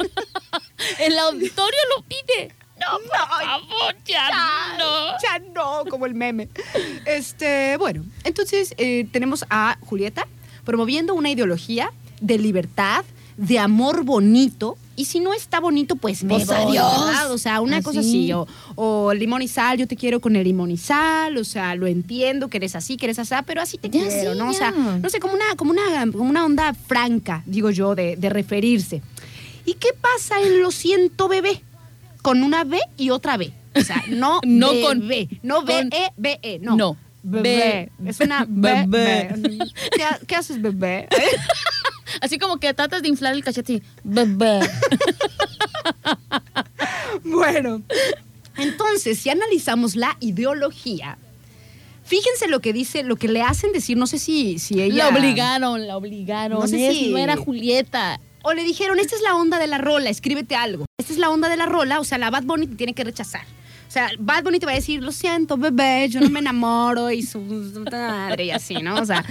El 0.99 1.17
auditorio 1.19 1.79
lo 1.95 2.03
pide. 2.03 2.51
No, 2.81 2.97
por 2.99 3.17
favor, 3.45 3.95
ya, 4.05 4.29
no. 4.77 5.11
Ya 5.21 5.39
no, 5.53 5.89
como 5.89 6.05
el 6.05 6.13
meme. 6.15 6.49
Este, 7.05 7.77
bueno, 7.77 8.03
entonces 8.23 8.73
eh, 8.77 9.07
tenemos 9.11 9.45
a 9.49 9.77
Julieta 9.85 10.27
promoviendo 10.63 11.13
una 11.13 11.29
ideología 11.29 11.91
de 12.19 12.37
libertad, 12.37 13.03
de 13.37 13.59
amor 13.59 14.03
bonito. 14.03 14.77
Y 14.95 15.05
si 15.05 15.19
no 15.19 15.33
está 15.33 15.59
bonito, 15.59 15.95
pues 15.95 16.23
me 16.23 16.35
Pues 16.35 16.45
voy, 16.47 16.55
adiós. 16.77 17.05
¿verdad? 17.07 17.31
O 17.31 17.37
sea, 17.39 17.61
una 17.61 17.77
Así. 17.77 17.83
cosa 17.85 17.99
así. 18.01 18.31
O, 18.33 18.45
o 18.75 19.13
limón 19.13 19.41
y 19.41 19.47
sal, 19.47 19.77
yo 19.79 19.87
te 19.87 19.95
quiero 19.95 20.19
con 20.19 20.35
el 20.35 20.43
limón 20.43 20.69
y 20.69 20.77
sal. 20.77 21.37
O 21.37 21.43
sea, 21.43 21.73
lo 21.75 21.87
entiendo 21.87 22.49
que 22.49 22.57
eres 22.57 22.75
así, 22.75 22.97
que 22.97 23.07
eres 23.07 23.17
así, 23.17 23.33
pero 23.47 23.61
así 23.61 23.77
te 23.79 23.89
Ya, 23.89 24.07
quiero, 24.07 24.33
sí, 24.33 24.37
¿no? 24.37 24.49
O 24.49 24.53
sea, 24.53 24.71
ya. 24.71 24.97
no 25.01 25.09
sé, 25.09 25.19
como 25.19 25.33
una, 25.33 25.55
como 25.55 25.71
una, 25.71 25.83
como 26.11 26.29
una 26.29 26.45
onda 26.45 26.73
franca, 26.73 27.41
digo 27.47 27.71
yo, 27.71 27.95
de, 27.95 28.15
de 28.15 28.29
referirse. 28.29 29.01
¿Y 29.65 29.73
qué 29.75 29.89
pasa 29.99 30.39
en 30.41 30.61
lo 30.61 30.69
siento 30.71 31.27
bebé? 31.27 31.63
Con 32.21 32.43
una 32.43 32.63
B 32.63 32.79
y 32.97 33.09
otra 33.09 33.37
B. 33.37 33.51
O 33.75 33.81
sea, 33.81 34.03
no, 34.09 34.39
No 34.45 34.71
B, 34.73 34.81
con- 34.81 35.07
B, 35.07 35.29
no 35.43 35.63
B, 35.63 35.73
con- 35.73 35.89
E, 35.93 36.11
B, 36.17 36.39
E, 36.41 36.59
no. 36.59 36.75
No. 36.75 36.97
Bebé. 37.23 37.91
Be- 37.99 38.09
Es 38.09 38.19
una 38.19 38.45
bebé. 38.49 38.85
Bebé. 38.87 39.65
¿Qué, 39.95 40.03
ha- 40.03 40.19
qué 40.27 40.35
haces, 40.35 40.61
bebé? 40.61 41.07
Así 42.21 42.37
como 42.39 42.57
que 42.57 42.73
tratas 42.73 43.01
de 43.03 43.07
inflar 43.07 43.33
el 43.33 43.43
cachete. 43.43 43.73
y, 43.73 43.83
Bebé. 44.03 44.59
bueno, 47.23 47.81
entonces, 48.57 49.19
si 49.19 49.29
analizamos 49.29 49.95
la 49.95 50.17
ideología, 50.19 51.17
fíjense 52.03 52.47
lo 52.47 52.59
que 52.59 52.73
dice, 52.73 53.03
lo 53.03 53.15
que 53.15 53.27
le 53.27 53.41
hacen 53.41 53.71
decir, 53.71 53.97
no 53.97 54.07
sé 54.07 54.17
si, 54.19 54.59
si 54.59 54.81
ella... 54.81 55.09
La 55.09 55.17
obligaron, 55.17 55.87
la 55.87 55.97
obligaron. 55.97 56.59
No 56.59 56.67
sé 56.67 56.89
Es- 56.89 56.97
si- 56.97 57.11
no 57.11 57.17
era 57.17 57.37
Julieta. 57.37 58.19
O 58.43 58.53
le 58.53 58.63
dijeron, 58.63 58.99
esta 58.99 59.15
es 59.15 59.21
la 59.21 59.35
onda 59.35 59.59
de 59.59 59.67
la 59.67 59.77
rola, 59.77 60.09
escríbete 60.09 60.55
algo. 60.55 60.85
Esta 60.97 61.13
es 61.13 61.19
la 61.19 61.29
onda 61.29 61.49
de 61.49 61.57
la 61.57 61.65
rola, 61.65 61.99
o 61.99 62.03
sea, 62.03 62.17
la 62.17 62.29
Bad 62.29 62.43
Bunny 62.43 62.67
te 62.67 62.75
tiene 62.75 62.93
que 62.93 63.03
rechazar. 63.03 63.45
O 63.87 63.93
sea, 63.93 64.09
Bad 64.17 64.43
Bunny 64.43 64.57
te 64.57 64.65
va 64.65 64.71
a 64.71 64.75
decir, 64.75 65.03
lo 65.03 65.11
siento, 65.11 65.57
bebé, 65.57 66.07
yo 66.07 66.21
no 66.21 66.29
me 66.29 66.39
enamoro 66.39 67.11
y 67.11 67.23
su 67.23 67.41
madre 67.91 68.45
y 68.45 68.51
así, 68.51 68.75
¿no? 68.75 68.95
O 68.95 69.05
sea, 69.05 69.25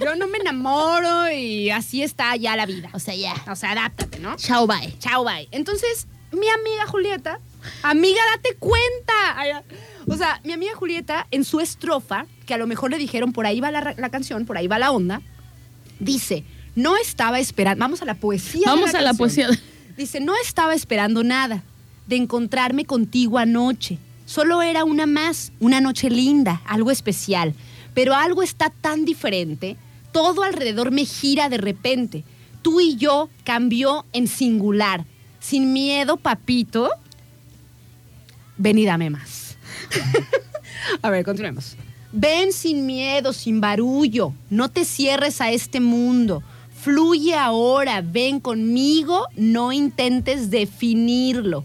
yo 0.00 0.16
no 0.16 0.26
me 0.26 0.38
enamoro 0.38 1.30
y 1.30 1.68
así 1.68 2.02
está 2.02 2.34
ya 2.34 2.56
la 2.56 2.64
vida. 2.64 2.88
O 2.94 2.98
sea, 2.98 3.14
ya. 3.14 3.34
O 3.50 3.54
sea, 3.54 3.72
adáptate, 3.72 4.18
¿no? 4.18 4.34
Chao, 4.36 4.66
bye. 4.66 4.96
Chao, 5.00 5.22
bye. 5.22 5.48
Entonces, 5.50 6.06
mi 6.32 6.48
amiga 6.48 6.86
Julieta, 6.86 7.40
amiga, 7.82 8.22
date 8.34 8.56
cuenta. 8.58 9.64
O 10.06 10.16
sea, 10.16 10.40
mi 10.44 10.54
amiga 10.54 10.74
Julieta, 10.74 11.26
en 11.30 11.44
su 11.44 11.60
estrofa, 11.60 12.24
que 12.46 12.54
a 12.54 12.58
lo 12.58 12.66
mejor 12.66 12.90
le 12.92 12.96
dijeron, 12.96 13.34
por 13.34 13.44
ahí 13.44 13.60
va 13.60 13.70
la, 13.70 13.94
la 13.98 14.08
canción, 14.08 14.46
por 14.46 14.56
ahí 14.56 14.66
va 14.66 14.78
la 14.78 14.92
onda, 14.92 15.20
dice, 15.98 16.42
no 16.76 16.96
estaba 16.96 17.40
esperando, 17.40 17.80
vamos 17.80 18.02
a 18.02 18.04
la 18.04 18.14
poesía. 18.14 18.60
de 18.60 18.66
Vamos 18.66 18.94
a 18.94 19.00
la 19.00 19.14
poesía. 19.14 19.48
Dice, 19.96 20.20
no 20.20 20.34
estaba 20.36 20.74
esperando 20.74 21.24
nada 21.24 21.64
de 22.06 22.16
encontrarme 22.16 22.84
contigo 22.84 23.38
anoche. 23.38 23.98
Solo 24.26 24.60
era 24.62 24.84
una 24.84 25.06
más, 25.06 25.52
una 25.58 25.80
noche 25.80 26.10
linda, 26.10 26.60
algo 26.66 26.90
especial. 26.90 27.54
Pero 27.94 28.14
algo 28.14 28.42
está 28.42 28.68
tan 28.70 29.06
diferente. 29.06 29.78
Todo 30.12 30.42
alrededor 30.42 30.90
me 30.90 31.06
gira 31.06 31.48
de 31.48 31.56
repente. 31.56 32.24
Tú 32.60 32.80
y 32.80 32.96
yo 32.96 33.30
cambió 33.44 34.04
en 34.12 34.28
singular. 34.28 35.06
Sin 35.40 35.72
miedo, 35.72 36.18
papito. 36.18 36.90
Ven 38.58 38.78
y 38.78 38.84
dame 38.84 39.08
más. 39.08 39.56
A 41.02 41.08
ver, 41.08 41.24
continuemos. 41.24 41.74
Ven 42.12 42.52
sin 42.52 42.84
miedo, 42.84 43.32
sin 43.32 43.62
barullo. 43.62 44.34
No 44.50 44.70
te 44.70 44.84
cierres 44.84 45.40
a 45.40 45.50
este 45.50 45.80
mundo. 45.80 46.42
Fluye 46.80 47.34
ahora, 47.34 48.00
ven 48.02 48.40
conmigo, 48.40 49.26
no 49.36 49.72
intentes 49.72 50.50
definirlo. 50.50 51.64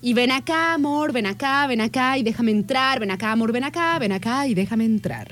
Y 0.00 0.12
ven 0.12 0.30
acá, 0.30 0.74
amor, 0.74 1.12
ven 1.12 1.26
acá, 1.26 1.66
ven 1.66 1.80
acá 1.80 2.18
y 2.18 2.22
déjame 2.22 2.50
entrar. 2.52 3.00
Ven 3.00 3.10
acá, 3.10 3.32
amor, 3.32 3.52
ven 3.52 3.64
acá, 3.64 3.98
ven 3.98 4.12
acá 4.12 4.46
y 4.46 4.54
déjame 4.54 4.84
entrar. 4.84 5.28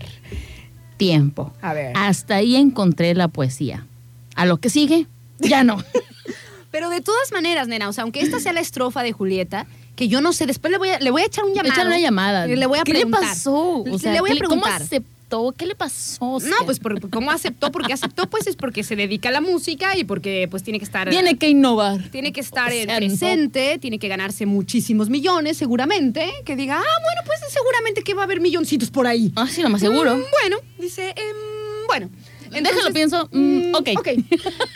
Tiempo. 0.97 1.53
A 1.61 1.75
ver. 1.75 1.93
Hasta 1.97 2.37
ahí 2.37 2.57
encontré 2.57 3.15
la 3.15 3.29
poesía. 3.29 3.87
A 4.35 4.47
lo 4.47 4.59
que 4.59 4.71
sigue, 4.71 5.07
ya 5.41 5.63
no. 5.63 5.83
Pero 6.71 6.89
de 6.89 7.03
todas 7.03 7.33
maneras, 7.33 7.69
nena, 7.69 7.89
o 7.89 7.93
sea, 7.93 8.03
aunque 8.05 8.21
esta 8.23 8.41
sea 8.41 8.55
la 8.55 8.61
estrofa 8.61 9.03
de 9.03 9.13
Julieta, 9.13 9.67
que 9.95 10.09
yo 10.09 10.23
no 10.23 10.33
sé, 10.33 10.47
después 10.47 10.71
le 10.71 10.79
voy 10.79 10.89
a, 10.89 10.99
le 11.01 11.11
voy 11.11 11.21
a 11.21 11.27
echar 11.27 11.45
un 11.45 11.51
llamado. 11.53 11.75
Echar 11.75 11.87
una 11.87 11.99
llamada. 11.99 12.47
Le 12.47 12.67
voy 12.67 12.79
a 12.79 12.83
¿Qué 12.83 12.93
preguntar. 12.93 13.21
le 13.21 13.27
pasó? 13.29 13.83
Le- 13.85 13.93
O 13.93 13.99
sea, 13.99 14.13
le 14.15 14.21
voy 14.21 14.31
a 14.31 14.33
¿qué 14.35 14.41
¿cómo 14.41 14.63
preguntar. 14.63 14.89
Aceptó? 15.33 15.55
¿Qué 15.57 15.67
le 15.67 15.75
pasó? 15.75 16.39
No, 16.41 16.57
pues 16.65 16.79
por, 16.79 17.11
cómo 17.11 17.31
aceptó, 17.31 17.73
porque 17.73 17.93
aceptó, 17.93 18.29
pues 18.29 18.47
es 18.47 18.57
porque 18.57 18.83
se 18.83 18.97
dedica 18.97 19.29
a 19.29 19.33
la 19.33 19.41
música 19.41 19.97
y 19.97 20.05
porque 20.05 20.47
pues 20.51 20.63
tiene 20.63 20.79
que 20.79 20.85
estar. 20.85 21.09
Tiene 21.11 21.37
que 21.39 21.49
innovar. 21.49 22.09
Tiene 22.11 22.33
que 22.33 22.41
estar 22.41 22.71
O 22.71 22.75
en 22.75 22.85
sea, 22.85 23.01
no. 23.01 23.07
presente, 23.07 23.79
tiene 23.79 23.99
que 23.99 24.09
ganarse 24.09 24.47
muchísimos 24.47 25.09
millones, 25.09 25.57
seguramente. 25.57 26.33
Que 26.45 26.57
diga, 26.57 26.79
ah, 26.79 27.01
bueno, 27.03 27.21
pues 27.27 27.41
seguramente 27.53 28.03
que 28.03 28.15
va 28.15 28.23
a 28.23 28.25
haber 28.25 28.41
milloncitos 28.41 28.91
por 28.91 29.07
ahí. 29.07 29.33
Ah, 29.37 29.47
sí, 29.49 29.63
lo 29.63 29.69
más 29.69 29.81
seguro. 29.81 30.17
Mm, 30.17 30.23
bueno, 30.31 30.57
dice, 30.79 31.11
em, 31.11 31.87
bueno. 31.87 32.11
Déjalo, 32.51 32.93
pienso. 32.93 33.29
Mm, 33.33 33.75
ok. 33.75 33.89
Ok. 33.97 34.09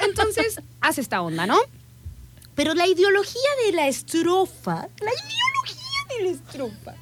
Entonces, 0.08 0.60
hace 0.80 1.02
esta 1.02 1.20
onda, 1.20 1.46
¿no? 1.46 1.58
Pero 2.54 2.72
la 2.72 2.86
ideología 2.86 3.50
de 3.66 3.72
la 3.72 3.86
estrofa, 3.86 4.88
la 5.00 5.10
ideología 5.12 6.16
de 6.16 6.24
la 6.24 6.30
estrofa, 6.30 6.94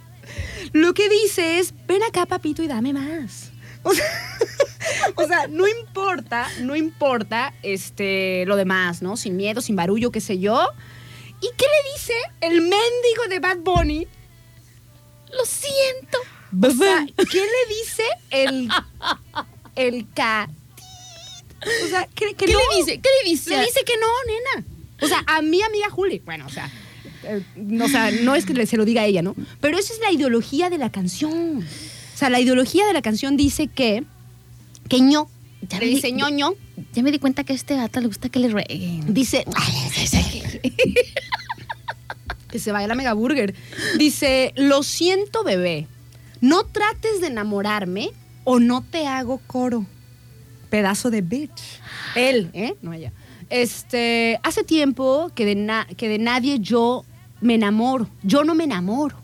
lo 0.73 0.95
que 0.95 1.09
dice 1.09 1.59
es, 1.59 1.75
ven 1.87 2.03
acá, 2.03 2.27
papito, 2.27 2.63
y 2.63 2.67
dame 2.67 2.93
más. 2.93 3.53
O 3.83 3.93
sea, 3.93 4.39
o 5.17 5.27
sea, 5.27 5.47
no 5.49 5.69
importa, 5.69 6.49
no 6.61 6.77
importa 6.77 7.55
este, 7.63 8.45
lo 8.47 8.57
demás, 8.57 9.03
¿no? 9.03 9.17
Sin 9.17 9.37
miedo, 9.37 9.61
sin 9.61 9.77
barullo, 9.77 10.11
qué 10.11 10.21
sé 10.21 10.39
yo. 10.39 10.67
¿Y 11.41 11.49
qué 11.57 11.67
le 11.67 11.93
dice 11.93 12.15
el 12.41 12.61
mendigo 12.63 13.29
de 13.29 13.39
Bad 13.39 13.59
Bunny? 13.59 14.09
Lo 15.37 15.45
siento. 15.45 16.19
O 16.63 16.71
sea, 16.71 17.07
¿qué 17.31 17.41
le 17.41 17.75
dice 17.75 18.05
el, 18.31 18.69
el 19.75 20.07
catit? 20.15 20.55
O 21.85 21.89
sea, 21.89 22.09
¿qué, 22.15 22.35
¿Qué 22.35 22.53
no? 22.53 22.59
le 22.59 22.77
dice? 22.77 23.01
¿Qué 23.01 23.09
le 23.23 23.31
dice? 23.31 23.51
Le 23.51 23.65
dice 23.65 23.85
que 23.85 23.95
no, 23.97 24.07
nena. 24.27 24.67
O 25.01 25.07
sea, 25.07 25.25
a 25.27 25.43
mi 25.43 25.63
amiga 25.63 25.91
Juli. 25.91 26.21
Bueno, 26.21 26.47
o 26.47 26.51
sea, 26.51 26.71
o 27.83 27.89
sea, 27.89 28.11
no 28.11 28.35
es 28.35 28.45
que 28.47 28.67
se 28.67 28.77
lo 28.77 28.85
diga 28.85 29.03
a 29.03 29.07
ella, 29.07 29.23
¿no? 29.23 29.35
Pero 29.61 29.79
esa 29.79 29.93
es 29.93 30.01
la 30.01 30.11
ideología 30.13 30.71
de 30.71 30.79
la 30.79 30.91
canción. 30.91 31.59
O 31.59 32.17
sea, 32.17 32.31
la 32.31 32.41
ideología 32.41 32.87
de 32.87 32.93
la 32.93 33.03
canción 33.03 33.37
dice 33.37 33.67
que, 33.69 34.05
que 34.89 35.01
ño, 35.01 35.29
Ya 35.69 35.79
le 35.81 35.87
dice 35.87 36.09
di- 36.09 36.13
ño, 36.15 36.29
ño, 36.29 36.55
Ya 36.93 37.03
me 37.03 37.11
di 37.11 37.19
cuenta 37.19 37.43
que 37.45 37.53
a 37.53 37.57
este 37.57 37.77
gato 37.77 38.01
le 38.01 38.07
gusta 38.07 38.29
que 38.29 38.39
le 38.39 38.49
rueguen. 38.49 39.13
dice... 39.13 39.45
que 42.51 42.59
se 42.59 42.71
vaya 42.73 42.87
la 42.87 42.95
mega 42.95 43.13
burger. 43.15 43.55
Dice, 43.99 44.53
lo 44.57 44.83
siento, 44.83 45.43
bebé. 45.43 45.89
No 46.41 46.65
trates 46.67 47.21
de 47.21 47.27
enamorarme 47.29 48.11
o 48.45 48.61
no 48.61 48.83
te 48.83 49.07
hago 49.07 49.39
coro. 49.47 49.87
Pedazo 50.71 51.11
de 51.11 51.21
bitch. 51.23 51.61
Él, 52.15 52.51
¿eh? 52.53 52.75
No 52.83 52.93
ella. 52.93 53.13
Este, 53.51 54.39
hace 54.43 54.63
tiempo 54.65 55.31
que 55.35 55.45
de, 55.45 55.55
na- 55.57 55.87
que 55.97 56.09
de 56.09 56.19
nadie 56.19 56.59
yo 56.61 57.05
me 57.45 57.55
enamoro. 57.55 58.09
Yo 58.23 58.43
no 58.43 58.55
me 58.55 58.65
enamoro. 58.65 59.17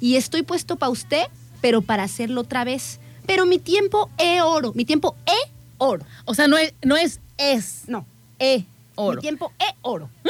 Y 0.00 0.16
estoy 0.16 0.42
puesto 0.42 0.76
para 0.76 0.90
usted, 0.90 1.24
pero 1.60 1.82
para 1.82 2.02
hacerlo 2.04 2.42
otra 2.42 2.64
vez. 2.64 3.00
Pero 3.26 3.46
mi 3.46 3.58
tiempo 3.58 4.10
es 4.18 4.42
oro. 4.42 4.72
Mi 4.74 4.84
tiempo 4.84 5.16
es 5.26 5.50
oro. 5.78 6.04
O 6.24 6.34
sea, 6.34 6.46
no 6.48 6.56
es, 6.58 6.74
no 6.84 6.96
es, 6.96 7.20
es. 7.38 7.82
No, 7.88 8.04
E. 8.38 8.58
mi 8.58 8.66
Oro. 8.96 9.20
tiempo 9.20 9.52
es 9.58 9.74
oro. 9.82 10.08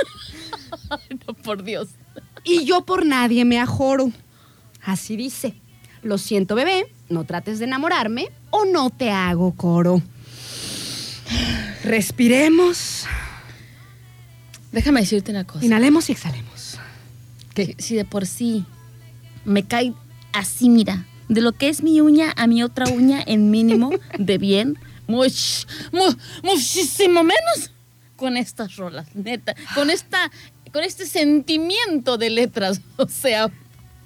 No, 1.26 1.34
por 1.34 1.62
Dios. 1.62 1.88
Y 2.44 2.64
yo 2.64 2.84
por 2.84 3.04
nadie 3.06 3.44
me 3.44 3.58
ajoro. 3.60 4.10
Así 4.84 5.16
dice. 5.16 5.54
Lo 6.02 6.18
siento, 6.18 6.54
bebé, 6.54 6.86
no 7.08 7.24
trates 7.24 7.58
de 7.60 7.64
enamorarme 7.66 8.30
o 8.50 8.64
no 8.64 8.90
te 8.90 9.10
hago 9.10 9.52
coro. 9.54 10.02
Respiremos, 11.84 13.04
Déjame 14.72 15.00
decirte 15.00 15.30
una 15.30 15.44
cosa. 15.44 15.64
inhalemos 15.64 16.08
y 16.08 16.12
exhalemos. 16.12 16.51
Si, 17.54 17.74
si 17.78 17.94
de 17.96 18.04
por 18.04 18.26
sí 18.26 18.64
me 19.44 19.64
cae 19.64 19.92
así, 20.32 20.68
mira, 20.68 21.06
de 21.28 21.40
lo 21.40 21.52
que 21.52 21.68
es 21.68 21.82
mi 21.82 22.00
uña 22.00 22.32
a 22.36 22.46
mi 22.46 22.62
otra 22.62 22.88
uña 22.88 23.22
en 23.26 23.50
mínimo 23.50 23.90
de 24.18 24.38
bien, 24.38 24.78
much, 25.06 25.64
mu- 25.92 26.14
muchísimo 26.42 27.22
menos 27.22 27.70
con 28.16 28.36
estas 28.36 28.76
rolas, 28.76 29.14
neta, 29.14 29.54
con 29.74 29.90
esta, 29.90 30.30
con 30.72 30.84
este 30.84 31.06
sentimiento 31.06 32.18
de 32.18 32.30
letras, 32.30 32.80
o 32.96 33.08
sea, 33.08 33.50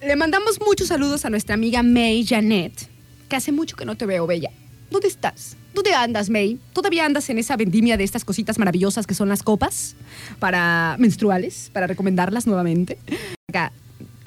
Le 0.02 0.16
mandamos 0.16 0.58
muchos 0.60 0.88
saludos 0.88 1.24
a 1.24 1.30
nuestra 1.30 1.54
amiga 1.54 1.82
May 1.82 2.24
Janet, 2.26 2.88
que 3.28 3.36
hace 3.36 3.52
mucho 3.52 3.76
que 3.76 3.84
no 3.84 3.96
te 3.96 4.06
veo, 4.06 4.26
Bella. 4.26 4.50
¿Dónde 4.90 5.08
estás? 5.08 5.56
¿Dónde 5.76 5.92
andas, 5.92 6.30
May? 6.30 6.58
¿Todavía 6.72 7.04
andas 7.04 7.28
en 7.28 7.36
esa 7.38 7.54
vendimia 7.54 7.98
de 7.98 8.04
estas 8.04 8.24
cositas 8.24 8.58
maravillosas 8.58 9.06
que 9.06 9.12
son 9.12 9.28
las 9.28 9.42
copas 9.42 9.94
para 10.38 10.96
menstruales, 10.98 11.68
para 11.74 11.86
recomendarlas 11.86 12.46
nuevamente? 12.46 12.98
Acá, 13.46 13.72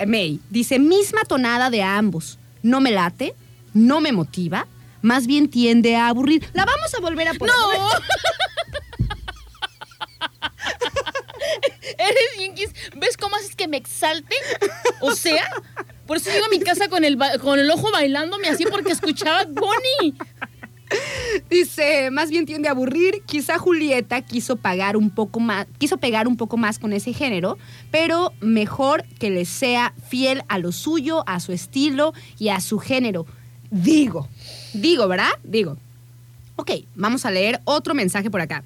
May 0.05 0.39
dice, 0.51 0.77
misma 0.77 1.23
tonada 1.23 1.71
de 1.71 1.81
ambos. 1.81 2.37
No 2.61 2.81
me 2.81 2.91
late, 2.91 3.33
no 3.73 3.99
me 3.99 4.11
motiva, 4.11 4.67
más 5.01 5.25
bien 5.25 5.49
tiende 5.49 5.95
a 5.95 6.09
aburrir. 6.09 6.47
La 6.53 6.65
vamos 6.65 6.93
a 6.93 6.99
volver 7.01 7.27
a 7.29 7.33
poner. 7.33 7.55
¡No! 7.55 7.89
Eres 11.97 12.53
quis- 12.55 12.73
¿Ves 12.95 13.17
cómo 13.17 13.35
haces 13.37 13.55
que 13.55 13.67
me 13.67 13.77
exalte? 13.77 14.35
O 15.01 15.15
sea, 15.15 15.49
por 16.05 16.17
eso 16.17 16.29
llego 16.31 16.45
a 16.45 16.49
mi 16.49 16.59
casa 16.59 16.89
con 16.89 17.03
el, 17.03 17.17
con 17.41 17.57
el 17.59 17.71
ojo 17.71 17.91
bailándome 17.91 18.49
así 18.49 18.65
porque 18.69 18.91
escuchaba 18.91 19.45
Bonnie. 19.45 20.13
Dice, 21.49 22.11
más 22.11 22.29
bien 22.29 22.45
tiende 22.45 22.67
a 22.67 22.71
aburrir. 22.71 23.21
Quizá 23.25 23.57
Julieta 23.57 24.21
quiso 24.21 24.55
pagar 24.55 24.97
un 24.97 25.09
poco 25.09 25.39
más, 25.39 25.67
quiso 25.77 25.97
pegar 25.97 26.27
un 26.27 26.37
poco 26.37 26.57
más 26.57 26.79
con 26.79 26.93
ese 26.93 27.13
género, 27.13 27.57
pero 27.91 28.33
mejor 28.41 29.05
que 29.19 29.29
le 29.29 29.45
sea 29.45 29.93
fiel 30.07 30.43
a 30.47 30.57
lo 30.57 30.71
suyo, 30.71 31.23
a 31.27 31.39
su 31.39 31.51
estilo 31.51 32.13
y 32.37 32.49
a 32.49 32.59
su 32.61 32.79
género. 32.79 33.25
Digo, 33.71 34.27
digo, 34.73 35.07
¿verdad? 35.07 35.31
Digo. 35.43 35.77
Ok, 36.55 36.71
vamos 36.95 37.25
a 37.25 37.31
leer 37.31 37.61
otro 37.63 37.93
mensaje 37.93 38.29
por 38.29 38.41
acá. 38.41 38.63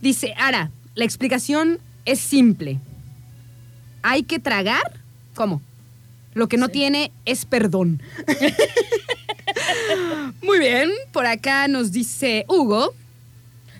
Dice, 0.00 0.32
Ara, 0.38 0.70
la 0.94 1.04
explicación 1.04 1.78
es 2.06 2.18
simple. 2.18 2.78
Hay 4.02 4.22
que 4.22 4.38
tragar, 4.38 5.00
¿cómo? 5.34 5.60
Lo 6.32 6.48
que 6.48 6.56
no 6.56 6.68
tiene 6.68 7.12
es 7.26 7.44
perdón. 7.44 8.02
Muy 10.42 10.58
bien, 10.58 10.90
por 11.12 11.26
acá 11.26 11.68
nos 11.68 11.92
dice 11.92 12.44
Hugo. 12.48 12.94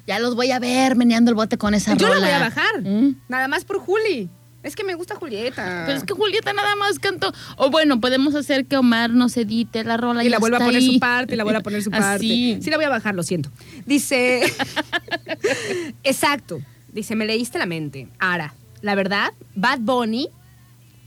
Ya 0.06 0.18
los 0.18 0.34
voy 0.34 0.50
a 0.50 0.58
ver 0.58 0.96
meneando 0.96 1.30
el 1.30 1.34
bote 1.36 1.56
con 1.58 1.74
esa 1.74 1.94
Yo 1.94 2.06
rola. 2.08 2.14
lo 2.20 2.26
voy 2.26 2.30
a 2.30 2.38
bajar, 2.40 2.82
Mm. 2.82 3.16
nada 3.28 3.48
más 3.48 3.64
por 3.64 3.78
Juli. 3.78 4.28
Es 4.62 4.76
que 4.76 4.84
me 4.84 4.94
gusta 4.94 5.14
Julieta. 5.14 5.84
Pero 5.86 5.96
es 5.96 6.04
que 6.04 6.12
Julieta 6.12 6.52
nada 6.52 6.76
más 6.76 6.98
cantó. 6.98 7.32
O 7.56 7.70
bueno, 7.70 7.98
podemos 7.98 8.34
hacer 8.34 8.66
que 8.66 8.76
Omar 8.76 9.08
nos 9.08 9.34
edite 9.38 9.84
la 9.84 9.96
rola 9.96 10.22
y 10.22 10.28
la 10.28 10.38
vuelva 10.38 10.58
a 10.58 10.60
poner 10.60 10.76
ahí. 10.76 10.94
su 10.94 11.00
parte, 11.00 11.32
y 11.32 11.36
la 11.38 11.44
vuelva 11.44 11.60
a 11.60 11.62
poner 11.62 11.82
su 11.82 11.90
parte. 11.90 12.06
Así. 12.06 12.58
Sí, 12.60 12.68
la 12.70 12.76
voy 12.76 12.84
a 12.84 12.90
bajar, 12.90 13.14
lo 13.14 13.22
siento. 13.22 13.50
Dice. 13.86 14.42
Exacto. 16.04 16.60
Dice, 16.92 17.14
me 17.16 17.24
leíste 17.24 17.58
la 17.58 17.66
mente. 17.66 18.08
Ahora, 18.18 18.54
la 18.82 18.94
verdad, 18.94 19.32
Bad 19.54 19.78
Bunny 19.80 20.28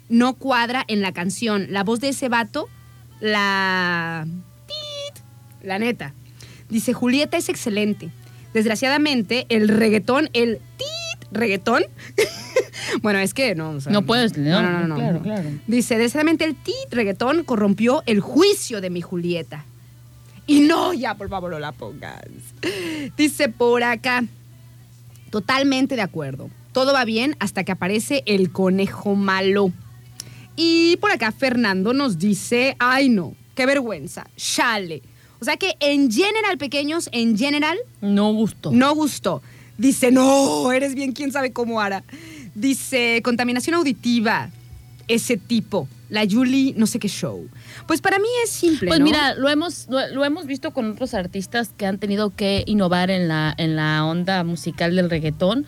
no 0.10 0.34
cuadra 0.36 0.84
en 0.88 1.02
la 1.02 1.12
canción. 1.12 1.68
La 1.70 1.84
voz 1.84 2.00
de 2.00 2.10
ese 2.10 2.30
vato, 2.30 2.70
la. 3.20 4.26
La 5.64 5.80
neta. 5.80 6.14
Dice, 6.70 6.94
Julieta 6.94 7.38
es 7.38 7.50
excelente. 7.50 8.10
Desgraciadamente, 8.54 9.46
el 9.50 9.68
reggaetón, 9.68 10.30
el 10.34 10.60
tit 10.78 11.28
reggaetón. 11.32 11.84
bueno, 13.02 13.20
es 13.20 13.34
que 13.34 13.56
no. 13.56 13.72
o 13.72 13.82
sea, 13.82 13.92
No 13.92 14.04
puedes, 14.04 14.38
No, 14.38 14.62
no, 14.62 14.72
no, 14.72 14.80
no. 14.80 14.88
no, 14.88 14.96
claro, 14.96 15.14
no. 15.14 15.22
claro. 15.24 15.50
Dice, 15.68 15.96
desgraciadamente 15.96 16.46
el 16.46 16.56
tit 16.56 16.92
reggaetón 16.92 17.44
corrompió 17.44 18.04
el 18.06 18.20
juicio 18.20 18.82
de 18.82 18.90
mi 18.90 19.02
Julieta. 19.02 19.66
Y 20.46 20.62
no, 20.62 20.94
ya, 20.94 21.16
por 21.16 21.30
favor, 21.30 21.52
no 21.52 21.60
la 21.60 21.72
pongas. 21.72 22.22
Dice 23.16 23.50
por 23.50 23.84
acá, 23.84 24.24
totalmente 25.30 25.96
de 25.96 26.02
acuerdo. 26.02 26.50
Todo 26.74 26.92
va 26.92 27.06
bien 27.06 27.36
hasta 27.40 27.64
que 27.64 27.72
aparece 27.72 28.24
el 28.26 28.52
conejo 28.52 29.16
malo. 29.16 29.72
Y 30.56 30.98
por 30.98 31.12
acá 31.12 31.32
Fernando 31.32 31.94
nos 31.94 32.20
dice, 32.20 32.76
ay 32.80 33.10
no, 33.10 33.36
qué 33.56 33.66
vergüenza, 33.66 34.28
chale. 34.36 35.02
O 35.44 35.46
sea 35.46 35.58
que 35.58 35.76
en 35.82 36.10
general, 36.10 36.58
pequeños, 36.58 37.10
en 37.12 37.38
general, 37.38 37.78
No 38.00 38.32
gustó. 38.32 38.72
no 38.72 38.96
gustó. 38.96 39.42
Dice, 39.78 40.10
no, 40.10 40.72
eres 40.72 40.96
bien, 40.96 41.12
quién 41.12 41.34
sabe 41.34 41.52
cómo 41.52 41.82
hará. 41.82 42.06
Dice, 42.56 43.20
contaminación 43.26 43.76
auditiva, 43.76 44.50
ese 45.10 45.36
tipo. 45.36 45.90
La 46.08 46.26
Julie, 46.26 46.74
no 46.78 46.88
sé 46.88 46.98
qué 46.98 47.10
show. 47.10 47.46
Pues 47.88 48.00
para 48.00 48.20
mí 48.20 48.28
es 48.46 48.52
simple. 48.52 48.88
Pues 48.88 49.00
¿no? 49.02 49.06
mira, 49.06 49.36
lo 49.36 49.50
hemos, 49.50 49.88
lo, 49.90 50.08
lo 50.16 50.24
hemos 50.24 50.46
visto 50.46 50.72
con 50.72 50.92
otros 50.92 51.14
artistas 51.14 51.72
que 51.76 51.86
han 51.88 51.98
tenido 51.98 52.30
que 52.30 52.64
innovar 52.66 53.12
en 53.12 53.28
la, 53.28 53.54
en 53.58 53.76
la 53.76 54.06
onda 54.06 54.46
musical 54.46 54.96
del 54.96 55.10
reggaetón. 55.10 55.66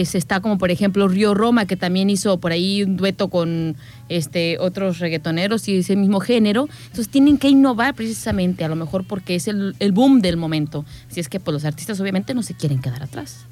Es, 0.00 0.16
está 0.16 0.40
como 0.40 0.58
por 0.58 0.72
ejemplo 0.72 1.06
Río 1.06 1.34
Roma, 1.34 1.66
que 1.66 1.76
también 1.76 2.10
hizo 2.10 2.38
por 2.40 2.50
ahí 2.50 2.82
un 2.82 2.96
dueto 2.96 3.30
con 3.30 3.76
este, 4.08 4.58
otros 4.58 4.98
reggaetoneros 4.98 5.68
y 5.68 5.76
ese 5.76 5.94
mismo 5.94 6.18
género. 6.18 6.68
Entonces 6.86 7.08
tienen 7.08 7.38
que 7.38 7.48
innovar 7.48 7.94
precisamente, 7.94 8.64
a 8.64 8.68
lo 8.68 8.74
mejor 8.74 9.04
porque 9.04 9.36
es 9.36 9.46
el, 9.46 9.76
el 9.78 9.92
boom 9.92 10.20
del 10.20 10.36
momento. 10.36 10.84
Si 11.08 11.20
es 11.20 11.28
que 11.28 11.38
pues, 11.38 11.52
los 11.52 11.64
artistas 11.64 12.00
obviamente 12.00 12.34
no 12.34 12.42
se 12.42 12.54
quieren 12.54 12.80
quedar 12.80 13.04
atrás. 13.04 13.46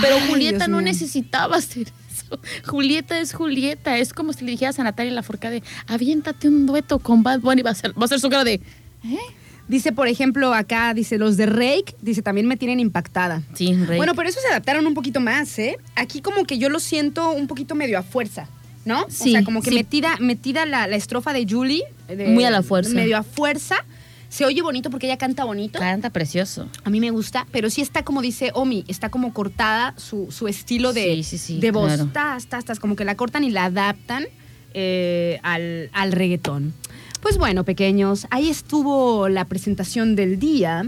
Pero 0.00 0.16
Ay, 0.16 0.28
Julieta 0.28 0.58
Dios 0.58 0.68
no 0.70 0.78
mío. 0.78 0.86
necesitaba 0.86 1.56
hacer 1.56 1.86
eso. 2.12 2.40
Julieta 2.66 3.20
es 3.20 3.32
Julieta. 3.32 3.96
Es 3.98 4.12
como 4.12 4.32
si 4.32 4.44
le 4.44 4.50
dijeras 4.50 4.80
a 4.80 4.82
Natalia 4.82 5.12
Lafourcade, 5.12 5.62
aviéntate 5.86 6.48
un 6.48 6.66
dueto 6.66 6.98
con 6.98 7.22
Bad 7.22 7.40
Bunny. 7.40 7.62
Va 7.62 7.70
a 7.70 7.74
ser, 7.74 7.92
va 7.96 8.06
a 8.06 8.08
ser 8.08 8.18
su 8.18 8.28
cara 8.28 8.42
de... 8.42 8.60
Dice, 9.66 9.92
por 9.92 10.08
ejemplo, 10.08 10.52
acá, 10.52 10.92
dice, 10.92 11.16
los 11.16 11.36
de 11.38 11.46
Rake, 11.46 11.96
dice, 12.02 12.20
también 12.20 12.46
me 12.46 12.56
tienen 12.58 12.80
impactada. 12.80 13.42
Sí, 13.54 13.72
Rey. 13.74 13.96
Bueno, 13.96 14.14
pero 14.14 14.28
eso 14.28 14.38
se 14.40 14.48
adaptaron 14.48 14.86
un 14.86 14.92
poquito 14.94 15.20
más, 15.20 15.58
¿eh? 15.58 15.78
Aquí 15.96 16.20
como 16.20 16.44
que 16.44 16.58
yo 16.58 16.68
lo 16.68 16.80
siento 16.80 17.30
un 17.32 17.46
poquito 17.46 17.74
medio 17.74 17.98
a 17.98 18.02
fuerza, 18.02 18.46
¿no? 18.84 19.06
Sí, 19.08 19.30
o 19.30 19.32
sea, 19.32 19.44
como 19.44 19.62
que 19.62 19.70
sí. 19.70 19.76
metida, 19.76 20.16
metida 20.20 20.66
la, 20.66 20.86
la 20.86 20.96
estrofa 20.96 21.32
de 21.32 21.46
Julie. 21.48 21.82
de- 22.08 22.28
Muy 22.28 22.44
a 22.44 22.50
la 22.50 22.62
fuerza. 22.62 22.92
Medio 22.92 23.16
a 23.16 23.22
fuerza. 23.22 23.76
Se 24.28 24.44
oye 24.44 24.60
bonito 24.62 24.90
porque 24.90 25.06
ella 25.06 25.16
canta 25.16 25.44
bonito. 25.44 25.78
Canta 25.78 26.10
precioso. 26.10 26.68
A 26.82 26.90
mí 26.90 26.98
me 27.00 27.10
gusta, 27.10 27.46
pero 27.52 27.70
sí 27.70 27.80
está 27.80 28.04
como 28.04 28.20
dice 28.20 28.50
Omi, 28.52 28.84
está 28.88 29.08
como 29.08 29.32
cortada 29.32 29.94
su, 29.96 30.26
su 30.32 30.48
estilo 30.48 30.92
de, 30.92 31.14
Sí, 31.14 31.22
sí, 31.22 31.38
sí, 31.38 31.60
de 31.60 31.70
voz. 31.70 31.86
claro. 31.94 32.10
Tas, 32.12 32.46
tas, 32.48 32.80
como 32.80 32.96
que 32.96 33.04
la 33.04 33.14
cortan 33.14 33.44
y 33.44 33.50
la 33.50 33.66
adaptan 33.66 34.24
eh, 34.74 35.38
al, 35.44 35.88
al 35.92 36.10
reggaetón. 36.12 36.74
Pues 37.24 37.38
bueno, 37.38 37.64
pequeños, 37.64 38.26
ahí 38.30 38.48
estuvo 38.50 39.28
la 39.30 39.46
presentación 39.46 40.14
del 40.14 40.38
día, 40.38 40.84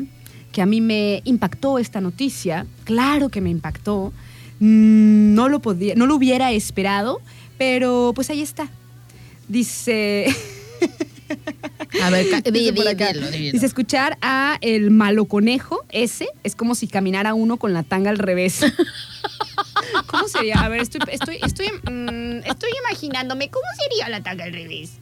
que 0.53 0.61
a 0.61 0.67
mí 0.67 0.81
me 0.83 1.23
impactó 1.25 1.79
esta 1.79 2.01
noticia. 2.03 2.67
Claro 2.85 3.31
que 3.31 3.41
me 3.41 3.49
impactó. 3.51 4.13
Mm, 4.61 5.35
No 5.35 5.49
lo, 5.49 5.61
podía, 5.61 5.95
no 5.97 6.07
lo 6.07 6.15
hubiera 6.15 6.53
esperado, 6.53 7.21
pero 7.59 8.13
pues 8.15 8.29
ahí 8.31 8.43
está. 8.43 8.69
Dice... 9.49 10.27
A 12.03 12.11
ver, 12.11 12.27
Dice 12.45 12.51
di- 12.53 12.73
por 12.73 12.87
acá. 12.87 13.13
Dice 13.15 13.65
escuchar 13.65 14.19
a 14.21 14.59
el 14.61 14.91
malo 14.91 15.25
conejo, 15.25 15.85
ese, 15.91 16.29
es 16.45 16.55
como 16.55 16.75
si 16.75 16.87
caminara 16.87 17.33
uno 17.33 17.57
con 17.57 17.73
la 17.73 17.83
tanga 17.83 18.11
al 18.11 18.19
revés. 18.19 18.61
¿Cómo 20.07 20.29
sería? 20.29 20.57
A 20.57 20.69
ver, 20.69 20.83
estoy, 20.83 21.01
estoy, 21.11 21.39
estoy, 21.43 21.69
mm, 21.91 22.41
estoy 22.45 22.71
imaginándome, 22.87 23.49
¿cómo 23.51 23.65
sería 23.83 24.09
la 24.11 24.23
tanga 24.23 24.45
al 24.45 24.53
revés? 24.53 24.93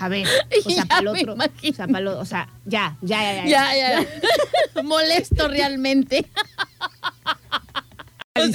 A 0.00 0.08
ver, 0.08 0.26
o 0.64 0.70
sea, 0.70 0.76
Ya 0.76 0.84
para 0.86 1.00
el 1.00 1.08
otro. 1.08 1.34
O 1.34 1.72
sea, 1.72 1.86
para 1.86 1.98
el 1.98 2.08
otro, 2.08 2.20
o 2.20 2.24
sea, 2.24 2.48
ya, 2.64 2.96
ya, 3.02 3.22
ya, 3.22 3.44
ya. 3.44 3.48
Ya, 3.48 4.04
ya. 4.74 4.82
Molesto 4.82 5.48
realmente. 5.48 6.24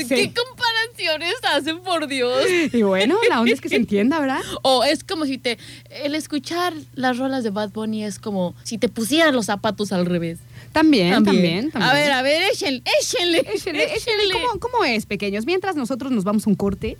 ¿Qué 0.07 0.33
comparaciones 0.33 1.33
hacen, 1.43 1.81
por 1.81 2.07
Dios? 2.07 2.45
Y 2.71 2.83
bueno, 2.83 3.17
la 3.29 3.41
onda 3.41 3.51
es 3.51 3.59
que 3.59 3.67
se 3.67 3.75
entienda, 3.75 4.19
¿verdad? 4.19 4.41
O 4.61 4.85
es 4.85 5.03
como 5.03 5.25
si 5.25 5.37
te. 5.37 5.57
El 5.89 6.15
escuchar 6.15 6.73
las 6.95 7.17
rolas 7.17 7.43
de 7.43 7.49
Bad 7.49 7.71
Bunny 7.71 8.05
es 8.05 8.17
como 8.17 8.55
si 8.63 8.77
te 8.77 8.87
pusieras 8.87 9.33
los 9.33 9.47
zapatos 9.47 9.91
al 9.91 10.05
revés. 10.05 10.39
También, 10.71 11.23
también, 11.23 11.69
también. 11.69 11.91
A 11.91 11.93
ver, 11.93 12.11
a 12.11 12.21
ver, 12.21 12.43
échenle, 12.51 12.81
échenle. 12.99 13.39
Échele, 13.53 13.93
échele. 13.95 14.33
¿Cómo, 14.33 14.59
cómo 14.59 14.83
es, 14.85 15.05
pequeños? 15.05 15.45
Mientras 15.45 15.75
nosotros 15.75 16.11
nos 16.11 16.23
vamos 16.23 16.47
a 16.47 16.49
un 16.49 16.55
corte 16.55 16.97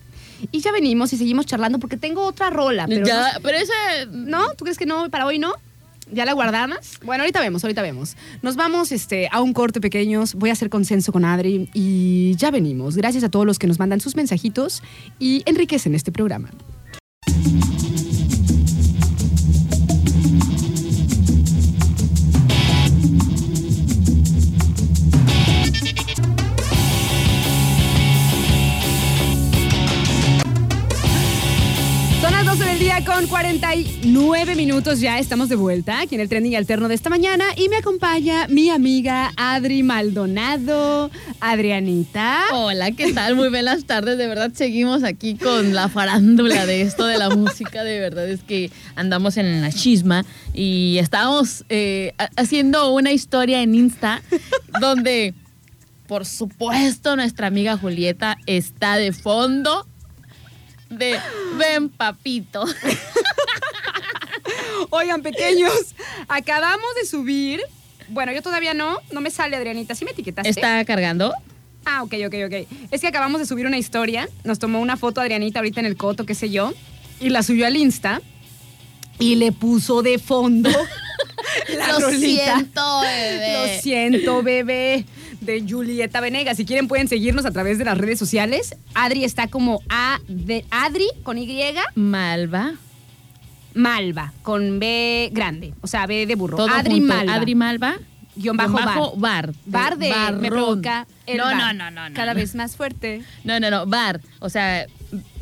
y 0.51 0.59
ya 0.59 0.71
venimos 0.71 1.13
y 1.13 1.17
seguimos 1.17 1.45
charlando 1.45 1.79
porque 1.79 1.97
tengo 1.97 2.23
otra 2.23 2.49
rola. 2.49 2.85
Pero 2.87 3.05
Ya, 3.05 3.39
pero 3.41 3.57
ese. 3.57 3.73
¿No? 4.11 4.53
¿Tú 4.55 4.65
crees 4.65 4.77
que 4.77 4.85
no? 4.85 5.09
¿Para 5.09 5.25
hoy 5.25 5.39
no? 5.39 5.53
¿Ya 6.11 6.25
la 6.25 6.33
guardamos? 6.33 6.99
Bueno, 7.03 7.23
ahorita 7.23 7.39
vemos, 7.39 7.63
ahorita 7.63 7.81
vemos. 7.81 8.15
Nos 8.41 8.55
vamos 8.55 8.91
este, 8.91 9.29
a 9.31 9.41
un 9.41 9.53
corte 9.53 9.81
pequeños. 9.81 10.35
Voy 10.35 10.49
a 10.49 10.53
hacer 10.53 10.69
consenso 10.69 11.11
con 11.11 11.25
Adri 11.25 11.69
y 11.73 12.35
ya 12.35 12.51
venimos. 12.51 12.95
Gracias 12.95 13.23
a 13.23 13.29
todos 13.29 13.45
los 13.45 13.57
que 13.57 13.67
nos 13.67 13.79
mandan 13.79 14.01
sus 14.01 14.15
mensajitos 14.15 14.83
y 15.19 15.43
enriquecen 15.45 15.95
este 15.95 16.11
programa. 16.11 16.49
Con 33.13 33.27
49 33.27 34.55
minutos 34.55 34.99
ya. 34.99 35.19
Estamos 35.19 35.47
de 35.49 35.55
vuelta 35.55 36.01
aquí 36.01 36.15
en 36.15 36.21
el 36.21 36.29
trending 36.29 36.55
alterno 36.55 36.87
de 36.87 36.95
esta 36.95 37.09
mañana 37.09 37.45
y 37.55 37.69
me 37.69 37.75
acompaña 37.77 38.47
mi 38.47 38.69
amiga 38.71 39.31
Adri 39.37 39.83
Maldonado. 39.83 41.11
Adrianita. 41.39 42.39
Hola, 42.53 42.91
¿qué 42.91 43.13
tal? 43.13 43.35
Muy 43.35 43.49
buenas 43.49 43.85
tardes. 43.85 44.17
De 44.17 44.27
verdad 44.27 44.51
seguimos 44.53 45.03
aquí 45.03 45.35
con 45.35 45.73
la 45.75 45.89
farándula 45.89 46.65
de 46.65 46.81
esto 46.81 47.05
de 47.05 47.17
la 47.19 47.29
música. 47.29 47.83
De 47.83 47.99
verdad 47.99 48.27
es 48.27 48.41
que 48.41 48.71
andamos 48.95 49.37
en 49.37 49.61
la 49.61 49.71
chisma 49.71 50.25
y 50.53 50.97
estamos 50.99 51.65
eh, 51.69 52.13
ha- 52.17 52.29
haciendo 52.37 52.91
una 52.93 53.11
historia 53.11 53.61
en 53.61 53.75
Insta 53.75 54.21
donde, 54.79 55.33
por 56.07 56.25
supuesto, 56.25 57.15
nuestra 57.15 57.47
amiga 57.47 57.77
Julieta 57.77 58.37
está 58.47 58.95
de 58.97 59.11
fondo 59.13 59.85
de 60.97 61.19
ven 61.57 61.89
papito. 61.89 62.65
Oigan, 64.89 65.21
pequeños, 65.21 65.95
acabamos 66.27 66.87
de 66.99 67.05
subir. 67.05 67.61
Bueno, 68.09 68.31
yo 68.31 68.41
todavía 68.41 68.73
no, 68.73 68.99
no 69.11 69.21
me 69.21 69.31
sale 69.31 69.55
Adrianita. 69.55 69.95
¿Sí 69.95 70.05
me 70.05 70.11
etiquetaste? 70.11 70.49
¿Está 70.49 70.83
cargando? 70.85 71.33
Ah, 71.85 72.03
ok, 72.03 72.13
ok, 72.27 72.35
ok. 72.47 72.67
Es 72.91 73.01
que 73.01 73.07
acabamos 73.07 73.39
de 73.39 73.47
subir 73.47 73.65
una 73.65 73.77
historia. 73.77 74.27
Nos 74.43 74.59
tomó 74.59 74.79
una 74.79 74.97
foto 74.97 75.21
Adrianita 75.21 75.59
ahorita 75.59 75.79
en 75.79 75.85
el 75.85 75.97
coto, 75.97 76.25
qué 76.25 76.35
sé 76.35 76.49
yo. 76.49 76.73
Y 77.19 77.29
la 77.29 77.43
subió 77.43 77.65
al 77.65 77.77
Insta. 77.77 78.21
Y 79.19 79.35
le 79.35 79.51
puso 79.51 80.01
de 80.01 80.19
fondo 80.19 80.69
la 81.77 81.87
Lo 81.87 81.99
rolita. 81.99 82.55
siento, 82.55 82.99
bebé. 83.01 83.53
Lo 83.53 83.81
siento, 83.81 84.43
bebé. 84.43 85.05
De 85.43 85.63
Julieta 85.67 86.21
Venegas. 86.21 86.57
Si 86.57 86.65
quieren 86.65 86.87
pueden 86.87 87.07
seguirnos 87.07 87.45
a 87.45 87.51
través 87.51 87.77
de 87.77 87.85
las 87.85 87.97
redes 87.97 88.19
sociales. 88.19 88.75
Adri 88.93 89.23
está 89.23 89.47
como 89.47 89.81
A 89.89 90.19
de 90.27 90.65
Adri 90.71 91.07
con 91.23 91.37
Y, 91.37 91.47
Malva. 91.95 92.73
Malva, 93.73 94.33
con 94.43 94.79
B 94.79 95.29
grande. 95.33 95.73
O 95.81 95.87
sea, 95.87 96.05
B 96.05 96.25
de 96.25 96.35
burro. 96.35 96.57
Todo 96.57 96.69
Adri 96.69 96.99
junto. 96.99 97.15
Malva. 97.15 97.33
Adri 97.33 97.55
Malva. 97.55 97.95
Guión 98.35 98.57
bajo 98.57 99.15
bar. 99.17 99.53
Bar 99.65 99.97
de 99.97 100.09
me 100.09 100.15
Barrón. 100.15 100.41
provoca 100.49 101.07
el 101.27 101.37
no, 101.37 101.43
bar. 101.43 101.55
no, 101.57 101.73
no, 101.73 101.91
no, 101.91 102.09
no. 102.09 102.15
Cada 102.15 102.33
no. 102.33 102.39
vez 102.39 102.55
más 102.55 102.75
fuerte. 102.75 103.21
No, 103.43 103.59
no, 103.59 103.69
no, 103.69 103.85
bar. 103.85 104.21
O 104.39 104.49
sea, 104.49 104.87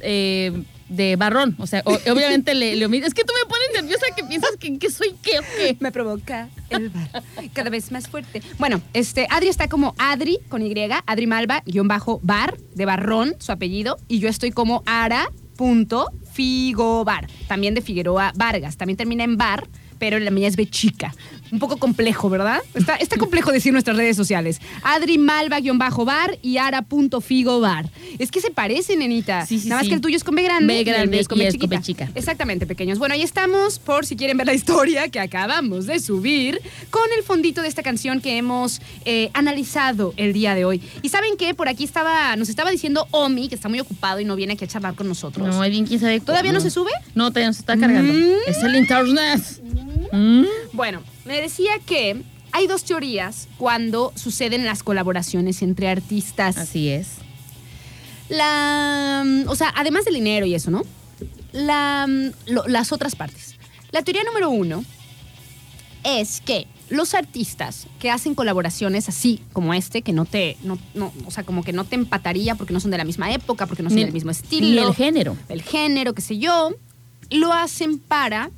eh, 0.01 0.63
de 0.91 1.15
barrón. 1.15 1.55
O 1.57 1.65
sea, 1.65 1.81
obviamente 1.85 2.53
le, 2.53 2.75
le 2.75 2.85
omito. 2.85 3.07
Es 3.07 3.13
que 3.13 3.23
tú 3.23 3.31
me 3.33 3.49
pones 3.49 3.69
nerviosa 3.73 4.05
que 4.15 4.23
piensas 4.23 4.51
que, 4.59 4.77
que 4.77 4.89
soy 4.91 5.15
qué 5.21 5.39
o. 5.39 5.43
Me 5.79 5.91
provoca 5.91 6.49
el 6.69 6.89
bar. 6.89 7.23
Cada 7.53 7.69
vez 7.69 7.91
más 7.91 8.07
fuerte. 8.07 8.41
Bueno, 8.59 8.81
este, 8.93 9.27
Adri 9.29 9.47
está 9.47 9.67
como 9.67 9.95
Adri 9.97 10.39
con 10.49 10.61
Y, 10.61 10.73
Adri 11.05 11.27
Malva, 11.27 11.63
guion 11.65 11.87
bajo 11.87 12.19
bar, 12.23 12.57
de 12.75 12.85
barrón, 12.85 13.35
su 13.39 13.51
apellido. 13.51 13.97
Y 14.07 14.19
yo 14.19 14.29
estoy 14.29 14.51
como 14.51 14.83
ara.figobar, 14.85 15.27
también 17.47 17.73
de 17.73 17.81
Figueroa 17.81 18.33
Vargas. 18.35 18.77
También 18.77 18.97
termina 18.97 19.23
en 19.23 19.37
bar, 19.37 19.67
pero 19.97 20.19
la 20.19 20.31
mía 20.31 20.47
es 20.49 20.55
B 20.57 20.69
chica. 20.69 21.15
Un 21.51 21.59
poco 21.59 21.77
complejo, 21.77 22.29
¿verdad? 22.29 22.61
Está, 22.73 22.95
está 22.95 23.17
complejo 23.17 23.51
decir 23.51 23.73
nuestras 23.73 23.97
redes 23.97 24.15
sociales. 24.15 24.59
Adri 24.83 25.17
Malva, 25.17 25.59
guion 25.59 25.77
bajo 25.77 26.05
bar 26.05 26.37
y 26.41 26.57
ara.figobar. 26.57 27.89
Es 28.19 28.31
que 28.31 28.39
se 28.41 28.51
parecen, 28.51 28.99
nenita. 28.99 29.45
Sí, 29.45 29.59
sí, 29.59 29.67
Nada 29.69 29.79
más 29.79 29.85
sí. 29.85 29.89
que 29.89 29.95
el 29.95 30.01
tuyo 30.01 30.15
es 30.15 30.23
con 30.23 30.35
B 30.35 30.43
grande. 30.43 30.67
B 30.67 30.75
y 30.75 30.79
el 30.79 30.85
grande 30.85 31.19
es 31.19 31.27
con 31.27 31.37
y 31.37 31.41
B 31.41 31.47
es 31.47 31.57
con 31.57 31.69
B 31.69 31.81
chiquita. 31.81 32.05
chica. 32.05 32.19
Exactamente, 32.19 32.65
pequeños. 32.65 32.99
Bueno, 32.99 33.13
ahí 33.13 33.21
estamos 33.21 33.79
por 33.79 34.05
si 34.05 34.15
quieren 34.15 34.37
ver 34.37 34.47
la 34.47 34.53
historia 34.53 35.09
que 35.09 35.19
acabamos 35.19 35.85
de 35.85 35.99
subir 35.99 36.61
con 36.89 37.03
el 37.17 37.23
fondito 37.23 37.61
de 37.61 37.67
esta 37.67 37.83
canción 37.83 38.21
que 38.21 38.37
hemos 38.37 38.81
eh, 39.05 39.29
analizado 39.33 40.13
el 40.17 40.33
día 40.33 40.55
de 40.55 40.65
hoy. 40.65 40.81
Y 41.01 41.09
saben 41.09 41.37
qué, 41.37 41.53
por 41.53 41.67
aquí 41.67 41.83
estaba, 41.83 42.35
nos 42.35 42.49
estaba 42.49 42.71
diciendo 42.71 43.07
Omi, 43.11 43.49
que 43.49 43.55
está 43.55 43.69
muy 43.69 43.79
ocupado 43.79 44.19
y 44.19 44.25
no 44.25 44.35
viene 44.35 44.53
aquí 44.53 44.65
a 44.65 44.67
charlar 44.67 44.95
con 44.95 45.07
nosotros. 45.07 45.47
No, 45.47 45.61
bien, 45.69 45.85
quién 45.85 45.99
sabe. 45.99 46.19
¿Todavía 46.19 46.51
no 46.51 46.61
se 46.61 46.69
sube? 46.69 46.91
No, 47.15 47.29
todavía 47.29 47.47
no 47.47 47.53
se 47.53 47.59
está 47.59 47.77
cargando. 47.77 48.13
Mm. 48.13 48.31
Es 48.47 48.57
el 48.63 48.75
internet. 48.75 49.41
Mm. 50.11 50.43
Bueno, 50.73 51.01
me 51.31 51.41
decía 51.41 51.71
que 51.85 52.21
hay 52.51 52.67
dos 52.67 52.83
teorías 52.83 53.47
cuando 53.57 54.11
suceden 54.15 54.65
las 54.65 54.83
colaboraciones 54.83 55.61
entre 55.61 55.87
artistas. 55.89 56.57
Así 56.57 56.89
es. 56.89 57.07
La, 58.29 59.23
mm, 59.25 59.49
o 59.49 59.55
sea, 59.55 59.73
además 59.75 60.05
del 60.05 60.15
dinero 60.15 60.45
y 60.45 60.55
eso, 60.55 60.71
¿no? 60.71 60.83
la, 61.53 62.07
mm, 62.07 62.31
lo- 62.51 62.65
las 62.67 62.91
otras 62.93 63.15
partes. 63.15 63.55
La 63.91 64.03
teoría 64.03 64.23
número 64.23 64.49
uno 64.49 64.85
es 66.05 66.39
que 66.41 66.65
los 66.89 67.13
artistas 67.13 67.87
que 67.99 68.09
hacen 68.09 68.35
colaboraciones 68.35 69.09
así 69.09 69.41
como 69.53 69.73
este, 69.73 70.01
que 70.01 70.13
no 70.13 70.23
te, 70.25 70.55
no, 70.63 70.77
no, 70.93 71.11
o 71.25 71.31
sea, 71.31 71.43
como 71.43 71.61
que 71.63 71.73
no 71.73 71.83
te 71.83 71.95
empataría 71.95 72.55
porque 72.55 72.73
no 72.73 72.79
son 72.79 72.91
de 72.91 72.97
la 72.97 73.03
misma 73.03 73.31
época, 73.33 73.65
porque 73.67 73.83
no 73.83 73.89
son 73.89 73.97
Ni- 73.97 74.03
del 74.05 74.13
mismo 74.13 74.31
Ni 74.31 74.37
estilo, 74.37 74.87
el 74.87 74.95
género. 74.95 75.37
el 75.49 75.61
género, 75.61 76.13
qué 76.13 76.21
sé 76.21 76.37
yo, 76.37 76.71
lo 77.29 77.51
hacen 77.53 77.99
para 77.99 78.49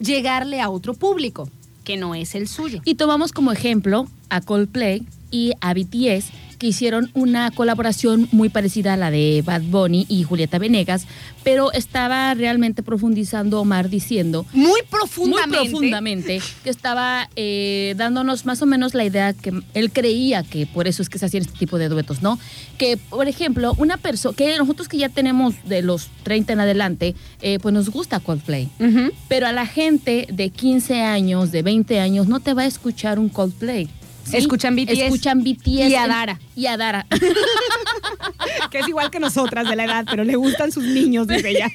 llegarle 0.00 0.60
a 0.60 0.68
otro 0.68 0.94
público 0.94 1.48
que 1.84 1.96
no 1.96 2.14
es 2.14 2.34
el 2.34 2.48
suyo. 2.48 2.80
Y 2.84 2.94
tomamos 2.94 3.32
como 3.32 3.52
ejemplo 3.52 4.06
a 4.28 4.40
Coldplay 4.40 5.06
y 5.30 5.52
a 5.60 5.74
BTS, 5.74 6.30
que 6.62 6.68
hicieron 6.68 7.10
una 7.14 7.50
colaboración 7.50 8.28
muy 8.30 8.48
parecida 8.48 8.94
a 8.94 8.96
la 8.96 9.10
de 9.10 9.42
Bad 9.44 9.62
Bunny 9.62 10.06
y 10.08 10.22
Julieta 10.22 10.60
Venegas, 10.60 11.08
pero 11.42 11.72
estaba 11.72 12.32
realmente 12.34 12.84
profundizando 12.84 13.60
Omar 13.60 13.90
diciendo 13.90 14.46
Muy 14.52 14.80
profundamente. 14.88 15.58
muy 15.58 15.68
profundamente 15.70 16.40
que 16.62 16.70
estaba 16.70 17.28
eh, 17.34 17.94
dándonos 17.96 18.46
más 18.46 18.62
o 18.62 18.66
menos 18.66 18.94
la 18.94 19.04
idea 19.04 19.32
que 19.32 19.52
él 19.74 19.90
creía 19.90 20.44
que 20.44 20.66
por 20.66 20.86
eso 20.86 21.02
es 21.02 21.08
que 21.08 21.18
se 21.18 21.26
hacían 21.26 21.42
este 21.42 21.58
tipo 21.58 21.78
de 21.78 21.88
duetos, 21.88 22.22
¿no? 22.22 22.38
Que, 22.78 22.96
por 22.96 23.26
ejemplo, 23.26 23.74
una 23.78 23.96
persona, 23.96 24.36
que 24.36 24.56
nosotros 24.56 24.86
que 24.86 24.98
ya 24.98 25.08
tenemos 25.08 25.56
de 25.64 25.82
los 25.82 26.10
30 26.22 26.52
en 26.52 26.60
adelante, 26.60 27.16
eh, 27.40 27.58
pues 27.60 27.74
nos 27.74 27.90
gusta 27.90 28.20
Coldplay. 28.20 28.68
Ujú. 28.78 29.10
Pero 29.26 29.48
a 29.48 29.52
la 29.52 29.66
gente 29.66 30.28
de 30.32 30.50
15 30.50 31.02
años, 31.02 31.50
de 31.50 31.62
20 31.62 31.98
años, 31.98 32.28
no 32.28 32.38
te 32.38 32.54
va 32.54 32.62
a 32.62 32.66
escuchar 32.66 33.18
un 33.18 33.28
Coldplay. 33.30 33.88
¿Sí? 34.24 34.36
Escuchan 34.36 34.76
BTS. 34.76 34.98
Escuchan 34.98 35.42
BTS. 35.42 35.66
Y 35.66 35.94
a 35.94 36.06
Dara. 36.06 36.40
Y 36.56 36.66
a 36.66 36.76
Dara. 36.76 37.06
que 38.70 38.78
es 38.80 38.88
igual 38.88 39.10
que 39.10 39.20
nosotras 39.20 39.68
de 39.68 39.76
la 39.76 39.84
edad, 39.84 40.06
pero 40.10 40.24
le 40.24 40.36
gustan 40.36 40.72
sus 40.72 40.84
niños, 40.84 41.26
dice 41.28 41.50
ella. 41.50 41.68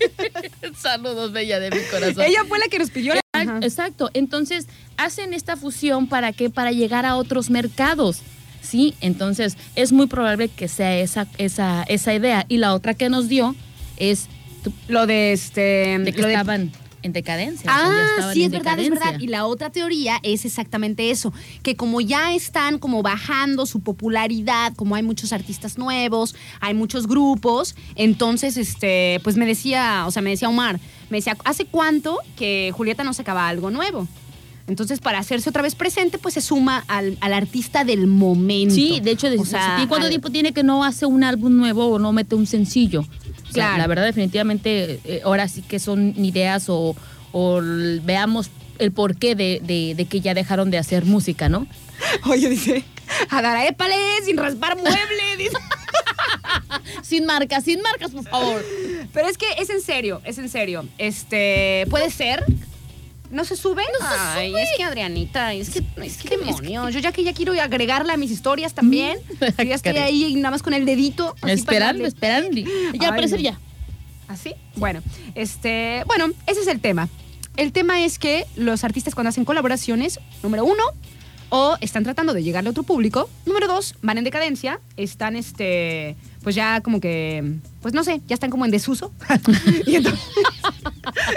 Saludos, 0.78 1.32
bella 1.32 1.58
de 1.60 1.70
mi 1.70 1.80
corazón. 1.90 2.22
ella 2.24 2.44
fue 2.48 2.58
la 2.58 2.66
que 2.68 2.78
nos 2.78 2.90
pidió 2.90 3.14
la... 3.14 3.20
Ajá. 3.32 3.58
Exacto. 3.62 4.10
Entonces, 4.14 4.66
hacen 4.96 5.32
esta 5.34 5.56
fusión 5.56 6.06
para 6.06 6.32
qué? 6.32 6.50
Para 6.50 6.72
llegar 6.72 7.06
a 7.06 7.16
otros 7.16 7.50
mercados. 7.50 8.20
Sí, 8.62 8.94
entonces 9.00 9.56
es 9.76 9.92
muy 9.92 10.06
probable 10.08 10.48
que 10.48 10.66
sea 10.68 10.96
esa, 10.98 11.26
esa, 11.38 11.84
esa 11.84 12.14
idea. 12.14 12.44
Y 12.48 12.58
la 12.58 12.74
otra 12.74 12.94
que 12.94 13.08
nos 13.08 13.28
dio 13.28 13.54
es 13.96 14.26
tu- 14.64 14.72
Lo 14.88 15.06
de 15.06 15.32
este... 15.32 15.98
de 16.00 16.12
que 16.12 16.20
lo 16.20 16.26
de- 16.28 16.34
estaban 16.34 16.72
en 17.06 17.12
decadencia. 17.12 17.70
o 17.70 17.74
sea, 17.74 17.88
ya 18.18 18.28
Ah, 18.28 18.32
sí, 18.34 18.44
es 18.44 18.50
verdad, 18.50 18.78
es 18.78 18.90
verdad. 18.90 19.18
Y 19.18 19.28
la 19.28 19.46
otra 19.46 19.70
teoría 19.70 20.18
es 20.22 20.44
exactamente 20.44 21.10
eso, 21.10 21.32
que 21.62 21.74
como 21.76 22.00
ya 22.00 22.34
están 22.34 22.78
como 22.78 23.02
bajando 23.02 23.64
su 23.64 23.80
popularidad, 23.80 24.74
como 24.76 24.94
hay 24.94 25.02
muchos 25.02 25.32
artistas 25.32 25.78
nuevos, 25.78 26.34
hay 26.60 26.74
muchos 26.74 27.06
grupos, 27.06 27.74
entonces, 27.94 28.56
este, 28.56 29.20
pues 29.24 29.36
me 29.36 29.46
decía, 29.46 30.04
o 30.06 30.10
sea, 30.10 30.20
me 30.22 30.30
decía 30.30 30.48
Omar, 30.48 30.78
me 31.10 31.18
decía, 31.18 31.36
¿hace 31.44 31.64
cuánto 31.64 32.18
que 32.36 32.72
Julieta 32.74 33.04
no 33.04 33.12
sacaba 33.14 33.48
algo 33.48 33.70
nuevo? 33.70 34.06
Entonces, 34.68 34.98
para 34.98 35.20
hacerse 35.20 35.48
otra 35.48 35.62
vez 35.62 35.76
presente, 35.76 36.18
pues 36.18 36.34
se 36.34 36.40
suma 36.40 36.84
al, 36.88 37.16
al 37.20 37.32
artista 37.34 37.84
del 37.84 38.08
momento. 38.08 38.74
Sí, 38.74 38.98
de 39.00 39.12
hecho, 39.12 39.28
o 39.38 39.44
sea, 39.44 39.78
¿y 39.80 39.86
cuánto 39.86 40.06
al- 40.06 40.10
tiempo 40.10 40.30
tiene 40.30 40.52
que 40.52 40.64
no 40.64 40.82
hace 40.82 41.06
un 41.06 41.22
álbum 41.22 41.56
nuevo 41.56 41.86
o 41.86 41.98
no 42.00 42.12
mete 42.12 42.34
un 42.34 42.46
sencillo? 42.48 43.04
O 43.48 43.52
sea, 43.52 43.64
Claro. 43.64 43.78
la 43.78 43.86
verdad, 43.86 44.04
definitivamente, 44.04 45.00
eh, 45.04 45.20
ahora 45.24 45.48
sí 45.48 45.62
que 45.62 45.78
son 45.78 46.14
ideas 46.24 46.66
o, 46.68 46.94
veamos 48.02 48.50
el 48.78 48.92
porqué 48.92 49.34
de, 49.34 49.60
de, 49.62 49.94
de 49.94 50.04
que 50.06 50.20
ya 50.20 50.32
dejaron 50.34 50.70
de 50.70 50.78
hacer 50.78 51.04
música, 51.04 51.48
¿no? 51.48 51.66
Oye, 52.30 52.48
dice, 52.48 52.84
a 53.30 53.42
dar 53.42 53.66
épale, 53.66 53.94
sin 54.24 54.36
raspar 54.36 54.76
mueble, 54.76 54.96
dice. 55.38 55.56
Sin 57.02 57.24
marcas, 57.26 57.64
sin 57.64 57.80
marcas, 57.82 58.10
por 58.10 58.24
favor. 58.24 58.64
Pero 59.12 59.28
es 59.28 59.38
que 59.38 59.46
es 59.58 59.70
en 59.70 59.80
serio, 59.80 60.20
es 60.24 60.38
en 60.38 60.48
serio. 60.48 60.84
Este, 60.98 61.86
puede 61.90 62.10
ser. 62.10 62.44
¿No 63.30 63.44
se 63.44 63.56
sube? 63.56 63.82
No 64.00 64.06
se 64.08 64.14
Ay, 64.18 64.50
sube. 64.50 64.62
es 64.62 64.68
que 64.76 64.84
Adrianita, 64.84 65.52
es 65.52 65.70
que, 65.70 65.82
es 66.02 66.16
que 66.18 66.36
demonios. 66.36 66.92
Yo 66.94 67.00
ya 67.00 67.12
que 67.12 67.22
ya 67.24 67.32
quiero 67.32 67.52
agregarla 67.60 68.14
a 68.14 68.16
mis 68.16 68.30
historias 68.30 68.74
también. 68.74 69.18
Yo 69.40 69.64
ya 69.64 69.74
estoy 69.74 69.96
ahí 69.98 70.34
nada 70.36 70.50
más 70.52 70.62
con 70.62 70.74
el 70.74 70.84
dedito. 70.86 71.34
Esperando, 71.46 72.06
esperando. 72.06 72.56
Ya, 72.56 72.68
Ay, 72.92 73.04
aparecer 73.04 73.38
no. 73.38 73.44
ya. 73.44 73.60
¿Así? 74.28 74.54
Bueno, 74.76 75.02
este, 75.34 76.02
bueno, 76.06 76.30
ese 76.46 76.60
es 76.60 76.66
el 76.66 76.80
tema. 76.80 77.08
El 77.56 77.72
tema 77.72 78.02
es 78.04 78.18
que 78.18 78.46
los 78.56 78.84
artistas 78.84 79.14
cuando 79.14 79.28
hacen 79.30 79.44
colaboraciones, 79.44 80.18
número 80.42 80.64
uno, 80.64 80.82
o 81.48 81.76
están 81.80 82.04
tratando 82.04 82.34
de 82.34 82.42
llegarle 82.42 82.68
a 82.68 82.70
otro 82.70 82.82
público, 82.82 83.28
número 83.44 83.68
dos, 83.68 83.94
van 84.02 84.18
en 84.18 84.24
decadencia, 84.24 84.80
están 84.96 85.36
este, 85.36 86.16
pues 86.42 86.54
ya 86.54 86.80
como 86.80 87.00
que, 87.00 87.58
pues 87.82 87.94
no 87.94 88.04
sé, 88.04 88.20
ya 88.26 88.34
están 88.34 88.50
como 88.50 88.64
en 88.64 88.70
desuso. 88.70 89.12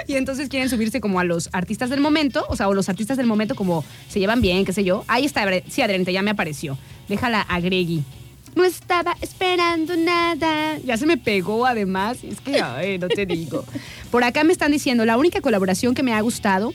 y, 0.08 0.16
entonces, 0.16 0.50
quieren 0.50 0.70
subirse 0.70 1.02
como 1.02 1.20
a 1.20 1.24
los 1.24 1.50
artistas 1.52 1.90
del 1.90 2.02
momento, 2.02 2.46
o 2.50 2.56
sea, 2.56 2.68
o 2.68 2.74
los 2.74 2.90
artistas 2.90 3.18
del 3.18 3.28
momento 3.28 3.56
como 3.56 3.84
se 4.08 4.20
llevan 4.20 4.42
bien, 4.42 4.66
qué 4.66 4.74
sé 4.74 4.84
yo. 4.84 5.04
Ahí 5.08 5.26
está, 5.26 5.46
sí, 5.68 5.82
Adrianita, 5.82 6.12
ya 6.12 6.22
me 6.22 6.32
apareció. 6.32 6.78
Déjala 7.08 7.42
agregui. 7.42 8.04
No 8.56 8.66
estaba 8.66 9.16
esperando 9.22 9.96
nada. 9.96 10.78
Ya 10.80 10.98
se 10.98 11.06
me 11.06 11.18
pegó 11.18 11.66
además. 11.66 12.24
Es 12.24 12.42
que, 12.42 12.62
ay, 12.62 12.98
no 12.98 13.08
te 13.08 13.26
digo. 13.26 13.64
Por 14.12 14.24
acá 14.24 14.44
me 14.44 14.52
están 14.52 14.72
diciendo, 14.72 15.06
la 15.06 15.18
única 15.18 15.40
colaboración 15.40 15.94
que 15.94 16.04
me 16.04 16.14
ha 16.14 16.22
gustado 16.22 16.74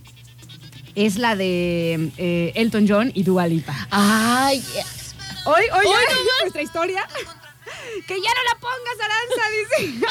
es 0.94 1.16
la 1.18 1.36
de 1.36 2.10
eh, 2.18 2.52
Elton 2.54 2.86
John 2.88 3.10
y 3.14 3.22
Dua 3.22 3.46
Lipa. 3.46 3.74
Ay, 3.90 4.62
Hoy, 5.46 5.62
hoy, 5.74 5.86
nuestra 6.42 6.62
historia. 6.62 7.06
Que 8.06 8.14
ya 8.14 8.30
no 8.30 8.42
la 8.50 8.60
pongas, 8.60 8.98
Aranza, 9.04 9.98
dice. 9.98 10.06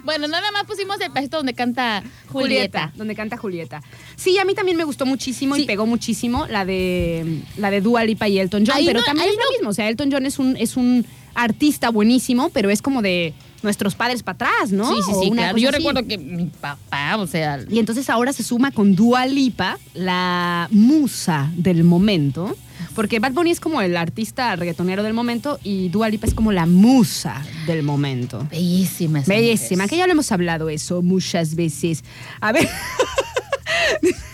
bueno, 0.04 0.28
nada 0.28 0.50
más 0.50 0.64
pusimos 0.64 0.98
el 1.00 1.10
pedacito 1.10 1.36
donde 1.38 1.52
canta 1.54 2.02
Julieta. 2.28 2.90
Donde 2.94 3.14
canta 3.14 3.36
Julieta. 3.36 3.82
Sí, 4.16 4.38
a 4.38 4.44
mí 4.46 4.54
también 4.54 4.76
me 4.78 4.84
gustó 4.84 5.04
muchísimo 5.04 5.56
Sí. 5.56 5.62
y 5.62 5.66
pegó 5.66 5.84
muchísimo 5.86 6.46
la 6.46 6.64
de 6.64 7.42
la 7.56 7.70
de 7.70 7.80
Dua 7.82 8.04
Lipa 8.04 8.28
y 8.28 8.38
Elton 8.38 8.64
John. 8.66 8.76
Ahí 8.76 8.86
pero 8.86 9.00
no- 9.00 9.04
también 9.04 9.28
es 9.28 9.34
lo 9.36 9.50
mismo. 9.52 9.70
O 9.70 9.74
sea, 9.74 9.88
Elton 9.88 10.10
John 10.10 10.24
es 10.26 10.38
un, 10.38 10.56
es 10.56 10.76
un 10.76 11.06
artista 11.34 11.90
buenísimo, 11.90 12.48
pero 12.50 12.70
es 12.70 12.80
como 12.82 13.02
de 13.02 13.34
nuestros 13.62 13.94
padres 13.94 14.22
para 14.22 14.34
atrás, 14.34 14.72
¿no? 14.72 14.88
Sí, 14.94 15.00
sí, 15.06 15.12
sí, 15.22 15.30
claro. 15.30 15.56
Yo 15.58 15.68
así. 15.68 15.78
recuerdo 15.78 16.06
que 16.06 16.18
mi 16.18 16.46
papá, 16.46 17.16
o 17.16 17.26
sea, 17.26 17.60
Y 17.70 17.78
entonces 17.78 18.08
ahora 18.10 18.32
se 18.32 18.42
suma 18.42 18.70
con 18.70 18.94
Dua 18.94 19.26
Lipa, 19.26 19.78
la 19.94 20.68
musa 20.70 21.50
del 21.56 21.84
momento, 21.84 22.56
porque 22.94 23.20
Bad 23.20 23.32
Bunny 23.32 23.50
es 23.50 23.60
como 23.60 23.80
el 23.80 23.96
artista 23.96 24.54
reggaetonero 24.56 25.02
del 25.02 25.14
momento 25.14 25.58
y 25.62 25.88
Dua 25.88 26.08
Lipa 26.08 26.26
es 26.26 26.34
como 26.34 26.52
la 26.52 26.66
musa 26.66 27.42
del 27.66 27.82
momento. 27.82 28.46
bellísima. 28.50 29.22
Bellísima, 29.26 29.86
que 29.86 29.96
ya 29.96 30.06
lo 30.06 30.12
hemos 30.12 30.30
hablado 30.32 30.68
eso 30.68 31.02
muchas 31.02 31.54
veces. 31.54 32.04
A 32.40 32.52
ver. 32.52 32.68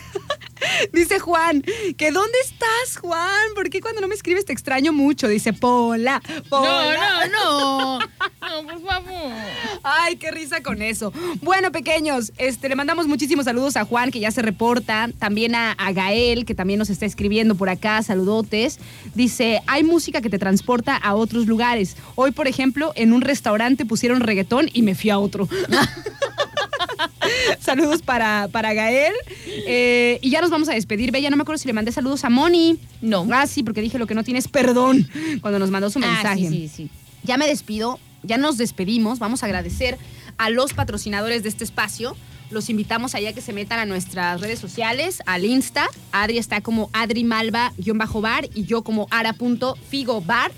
Dice 0.92 1.18
Juan, 1.18 1.62
que 1.96 2.10
¿dónde 2.10 2.38
estás, 2.44 2.98
Juan? 3.00 3.54
¿Por 3.54 3.70
qué 3.70 3.80
cuando 3.80 4.00
no 4.00 4.08
me 4.08 4.14
escribes 4.14 4.44
te 4.44 4.52
extraño 4.52 4.92
mucho? 4.92 5.28
Dice 5.28 5.52
Pola, 5.52 6.22
Pola. 6.48 7.28
No, 7.28 7.98
no, 7.98 7.98
no. 7.98 7.98
No, 7.98 8.66
por 8.66 8.82
favor. 8.82 9.32
Ay, 9.82 10.16
qué 10.16 10.30
risa 10.30 10.62
con 10.62 10.80
eso. 10.82 11.12
Bueno, 11.42 11.72
pequeños, 11.72 12.32
este, 12.38 12.68
le 12.68 12.76
mandamos 12.76 13.06
muchísimos 13.06 13.44
saludos 13.44 13.76
a 13.76 13.84
Juan, 13.84 14.10
que 14.10 14.20
ya 14.20 14.30
se 14.30 14.42
reporta. 14.42 15.10
También 15.18 15.54
a, 15.54 15.72
a 15.72 15.92
Gael, 15.92 16.44
que 16.44 16.54
también 16.54 16.78
nos 16.78 16.90
está 16.90 17.06
escribiendo 17.06 17.54
por 17.54 17.68
acá. 17.68 18.02
Saludotes. 18.02 18.78
Dice, 19.14 19.60
hay 19.66 19.82
música 19.82 20.20
que 20.20 20.30
te 20.30 20.38
transporta 20.38 20.96
a 20.96 21.14
otros 21.14 21.46
lugares. 21.46 21.96
Hoy, 22.14 22.30
por 22.30 22.48
ejemplo, 22.48 22.92
en 22.94 23.12
un 23.12 23.20
restaurante 23.20 23.84
pusieron 23.84 24.20
reggaetón 24.20 24.68
y 24.72 24.82
me 24.82 24.94
fui 24.94 25.10
a 25.10 25.18
otro. 25.18 25.48
saludos 27.60 28.02
para, 28.02 28.48
para 28.52 28.74
Gael. 28.74 29.12
Eh, 29.66 30.18
y 30.22 30.30
ya 30.30 30.40
nos 30.40 30.50
vamos 30.50 30.68
a 30.68 30.72
despedir. 30.74 31.10
Bella, 31.12 31.30
no 31.30 31.36
me 31.36 31.42
acuerdo 31.42 31.58
si 31.58 31.66
le 31.68 31.72
mandé 31.74 31.92
saludos 31.92 32.24
a 32.24 32.30
Moni. 32.30 32.78
No. 33.00 33.26
Ah, 33.32 33.46
sí, 33.46 33.62
porque 33.62 33.80
dije 33.80 33.98
lo 33.98 34.06
que 34.06 34.14
no 34.14 34.24
tienes 34.24 34.48
perdón 34.48 35.08
cuando 35.40 35.58
nos 35.58 35.70
mandó 35.70 35.90
su 35.90 35.98
Ah, 35.98 36.06
mensaje. 36.06 36.48
sí, 36.48 36.48
sí, 36.48 36.68
sí. 36.68 36.90
Ya 37.24 37.36
me 37.36 37.46
despido, 37.46 37.98
ya 38.22 38.38
nos 38.38 38.56
despedimos. 38.58 39.18
Vamos 39.18 39.42
a 39.42 39.46
agradecer 39.46 39.98
a 40.38 40.50
los 40.50 40.72
patrocinadores 40.72 41.42
de 41.42 41.48
este 41.48 41.64
espacio. 41.64 42.16
Los 42.50 42.70
invitamos 42.70 43.14
allá 43.14 43.34
que 43.34 43.42
se 43.42 43.52
metan 43.52 43.78
a 43.78 43.84
nuestras 43.84 44.40
redes 44.40 44.58
sociales, 44.58 45.22
al 45.26 45.44
Insta. 45.44 45.86
Adri 46.12 46.38
está 46.38 46.62
como 46.62 46.88
Adri 46.94 47.22
Malva-bar 47.24 48.48
y 48.54 48.64
yo 48.64 48.82
como 48.82 49.06
ara.figobar. 49.10 50.50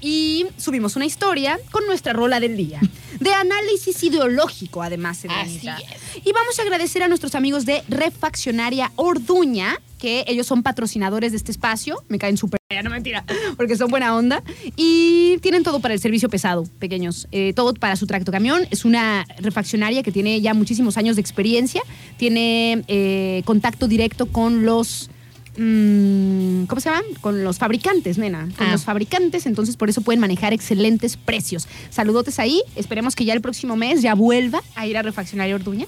Y 0.00 0.46
subimos 0.56 0.96
una 0.96 1.04
historia 1.04 1.58
con 1.70 1.86
nuestra 1.86 2.12
rola 2.12 2.40
del 2.40 2.56
día. 2.56 2.80
De 3.18 3.34
análisis 3.34 4.02
ideológico, 4.02 4.82
además, 4.82 5.24
Elenita. 5.24 5.76
Así 5.76 6.20
Y 6.24 6.32
vamos 6.32 6.58
a 6.58 6.62
agradecer 6.62 7.02
a 7.02 7.08
nuestros 7.08 7.34
amigos 7.34 7.66
de 7.66 7.82
Refaccionaria 7.88 8.92
Orduña, 8.96 9.78
que 9.98 10.24
ellos 10.26 10.46
son 10.46 10.62
patrocinadores 10.62 11.32
de 11.32 11.36
este 11.36 11.52
espacio. 11.52 12.02
Me 12.08 12.18
caen 12.18 12.38
súper. 12.38 12.60
No 12.82 12.88
mentira, 12.88 13.24
porque 13.58 13.76
son 13.76 13.90
buena 13.90 14.16
onda. 14.16 14.42
Y 14.74 15.36
tienen 15.42 15.62
todo 15.62 15.80
para 15.80 15.92
el 15.92 16.00
servicio 16.00 16.30
pesado, 16.30 16.64
pequeños. 16.78 17.28
Eh, 17.30 17.52
todo 17.54 17.74
para 17.74 17.96
su 17.96 18.06
tractocamión. 18.06 18.66
Es 18.70 18.86
una 18.86 19.26
refaccionaria 19.38 20.02
que 20.02 20.12
tiene 20.12 20.40
ya 20.40 20.54
muchísimos 20.54 20.96
años 20.96 21.16
de 21.16 21.20
experiencia. 21.20 21.82
Tiene 22.16 22.84
eh, 22.88 23.42
contacto 23.44 23.86
directo 23.86 24.26
con 24.26 24.64
los 24.64 25.10
mm, 25.64 26.64
¿cómo 26.66 26.80
se 26.80 26.88
llaman? 26.88 27.04
Con 27.20 27.44
los 27.44 27.58
fabricantes, 27.58 28.18
nena. 28.18 28.48
Con 28.56 28.66
Ah. 28.68 28.72
los 28.72 28.84
fabricantes, 28.84 29.46
entonces 29.46 29.76
por 29.76 29.88
eso 29.90 30.00
pueden 30.00 30.20
manejar 30.20 30.52
excelentes 30.52 31.16
precios. 31.16 31.68
Saludotes 31.90 32.38
ahí. 32.38 32.62
Esperemos 32.76 33.14
que 33.14 33.24
ya 33.24 33.34
el 33.34 33.40
próximo 33.40 33.76
mes 33.76 34.02
ya 34.02 34.14
vuelva 34.14 34.62
a 34.74 34.86
ir 34.86 34.96
a 34.96 35.02
Refaccionaria 35.02 35.54
Orduña, 35.54 35.86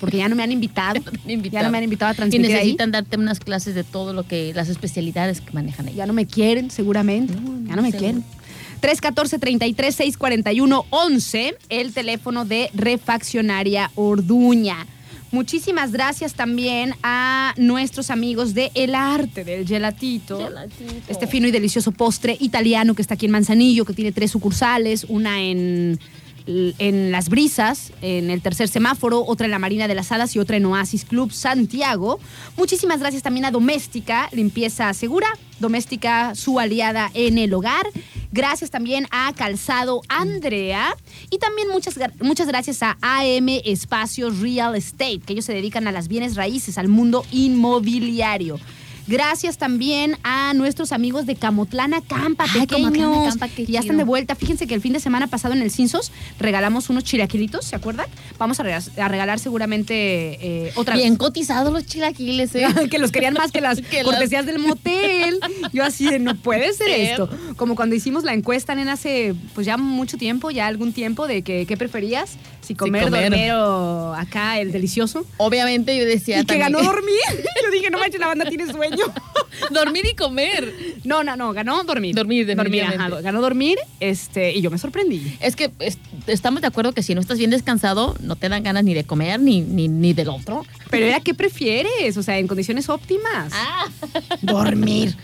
porque 0.00 0.18
ya 0.18 0.28
no 0.28 0.36
me 0.36 0.42
han 0.42 0.52
invitado. 0.52 1.00
Ya 1.50 1.62
no 1.62 1.70
me 1.70 1.78
han 1.78 1.84
invitado 1.84 2.10
a 2.10 2.12
Y 2.12 2.16
transmitir 2.16 2.46
ahí. 2.46 2.52
necesitan 2.52 2.90
darte 2.92 3.16
unas 3.16 3.40
clases 3.40 3.74
de 3.74 3.84
todo 3.84 4.12
lo 4.12 4.24
que, 4.26 4.52
las 4.54 4.68
especialidades 4.68 5.40
que 5.40 5.52
manejan 5.52 5.88
ahí. 5.88 5.94
Ya 5.94 6.06
no 6.06 6.12
me 6.12 6.26
quieren, 6.26 6.70
seguramente. 6.70 7.34
No, 7.34 7.66
ya 7.68 7.76
no 7.76 7.82
me 7.82 7.90
seguro. 7.90 7.98
quieren. 7.98 8.24
314-33-641-11, 8.80 11.54
el 11.68 11.92
teléfono 11.92 12.44
de 12.44 12.70
Refaccionaria 12.74 13.90
Orduña. 13.94 14.86
Muchísimas 15.34 15.90
gracias 15.90 16.34
también 16.34 16.94
a 17.02 17.54
nuestros 17.56 18.10
amigos 18.10 18.54
de 18.54 18.70
El 18.74 18.94
Arte 18.94 19.42
del 19.42 19.66
Gelatito. 19.66 20.38
Este 21.08 21.26
fino 21.26 21.48
y 21.48 21.50
delicioso 21.50 21.90
postre 21.90 22.36
italiano 22.38 22.94
que 22.94 23.02
está 23.02 23.14
aquí 23.14 23.26
en 23.26 23.32
Manzanillo, 23.32 23.84
que 23.84 23.94
tiene 23.94 24.12
tres 24.12 24.30
sucursales, 24.30 25.04
una 25.08 25.42
en, 25.42 25.98
en 26.46 27.10
Las 27.10 27.28
Brisas, 27.28 27.92
en 28.02 28.30
el 28.30 28.42
tercer 28.42 28.68
semáforo, 28.68 29.24
otra 29.26 29.46
en 29.46 29.50
la 29.50 29.58
Marina 29.58 29.88
de 29.88 29.94
las 29.94 30.12
Hadas 30.12 30.36
y 30.36 30.38
otra 30.38 30.56
en 30.56 30.66
Oasis 30.66 31.04
Club 31.04 31.32
Santiago. 31.32 32.20
Muchísimas 32.56 33.00
gracias 33.00 33.22
también 33.22 33.46
a 33.46 33.50
Doméstica, 33.50 34.28
limpieza 34.32 34.92
segura, 34.94 35.28
Doméstica, 35.58 36.34
su 36.34 36.60
aliada 36.60 37.10
en 37.14 37.38
el 37.38 37.54
hogar. 37.54 37.86
Gracias 38.32 38.70
también 38.70 39.06
a 39.10 39.32
Calzado 39.34 40.02
Andrea 40.08 40.96
y 41.30 41.38
también 41.38 41.68
muchas, 41.68 41.98
muchas 42.20 42.48
gracias 42.48 42.82
a 42.82 42.96
AM 43.00 43.48
Espacios 43.64 44.40
Real 44.40 44.74
Estate, 44.74 45.20
que 45.20 45.32
ellos 45.34 45.44
se 45.44 45.54
dedican 45.54 45.86
a 45.86 45.92
las 45.92 46.08
bienes 46.08 46.34
raíces, 46.34 46.76
al 46.76 46.88
mundo 46.88 47.24
inmobiliario. 47.30 48.58
Gracias 49.06 49.58
también 49.58 50.16
a 50.22 50.54
nuestros 50.54 50.92
amigos 50.92 51.26
de 51.26 51.36
Camotlana 51.36 52.00
Campa, 52.00 52.46
Ay, 52.52 52.60
pequeños, 52.66 53.28
Campa, 53.28 53.48
que 53.48 53.66
ya 53.66 53.80
están 53.80 53.96
de 53.98 54.04
vuelta. 54.04 54.34
Fíjense 54.34 54.66
que 54.66 54.74
el 54.74 54.80
fin 54.80 54.92
de 54.92 55.00
semana 55.00 55.26
pasado 55.26 55.52
en 55.54 55.60
el 55.62 55.70
Cinsos 55.70 56.10
regalamos 56.38 56.88
unos 56.90 57.04
chilaquilitos, 57.04 57.64
¿se 57.66 57.76
acuerdan? 57.76 58.06
Vamos 58.38 58.60
a 58.60 58.62
regalar, 58.62 58.82
a 58.98 59.08
regalar 59.08 59.38
seguramente 59.38 59.94
eh, 60.66 60.72
otra 60.76 60.96
Bien 60.96 61.16
cotizados 61.16 61.72
los 61.72 61.84
chilaquiles, 61.86 62.54
¿eh? 62.54 62.66
que 62.90 62.98
los 62.98 63.12
querían 63.12 63.34
más 63.34 63.52
que 63.52 63.60
las 63.60 63.80
Que 63.90 64.02
las- 64.02 64.04
cortesías 64.06 64.46
del 64.46 64.58
motel. 64.58 65.38
Yo 65.72 65.84
así 65.84 66.08
de, 66.08 66.18
no 66.18 66.34
puede 66.36 66.72
ser 66.72 66.88
esto. 66.88 67.28
Como 67.56 67.76
cuando 67.76 67.94
hicimos 67.94 68.24
la 68.24 68.32
encuesta 68.32 68.72
en 68.72 68.88
hace, 68.88 69.34
pues 69.54 69.66
ya 69.66 69.76
mucho 69.76 70.16
tiempo, 70.16 70.50
ya 70.50 70.66
algún 70.66 70.92
tiempo, 70.92 71.26
de 71.26 71.42
que 71.42 71.66
qué 71.66 71.76
preferías, 71.76 72.36
si 72.60 72.74
comer, 72.74 73.04
comer. 73.04 73.30
dormir 73.30 73.52
o 73.52 74.14
acá 74.14 74.58
el 74.60 74.72
delicioso. 74.72 75.26
Obviamente 75.36 75.96
yo 75.96 76.04
decía 76.04 76.40
y 76.40 76.44
que 76.44 76.58
ganó 76.58 76.82
dormir. 76.82 77.14
Yo 77.62 77.70
dije, 77.70 77.90
no 77.90 77.98
manches, 77.98 78.20
la 78.20 78.28
banda 78.28 78.46
tiene 78.46 78.66
sueño. 78.70 78.93
dormir 79.70 80.04
y 80.10 80.14
comer. 80.14 80.72
No, 81.04 81.22
no, 81.24 81.36
no, 81.36 81.52
ganó 81.52 81.82
dormir. 81.84 82.14
Dormir, 82.14 82.46
dormir. 82.54 82.82
ajá, 82.84 83.08
ganó 83.20 83.40
dormir, 83.40 83.78
este, 84.00 84.52
y 84.52 84.60
yo 84.60 84.70
me 84.70 84.78
sorprendí. 84.78 85.36
Es 85.40 85.56
que 85.56 85.70
es- 85.78 85.98
estamos 86.26 86.60
de 86.60 86.66
acuerdo 86.68 86.92
que 86.92 87.02
si 87.02 87.14
no 87.14 87.20
estás 87.20 87.38
bien 87.38 87.50
descansado, 87.50 88.16
no 88.20 88.36
te 88.36 88.48
dan 88.48 88.62
ganas 88.62 88.84
ni 88.84 88.94
de 88.94 89.04
comer 89.04 89.40
ni, 89.40 89.60
ni, 89.60 89.88
ni 89.88 90.12
del 90.12 90.28
otro. 90.28 90.64
Pero 90.90 91.06
era, 91.06 91.20
¿qué 91.20 91.34
prefieres? 91.34 92.16
O 92.16 92.22
sea, 92.22 92.38
en 92.38 92.46
condiciones 92.46 92.88
óptimas. 92.88 93.52
Ah, 93.54 93.86
Dormir. 94.42 95.16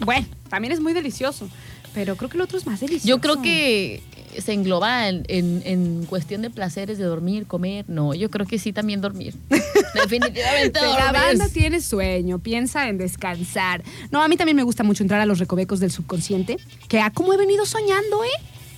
bueno, 0.00 0.26
también 0.48 0.72
es 0.72 0.80
muy 0.80 0.92
delicioso. 0.92 1.48
Pero 1.94 2.16
creo 2.16 2.30
que 2.30 2.38
el 2.38 2.40
otro 2.40 2.56
es 2.56 2.64
más 2.66 2.80
delicioso. 2.80 3.06
yo 3.06 3.20
creo 3.20 3.42
que 3.42 4.02
se 4.38 4.52
engloba 4.52 5.08
en, 5.08 5.24
en- 5.28 5.62
en 5.64 6.06
cuestión 6.06 6.42
de 6.42 6.50
placeres 6.50 6.98
de 6.98 7.04
dormir, 7.04 7.46
comer. 7.46 7.84
No, 7.88 8.14
yo 8.14 8.30
creo 8.30 8.46
que 8.46 8.58
sí 8.58 8.72
también 8.72 9.00
dormir. 9.00 9.34
Definitivamente 9.94 10.70
Pero 10.80 10.86
la 10.94 11.06
dormir. 11.12 11.22
banda 11.22 11.48
tiene 11.48 11.80
sueño, 11.80 12.38
piensa 12.38 12.88
en 12.88 12.98
descansar. 12.98 13.82
No, 14.10 14.22
a 14.22 14.28
mí 14.28 14.36
también 14.36 14.56
me 14.56 14.62
gusta 14.62 14.82
mucho 14.84 15.02
entrar 15.04 15.20
a 15.20 15.26
los 15.26 15.38
recovecos 15.38 15.80
del 15.80 15.90
subconsciente, 15.90 16.56
que 16.88 17.00
a 17.00 17.10
cómo 17.10 17.32
he 17.32 17.36
venido 17.36 17.66
soñando, 17.66 18.24
¿eh? 18.24 18.28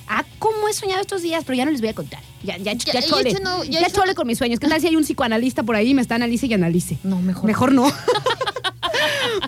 A 0.07 0.25
cómo 0.39 0.69
he 0.69 0.73
soñado 0.75 1.01
estos 1.01 1.23
días, 1.23 1.45
pero 1.47 1.57
ya 1.57 1.65
no 1.65 1.71
les 1.71 1.81
voy 1.81 1.89
a 1.91 1.95
contar. 1.95 2.21
Ya, 2.43 2.59
ya, 2.59 2.75
ya, 2.75 2.93
Ya, 2.93 3.03
chole. 3.03 3.33
ya 3.33 3.39
no, 3.41 3.65
ya 3.65 3.81
ya 3.81 3.91
chole 3.91 4.15
con 4.15 4.27
mis 4.27 4.37
sueños. 4.37 4.61
¿Qué 4.61 4.69
tal 4.69 4.79
si 4.81 4.87
hay 4.89 4.97
un 4.97 5.03
psicoanalista 5.05 5.63
por 5.63 5.77
ahí 5.77 5.91
y 5.91 5.95
me 5.95 6.03
está 6.03 6.17
analice 6.17 6.47
y 6.47 6.53
analice? 6.53 6.99
No, 7.05 7.23
mejor. 7.23 7.47
Mejor 7.47 7.73
no. 7.73 7.91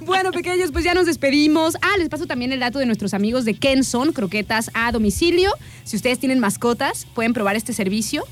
bueno, 0.03 0.33
pequeños, 0.33 0.71
pues 0.73 0.85
ya 0.85 0.95
nos 0.95 1.07
despedimos. 1.07 1.77
Ah, 1.83 1.97
les 1.99 2.09
paso 2.09 2.27
también 2.27 2.53
el 2.53 2.61
dato 2.61 2.79
de 2.79 2.87
nuestros 2.87 3.15
amigos 3.15 3.45
de 3.45 3.55
Kenson, 3.55 4.13
croquetas 4.13 4.71
a 4.75 4.93
domicilio. 4.93 5.51
Si 5.85 5.97
ustedes 5.97 6.19
tienen 6.19 6.39
mascotas, 6.39 7.07
pueden 7.15 7.33
probar 7.33 7.57
este 7.57 7.73
servicio 7.73 8.25